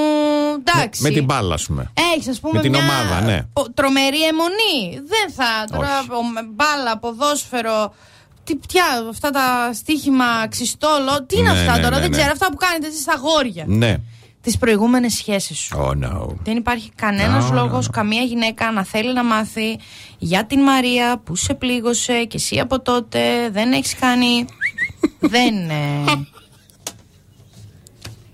εντάξει. 0.59 1.01
Με 1.01 1.09
την 1.09 1.23
μπάλα, 1.23 1.53
ας 1.53 1.63
πούμε. 1.65 1.91
Έχεις, 2.15 2.27
ας 2.27 2.39
πούμε, 2.39 2.53
Με 2.55 2.61
την 2.61 2.71
μια 2.71 2.79
ομάδα, 2.79 3.21
ναι. 3.25 3.41
πο- 3.53 3.71
τρομερή 3.73 4.21
αιμονή. 4.29 5.01
Δεν 5.07 5.33
θα. 5.35 5.77
Τώρα, 5.77 5.99
ο- 5.99 6.23
με 6.33 6.41
μπάλα, 6.53 6.97
ποδόσφαιρο. 6.97 7.93
Τι 8.43 8.55
πια, 8.55 8.83
αυτά 9.09 9.29
τα 9.29 9.71
στοίχημα 9.73 10.47
ξυστόλο. 10.49 11.23
Τι 11.27 11.37
είναι 11.37 11.51
Ναι, 11.51 11.59
αυτά 11.59 11.75
ναι, 11.75 11.81
τώρα, 11.83 11.95
ναι, 11.95 12.01
δεν 12.01 12.09
ναι. 12.09 12.17
ξέρω. 12.17 12.31
Αυτά 12.31 12.47
που 12.51 12.57
κάνετε 12.57 12.87
εσείς 12.87 13.01
στα 13.01 13.15
γόρια. 13.21 13.63
Ναι. 13.67 13.95
Τις 14.41 14.57
προηγούμενες 14.57 15.13
σχέσεις 15.13 15.57
σου. 15.57 15.77
Oh 15.77 16.05
no. 16.05 16.27
Δεν 16.43 16.57
υπάρχει 16.57 16.91
κανένας 16.95 17.45
No, 17.45 17.49
no, 17.49 17.53
λόγος, 17.53 17.89
καμία 17.89 18.21
γυναίκα 18.21 18.71
να 18.71 18.83
θέλει 18.83 19.13
να 19.13 19.23
μάθει 19.23 19.79
για 20.17 20.45
την 20.45 20.61
Μαρία 20.61 21.21
που 21.23 21.35
σε 21.35 21.53
πλήγωσε 21.53 22.23
και 22.23 22.37
εσύ 22.37 22.59
από 22.59 22.81
τότε 22.81 23.49
δεν 23.51 23.71
έχεις 23.71 23.95
κάνει. 23.95 24.45
δεν. 25.33 25.69
ε, 25.69 26.03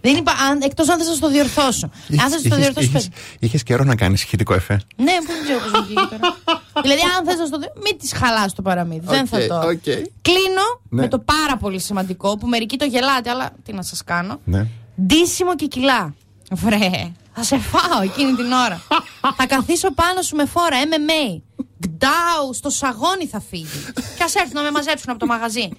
δεν 0.01 0.15
είπα, 0.15 0.31
αν, 0.49 0.61
εκτός 0.61 0.89
αν 0.89 0.97
θες 0.97 1.07
να 1.07 1.13
στο 1.13 1.29
διορθώσω. 1.29 1.89
αν 2.21 2.29
θες 2.29 2.43
να 2.43 2.49
το 2.49 2.55
διορθώσω, 2.55 2.89
πες. 2.91 3.09
Είχες 3.39 3.63
καιρό 3.63 3.83
να 3.83 3.95
κάνεις 3.95 4.23
ηχητικό 4.23 4.53
εφέ; 4.53 4.79
Ναι, 4.95 5.11
που 5.11 5.25
δεν 5.27 5.43
ξέρω 5.43 5.59
πώς 5.59 5.81
βγήκε 5.85 6.01
τώρα. 6.01 6.35
δηλαδή, 6.83 7.01
αν 7.17 7.25
θες 7.25 7.37
να 7.37 7.45
στο 7.45 7.57
διορθώσω, 7.57 7.81
μην 7.83 7.97
τη 7.97 8.15
χαλάς 8.15 8.53
το 8.53 8.61
παραμύθι. 8.61 9.05
δεν 9.05 9.27
θα 9.27 9.37
Οκ, 9.37 9.47
το. 9.47 9.55
οκ. 9.55 9.83
Κλείνω 10.21 10.65
Ναι. 10.89 11.01
με 11.01 11.07
το 11.07 11.19
πάρα 11.19 11.57
πολύ 11.59 11.79
σημαντικό 11.79 12.37
που 12.37 12.47
μερικοί 12.47 12.77
το 12.77 12.85
γελάτε, 12.85 13.29
αλλά 13.29 13.49
τι 13.63 13.73
να 13.73 13.81
σας 13.81 14.03
κάνω. 14.03 14.39
Ναι. 14.43 14.67
Ντύσιμο 15.01 15.55
και 15.55 15.65
κιλά. 15.65 16.13
Βρε, 16.51 17.11
θα 17.33 17.43
σε 17.43 17.57
φάω 17.57 18.01
εκείνη 18.03 18.33
την 18.33 18.51
ώρα. 18.51 18.81
θα 19.37 19.45
καθίσω 19.47 19.91
πάνω 19.93 20.21
σου 20.21 20.35
με 20.35 20.45
φόρα, 20.45 20.77
MMA. 20.77 21.41
Γκντάου, 21.85 22.53
στο 22.53 22.69
σαγόνι 22.69 23.27
θα 23.31 23.41
φύγει. 23.49 23.85
Και 24.17 24.23
ας 24.23 24.35
έρθουν 24.35 24.53
να 24.53 24.61
με 24.61 24.71
μαζέψουν 24.71 25.09
από 25.09 25.19
το 25.19 25.25
μαγαζί. 25.25 25.69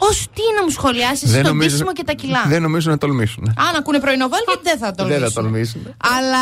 Ω 0.00 0.08
τι 0.08 0.42
να 0.56 0.62
μου 0.62 0.70
σχολιάσεις 0.70 1.42
το 1.42 1.54
ντύσιμο 1.54 1.92
και 1.92 2.04
τα 2.04 2.12
κιλά; 2.12 2.44
δεν 2.46 2.62
νομίζω 2.62 2.90
να 2.90 2.98
τολμήσουν. 2.98 3.54
Αν 3.56 3.74
ακούνε 3.76 4.00
πρωινό 4.00 4.26
Velvet 4.28 4.60
δεν 4.68 4.78
θα 4.78 4.92
τολμήσουν. 4.92 5.20
Δεν 5.20 5.30
θα 5.32 5.40
τολμήσουν. 5.40 5.94
Αλλά 6.18 6.38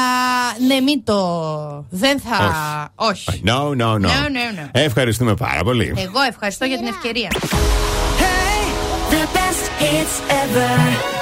ναι, 0.67 0.81
μην 0.81 1.05
το. 1.05 1.87
Δεν 1.91 2.21
θα. 2.21 2.93
Όχι. 2.95 3.43
No, 3.45 3.51
no, 3.51 3.75
no. 3.77 3.99
No, 3.99 4.07
no, 4.07 4.61
no. 4.61 4.69
Ευχαριστούμε 4.73 5.35
πάρα 5.35 5.63
πολύ. 5.65 5.95
Εγώ 5.97 6.21
ευχαριστώ 6.29 6.65
για 6.65 6.77
την 6.77 6.87
ευκαιρία. 6.87 7.31
The 9.11 9.25
best 9.37 9.65
hits 9.81 10.17
ever. 10.43 11.16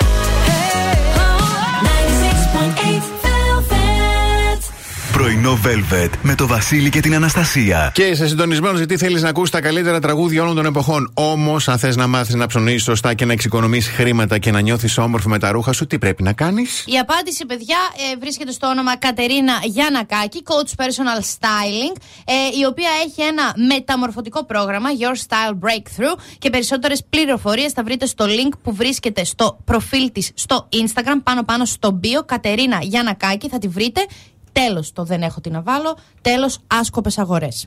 Πρωινό 5.14 5.58
Velvet 5.64 6.10
με 6.22 6.34
το 6.34 6.46
Βασίλη 6.46 6.88
και 6.88 7.00
την 7.00 7.14
Αναστασία. 7.14 7.90
Και 7.94 8.02
είσαι 8.02 8.28
συντονισμένος 8.28 8.78
γιατί 8.78 8.96
θέλεις 8.96 9.22
να 9.22 9.28
ακούσεις 9.28 9.50
τα 9.50 9.60
καλύτερα 9.60 10.00
τραγούδια 10.00 10.42
όλων 10.42 10.54
των 10.54 10.66
εποχών. 10.66 11.10
Όμως, 11.14 11.68
αν 11.68 11.78
θες 11.78 11.96
να 11.96 12.06
μάθεις 12.06 12.34
να 12.34 12.46
ψωνίσεις 12.46 12.82
σωστά 12.82 13.14
και 13.14 13.24
να 13.24 13.32
εξοικονομήσει 13.32 13.90
χρήματα 13.90 14.38
και 14.38 14.50
να 14.50 14.60
νιώθεις 14.60 14.98
όμορφη 14.98 15.28
με 15.28 15.38
τα 15.38 15.50
ρούχα 15.50 15.72
σου, 15.72 15.86
τι 15.86 15.98
πρέπει 15.98 16.22
να 16.22 16.32
κάνεις; 16.32 16.84
Η 16.86 16.98
απάντηση, 16.98 17.46
παιδιά, 17.46 17.76
ε, 18.12 18.16
βρίσκεται 18.16 18.52
στο 18.52 18.66
όνομα 18.66 18.96
Κατερίνα 18.96 19.52
Γιανακάκη, 19.64 20.42
coach 20.44 20.82
personal 20.82 21.20
styling, 21.20 22.00
ε, 22.24 22.32
η 22.60 22.64
οποία 22.64 22.90
έχει 23.06 23.22
ένα 23.22 23.54
μεταμορφωτικό 23.74 24.44
πρόγραμμα, 24.44 24.88
Your 25.00 25.16
Style 25.16 25.52
Breakthrough, 25.52 26.18
και 26.38 26.50
περισσότερες 26.50 27.04
πληροφορίες 27.10 27.72
θα 27.72 27.82
βρείτε 27.82 28.06
στο 28.06 28.24
link 28.24 28.52
που 28.62 28.74
βρίσκεται 28.74 29.24
στο 29.24 29.58
προφίλ 29.64 30.12
της 30.12 30.30
στο 30.34 30.68
Instagram, 30.72 31.20
πάνω 31.22 31.42
πάνω 31.42 31.64
στο 31.64 32.00
bio, 32.02 32.26
Κατερίνα 32.26 32.78
Γιανακάκη, 32.82 33.48
θα 33.48 33.58
τη 33.58 33.68
βρείτε. 33.68 34.06
Τέλος 34.55 34.93
το 34.93 35.05
δεν 35.05 35.22
έχω 35.22 35.40
τι 35.40 35.51
να 35.51 35.62
βάλω. 35.62 35.97
Τέλος 36.20 36.59
άσκοπες 36.66 37.18
αγορές. 37.18 37.66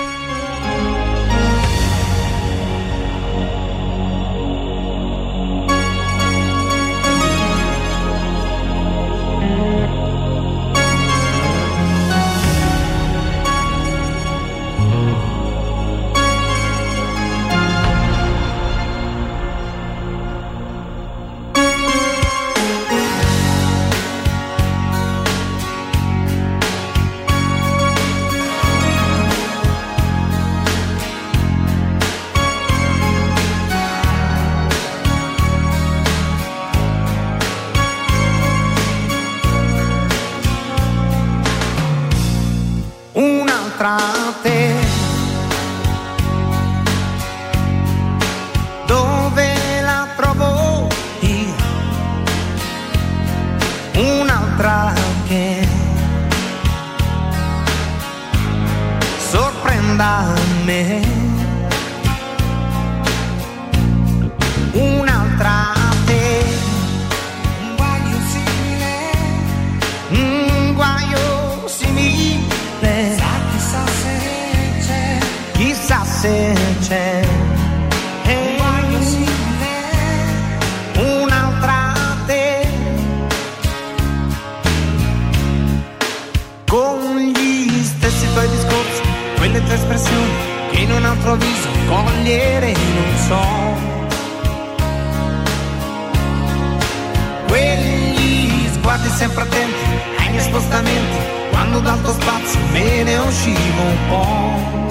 men 102.73 103.07
else 103.07 103.43
she. 103.43 104.90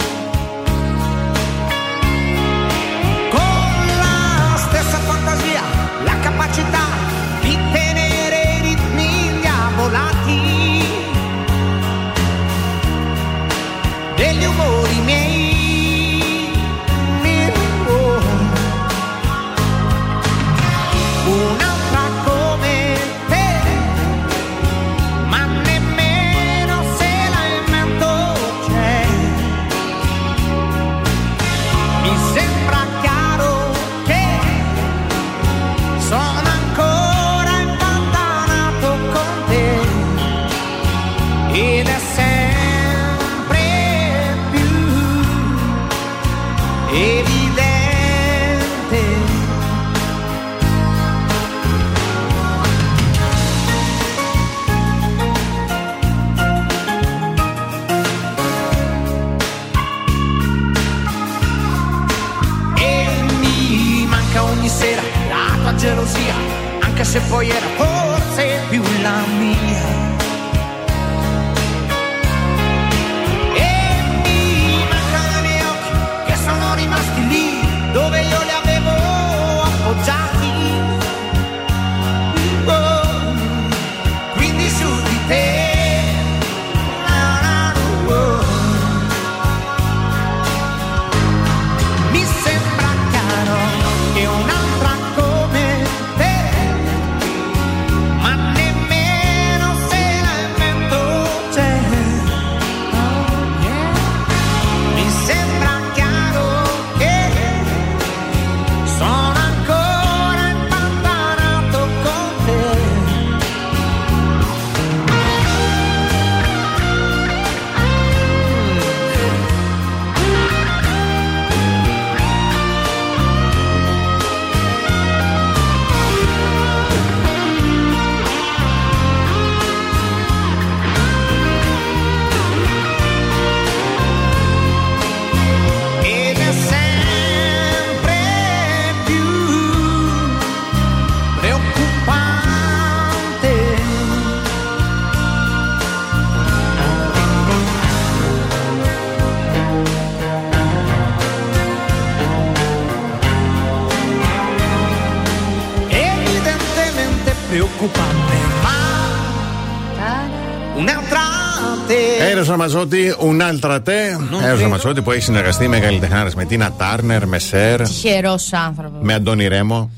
Ραμαζότι, 162.61 163.15
Un'altra 163.19 163.83
te. 163.83 164.09
Έρος 164.45 164.59
ε, 164.59 164.63
Ραμαζότι 164.63 165.03
που 165.03 165.11
έχει 165.11 165.23
συνεργαστεί 165.23 165.69
με 165.69 165.79
καλλιτεχνάρες 165.79 166.31
με 166.37 166.45
Τίνα 166.45 166.73
Τάρνερ, 166.73 167.27
με 167.27 167.39
Σερ. 167.39 167.83
Τυχερός 167.83 168.53
άνθρωπος. 168.53 168.99
Με 169.03 169.15
Αντώνη 169.15 169.49
Ρέμο. 169.49 169.91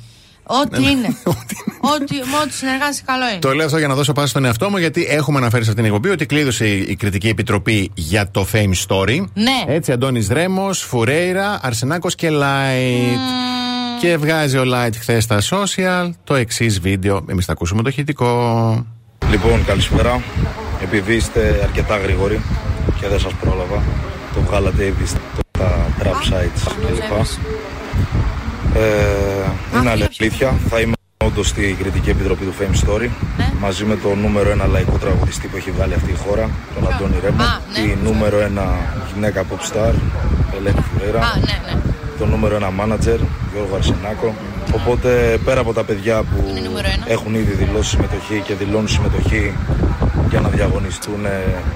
Ό,τι 0.42 0.81
ναι, 0.81 0.86
ναι. 0.86 0.91
είναι. 0.91 1.16
Ό,τι 2.41 2.55
συνεργάσει, 2.57 3.02
καλό 3.02 3.28
είναι. 3.31 3.39
Το 3.39 3.55
λέω 3.55 3.66
αυτό 3.66 3.78
για 3.78 3.89
να 3.89 3.94
δώσω 3.94 4.12
πάσα 4.12 4.28
στον 4.28 4.44
εαυτό 4.44 4.70
μου, 4.70 4.76
γιατί 4.76 5.07
έχουμε 5.08 5.39
αναφέρει 5.39 5.65
σε 5.65 5.70
αυτήν 5.70 5.84
την 5.84 5.94
εκπομπή 5.94 6.15
ότι 6.15 6.26
κλείδωσε 6.26 6.66
η 6.66 6.97
κριτική 6.97 7.28
επιτροπή 7.28 7.91
για 7.94 8.31
το 8.31 8.47
Fame 8.52 8.73
Story. 8.86 9.24
Ναι. 9.34 9.74
Έτσι, 9.74 9.92
Αντώνης 9.92 10.28
Ρέμος, 10.28 10.81
Φουρέιρα, 10.81 11.58
Αρσενάκος 11.62 12.15
και 12.15 12.31
Light. 12.31 13.18
Και 14.00 14.16
βγάζει 14.16 14.57
ο 14.57 14.62
Light 14.66 14.94
χθες 14.99 15.24
στα 15.24 15.39
social 15.50 16.10
το 16.24 16.34
εξής 16.34 16.81
βίντεο. 16.81 17.24
Εμείς 17.28 17.44
θα 17.44 17.52
ακούσουμε 17.52 17.82
το 17.82 17.91
ηχητικό. 17.91 18.86
Λοιπόν, 19.31 19.65
καλησπέρα. 19.65 20.23
Επειδή 20.94 21.14
είστε 21.14 21.60
αρκετά 21.62 21.96
γρήγοροι 21.96 22.40
και 23.00 23.08
δεν 23.08 23.18
σας 23.18 23.32
πρόλαβα, 23.34 23.82
το 24.34 24.40
βγάλατε 24.40 24.84
ήδη 24.84 25.06
στα 25.06 25.20
trap 25.98 26.32
sites 26.32 26.72
κλπ. 26.80 27.12
Ε, 28.76 29.78
είναι 29.78 29.90
αλήθεια, 29.90 30.54
θα 30.68 30.80
είμαι 30.80 30.92
όντως 31.24 31.48
στη 31.48 31.76
κριτική 31.80 32.10
επιτροπή 32.10 32.44
του 32.44 32.54
Fame 32.60 32.88
Story 32.88 33.08
μαζί 33.60 33.84
με 33.84 33.96
το 33.96 34.14
νούμερο 34.14 34.50
ένα 34.50 34.66
λαϊκό 34.66 34.98
τραγουδιστή 34.98 35.46
που 35.46 35.56
έχει 35.56 35.70
βγάλει 35.70 35.94
αυτή 35.94 36.10
η 36.10 36.16
χώρα, 36.26 36.50
τον 36.74 36.92
Αντώνη 36.92 37.18
Ρέμπα, 37.22 37.44
τη 37.74 37.96
νούμερο 38.04 38.40
ένα 38.40 38.64
γυναίκα 39.14 39.44
pop 39.50 39.72
star, 39.72 39.94
Ελένη 40.56 40.84
Φουρέρα, 40.92 41.20
το 42.18 42.26
νούμερο 42.26 42.55
ένα 42.55 42.70
manager, 42.81 43.18
Γιώργο 43.52 43.74
Αρσενάκο. 43.74 44.34
Οπότε 44.74 45.39
πέρα 45.44 45.60
από 45.60 45.73
τα 45.73 45.84
παιδιά 45.84 46.23
που 46.23 46.55
έχουν 47.07 47.34
ήδη 47.34 47.52
δηλώσει 47.52 47.89
συμμετοχή 47.89 48.42
και 48.47 48.55
δηλώνουν 48.55 48.89
συμμετοχή 48.89 49.52
για 50.31 50.41
να 50.41 50.49
διαγωνιστούν 50.49 51.20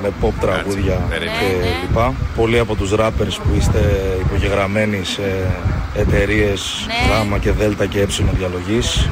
με 0.03 0.11
pop 0.23 0.33
τραγούδια 0.41 1.01
κλπ. 1.09 1.99
Πολλοί 2.37 2.59
από 2.59 2.75
τους 2.75 2.93
rappers 2.99 3.37
που 3.45 3.55
είστε 3.57 3.81
υπογεγραμμένοι 4.21 5.05
σε 5.05 5.23
εταιρείες 5.95 6.87
Γ 7.35 7.39
και 7.39 7.51
Δ 7.51 7.83
και 7.89 8.01
Ε 8.01 8.07
διαλογής 8.33 9.09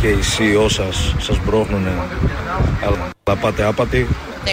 και 0.00 0.08
οι 0.08 0.18
CEO 0.38 0.70
σας 0.70 1.14
σας 1.18 1.38
μπρόχνουν 1.44 1.86
αλλά 2.86 3.36
πάτε 3.40 3.64
άπατοι. 3.64 4.06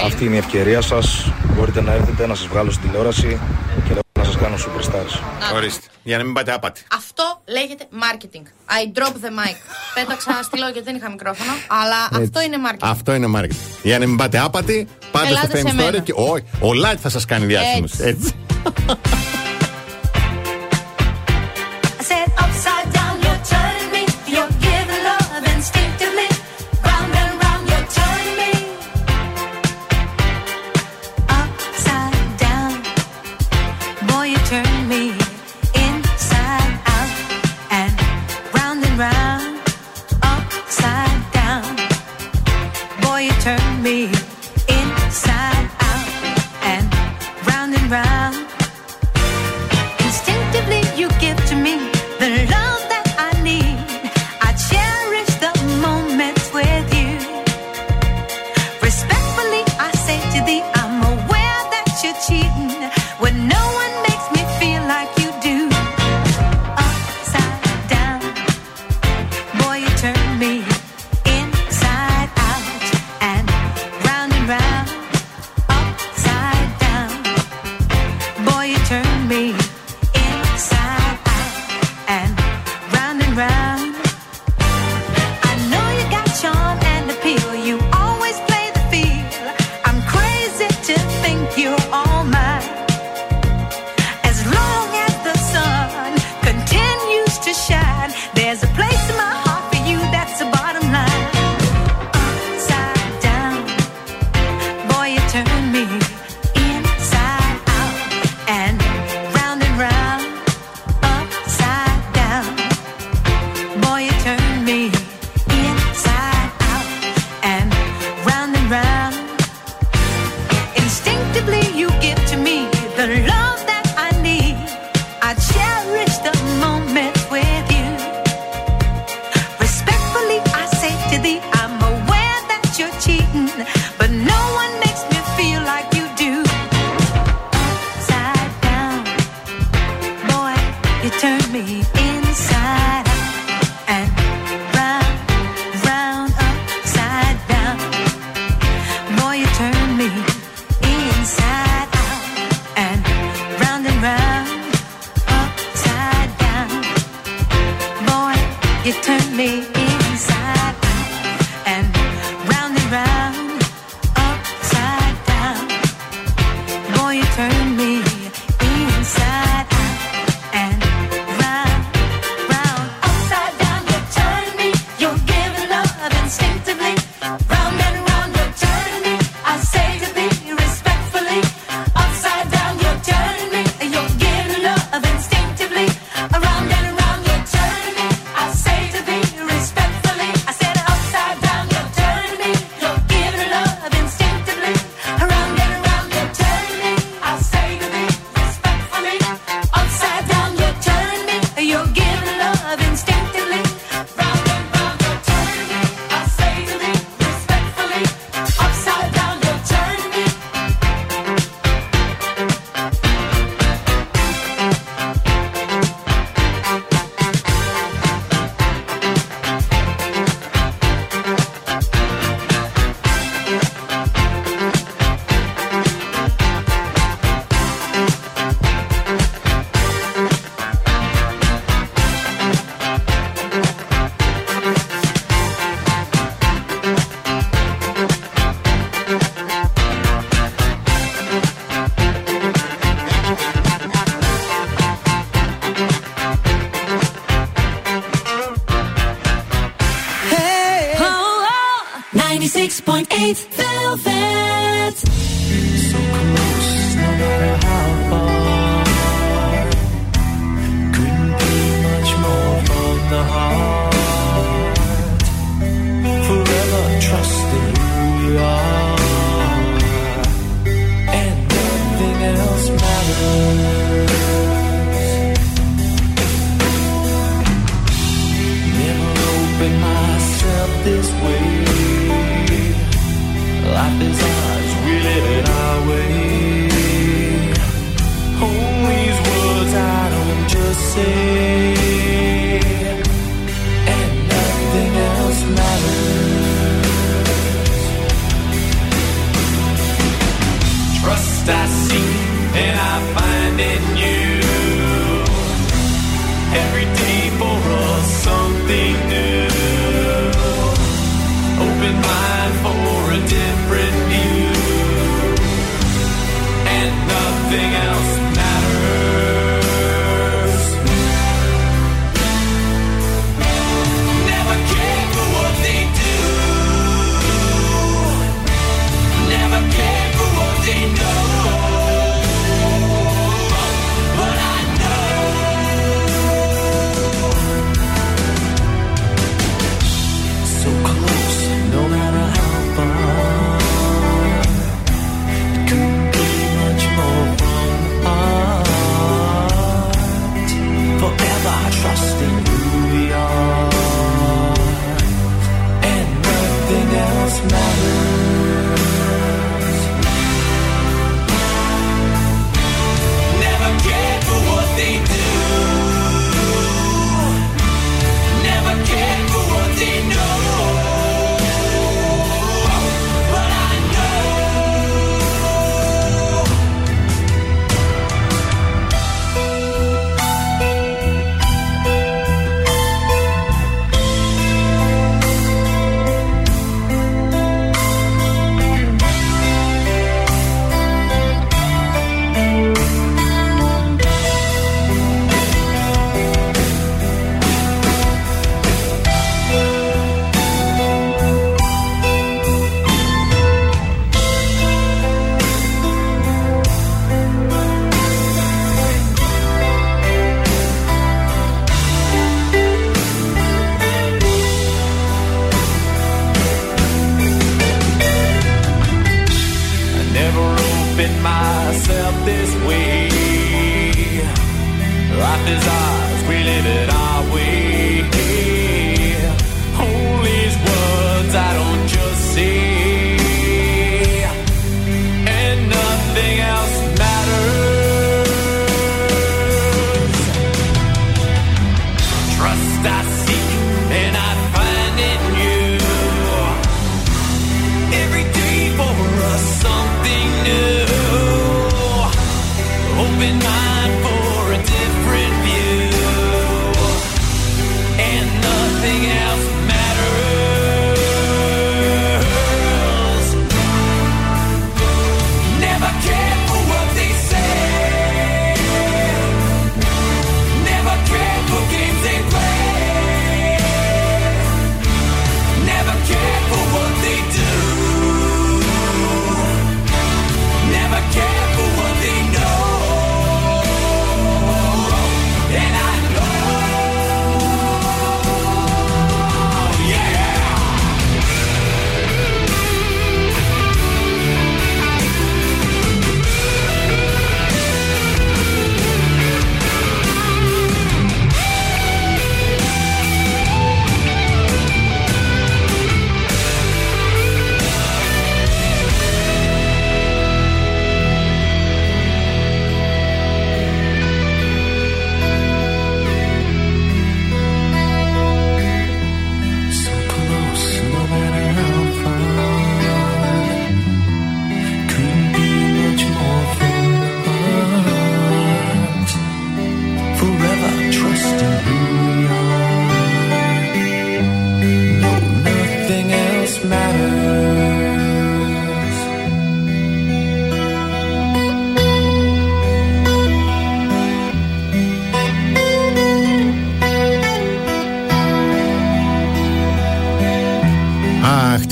Αυτή 0.05 0.25
είναι 0.25 0.35
η 0.35 0.37
ευκαιρία 0.37 0.81
σας. 0.81 1.31
Μπορείτε 1.55 1.81
να 1.81 1.93
έρθετε 1.93 2.27
να 2.27 2.35
σας 2.35 2.47
βγάλω 2.47 2.71
στην 2.71 2.89
τηλεόραση 2.89 3.39
και 3.87 3.93
να 3.93 3.99
σας 4.01 4.08
κάνω 4.41 4.55
superstars. 4.55 5.19
Ορίστε. 5.55 5.87
Για 6.03 6.17
να 6.17 6.23
μην 6.23 6.33
πάτε 6.33 6.51
άπατη. 6.53 6.81
Αυτό 6.95 7.41
λέγεται 7.45 7.87
marketing. 7.91 8.43
I 8.67 8.97
drop 8.99 9.11
the 9.11 9.29
mic. 9.29 9.55
Πέταξα 9.93 10.43
στυλό 10.43 10.65
γιατί 10.67 10.83
δεν 10.83 10.95
είχα 10.95 11.09
μικρόφωνο, 11.09 11.51
αλλά 11.67 12.09
Έτσι. 12.11 12.23
αυτό 12.23 12.41
είναι 12.41 12.57
marketing. 12.71 12.77
Αυτό 12.79 13.13
είναι 13.13 13.27
marketing. 13.35 13.79
Για 13.83 13.99
να 13.99 14.07
μην 14.07 14.17
πάτε 14.17 14.39
άπατη, 14.39 14.87
πάτε 15.11 15.27
Ελάτε 15.27 15.45
στο 15.47 15.57
σε 15.57 15.73
Fame 15.73 15.73
μένα. 15.73 15.97
Story 15.97 16.03
και 16.03 16.13
όχι, 16.15 16.43
ο 16.61 16.69
Light 16.85 16.97
θα 16.97 17.09
σας 17.09 17.25
κάνει 17.25 17.45
διάσημος. 17.45 17.99
Έτσι. 17.99 18.33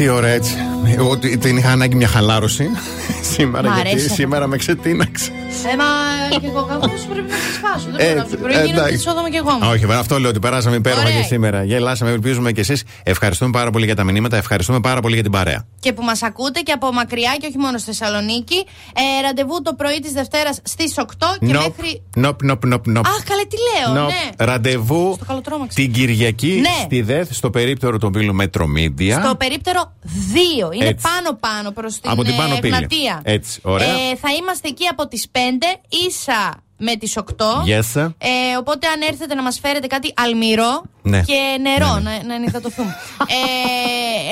Πολύ 0.08 0.20
ωραία 0.20 0.34
έτσι. 0.34 0.56
Ότι 1.10 1.38
την 1.38 1.58
είχα 1.58 1.72
ανάγκη 1.72 1.96
μια 1.96 2.08
χαλάρωση 2.08 2.70
σήμερα, 3.36 3.82
γιατί 3.84 4.10
σήμερα 4.10 4.48
με 4.48 4.58
ξετείναξε. 4.58 5.32
Ε, 5.72 5.76
μα 5.76 5.86
και 6.40 6.48
εγώ 6.48 6.66
κάπως 6.66 7.06
πρέπει 7.10 7.30
να 7.30 7.38
ξεσπάσω. 7.38 7.88
Δεν 7.92 7.98
ξέρω, 7.98 8.16
να 8.16 8.50
ε, 8.50 8.56
πρωί 8.56 8.66
γίνεται 8.66 8.98
σόδομα 8.98 9.30
και 9.30 9.38
εγώ. 9.38 9.70
Όχι, 9.72 9.86
αυτό 9.92 10.20
λέω 10.20 10.30
ότι 10.30 10.40
περάσαμε 10.40 10.76
υπέροχα 10.76 11.12
και 11.12 11.22
σήμερα. 11.22 11.64
Γελάσαμε, 11.64 12.12
ελπίζουμε 12.12 12.52
και 12.52 12.62
εσείς. 12.62 12.84
Ευχαριστούμε 13.04 13.52
πάρα 13.52 13.70
πολύ 13.70 13.86
για 13.86 13.96
τα 13.96 14.04
μηνύματα, 14.04 14.38
ευχαριστούμε 14.38 14.80
πάρα 14.80 15.02
πολύ 15.02 15.14
για 15.14 15.24
την 15.24 15.32
παρέα. 15.32 15.66
Και 15.80 15.94
που 15.94 16.04
μας 16.04 16.24
ακούτε 16.24 16.60
και 16.60 16.72
από 16.72 16.92
μακριά 16.92 17.36
και 17.40 17.48
όχι 17.48 17.58
μόνο 17.58 17.78
στη 17.78 17.94
Θεσσαλονίκη. 17.94 18.66
Ε, 18.94 19.22
ραντεβού 19.22 19.62
το 19.62 19.74
πρωί 19.74 20.00
της 20.00 20.12
Δευτέρας 20.12 20.60
στις 20.64 20.94
8 20.98 21.04
και 21.40 21.46
nope, 21.46 21.52
μέχρι. 21.52 22.04
Νοπ, 22.16 22.44
νοπ, 22.44 22.66
νοπ, 22.66 22.88
νοπ. 22.88 23.06
Αχ, 23.06 23.24
καλέ, 23.24 23.44
τι 23.44 23.58
λέω. 23.68 24.04
Nope. 24.04 24.08
Ναι. 24.08 24.46
Ραντεβού 24.46 25.18
την 25.74 25.92
Κυριακή 25.92 26.60
ναι. 26.62 26.84
στη 26.84 27.02
ΔΕΘ 27.02 27.28
στο 27.32 27.50
περίπτερο 27.50 27.98
του 27.98 28.12
ομίλου 28.14 28.34
Μέτρο 28.34 28.66
Media. 28.78 29.20
Στο 29.24 29.36
περίπτερο 29.36 29.92
δύο 30.40 30.70
Είναι 30.72 30.98
πάνω-πάνω 31.02 31.72
προς 31.72 32.00
την, 32.00 32.10
από. 32.12 32.22
Ε, 33.24 33.34
Έτσι, 33.34 33.60
ωραία. 33.64 33.88
Ε, 33.88 34.16
θα 34.16 34.30
είμαστε 34.40 34.68
εκεί 34.68 34.88
από 34.88 35.08
τις 35.08 35.28
5 35.32 35.38
ίσα 36.08 36.62
με 36.78 36.96
τις 36.96 37.18
8. 37.18 37.22
Yes. 37.24 38.12
Ε, 38.18 38.58
οπότε 38.58 38.88
αν 38.88 39.02
έρθετε 39.02 39.36
να 39.36 39.42
μας 39.42 39.60
φέρετε 39.60 39.88
κάτι 39.88 40.14
αλμυρό 40.16 40.84
ναι. 41.02 41.22
και 41.22 41.58
νερό, 41.62 42.00
ναι, 42.00 42.12
ναι. 42.26 42.38
να, 42.38 42.40
να 42.40 42.46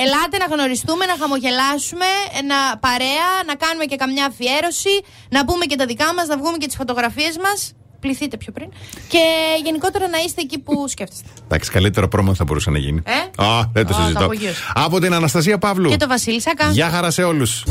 ελάτε 0.04 0.36
να 0.38 0.54
γνωριστούμε, 0.54 1.04
να 1.06 1.16
χαμογελάσουμε, 1.20 2.06
να 2.46 2.78
παρέα, 2.78 3.28
να 3.46 3.54
κάνουμε 3.54 3.84
και 3.84 3.96
καμιά 3.96 4.26
αφιέρωση, 4.26 5.00
να 5.28 5.44
πούμε 5.44 5.64
και 5.64 5.76
τα 5.76 5.86
δικά 5.86 6.14
μας, 6.14 6.26
να 6.26 6.36
βγούμε 6.36 6.56
και 6.56 6.66
τις 6.66 6.76
φωτογραφίες 6.76 7.36
μας. 7.42 7.72
Πληθείτε 8.00 8.36
πιο 8.36 8.52
πριν. 8.52 8.68
Και 9.08 9.18
γενικότερα 9.64 10.08
να 10.08 10.18
είστε 10.18 10.40
εκεί 10.40 10.58
που 10.58 10.84
σκέφτεστε. 10.94 11.28
Εντάξει, 11.44 11.70
καλύτερο 11.70 12.08
πρόμο 12.08 12.34
θα 12.34 12.44
μπορούσε 12.44 12.70
να 12.70 12.78
γίνει. 12.78 13.02
Ε; 13.04 13.42
Α, 13.42 13.60
δεν 13.72 13.86
το 13.86 13.94
Α, 13.94 13.96
το 13.96 14.02
συζητώ. 14.02 14.24
απογείωσα. 14.24 14.72
Από 14.74 15.00
την 15.00 15.14
Αναστασία 15.14 15.58
Παύλου. 15.58 15.90
Και 15.90 15.96
το 15.96 16.08
Βασίλη 16.08 16.40
Σακά. 16.40 16.70
Γεια 16.70 16.90
χαρά 16.90 17.10
σε 17.10 17.22
όλους. 17.22 17.64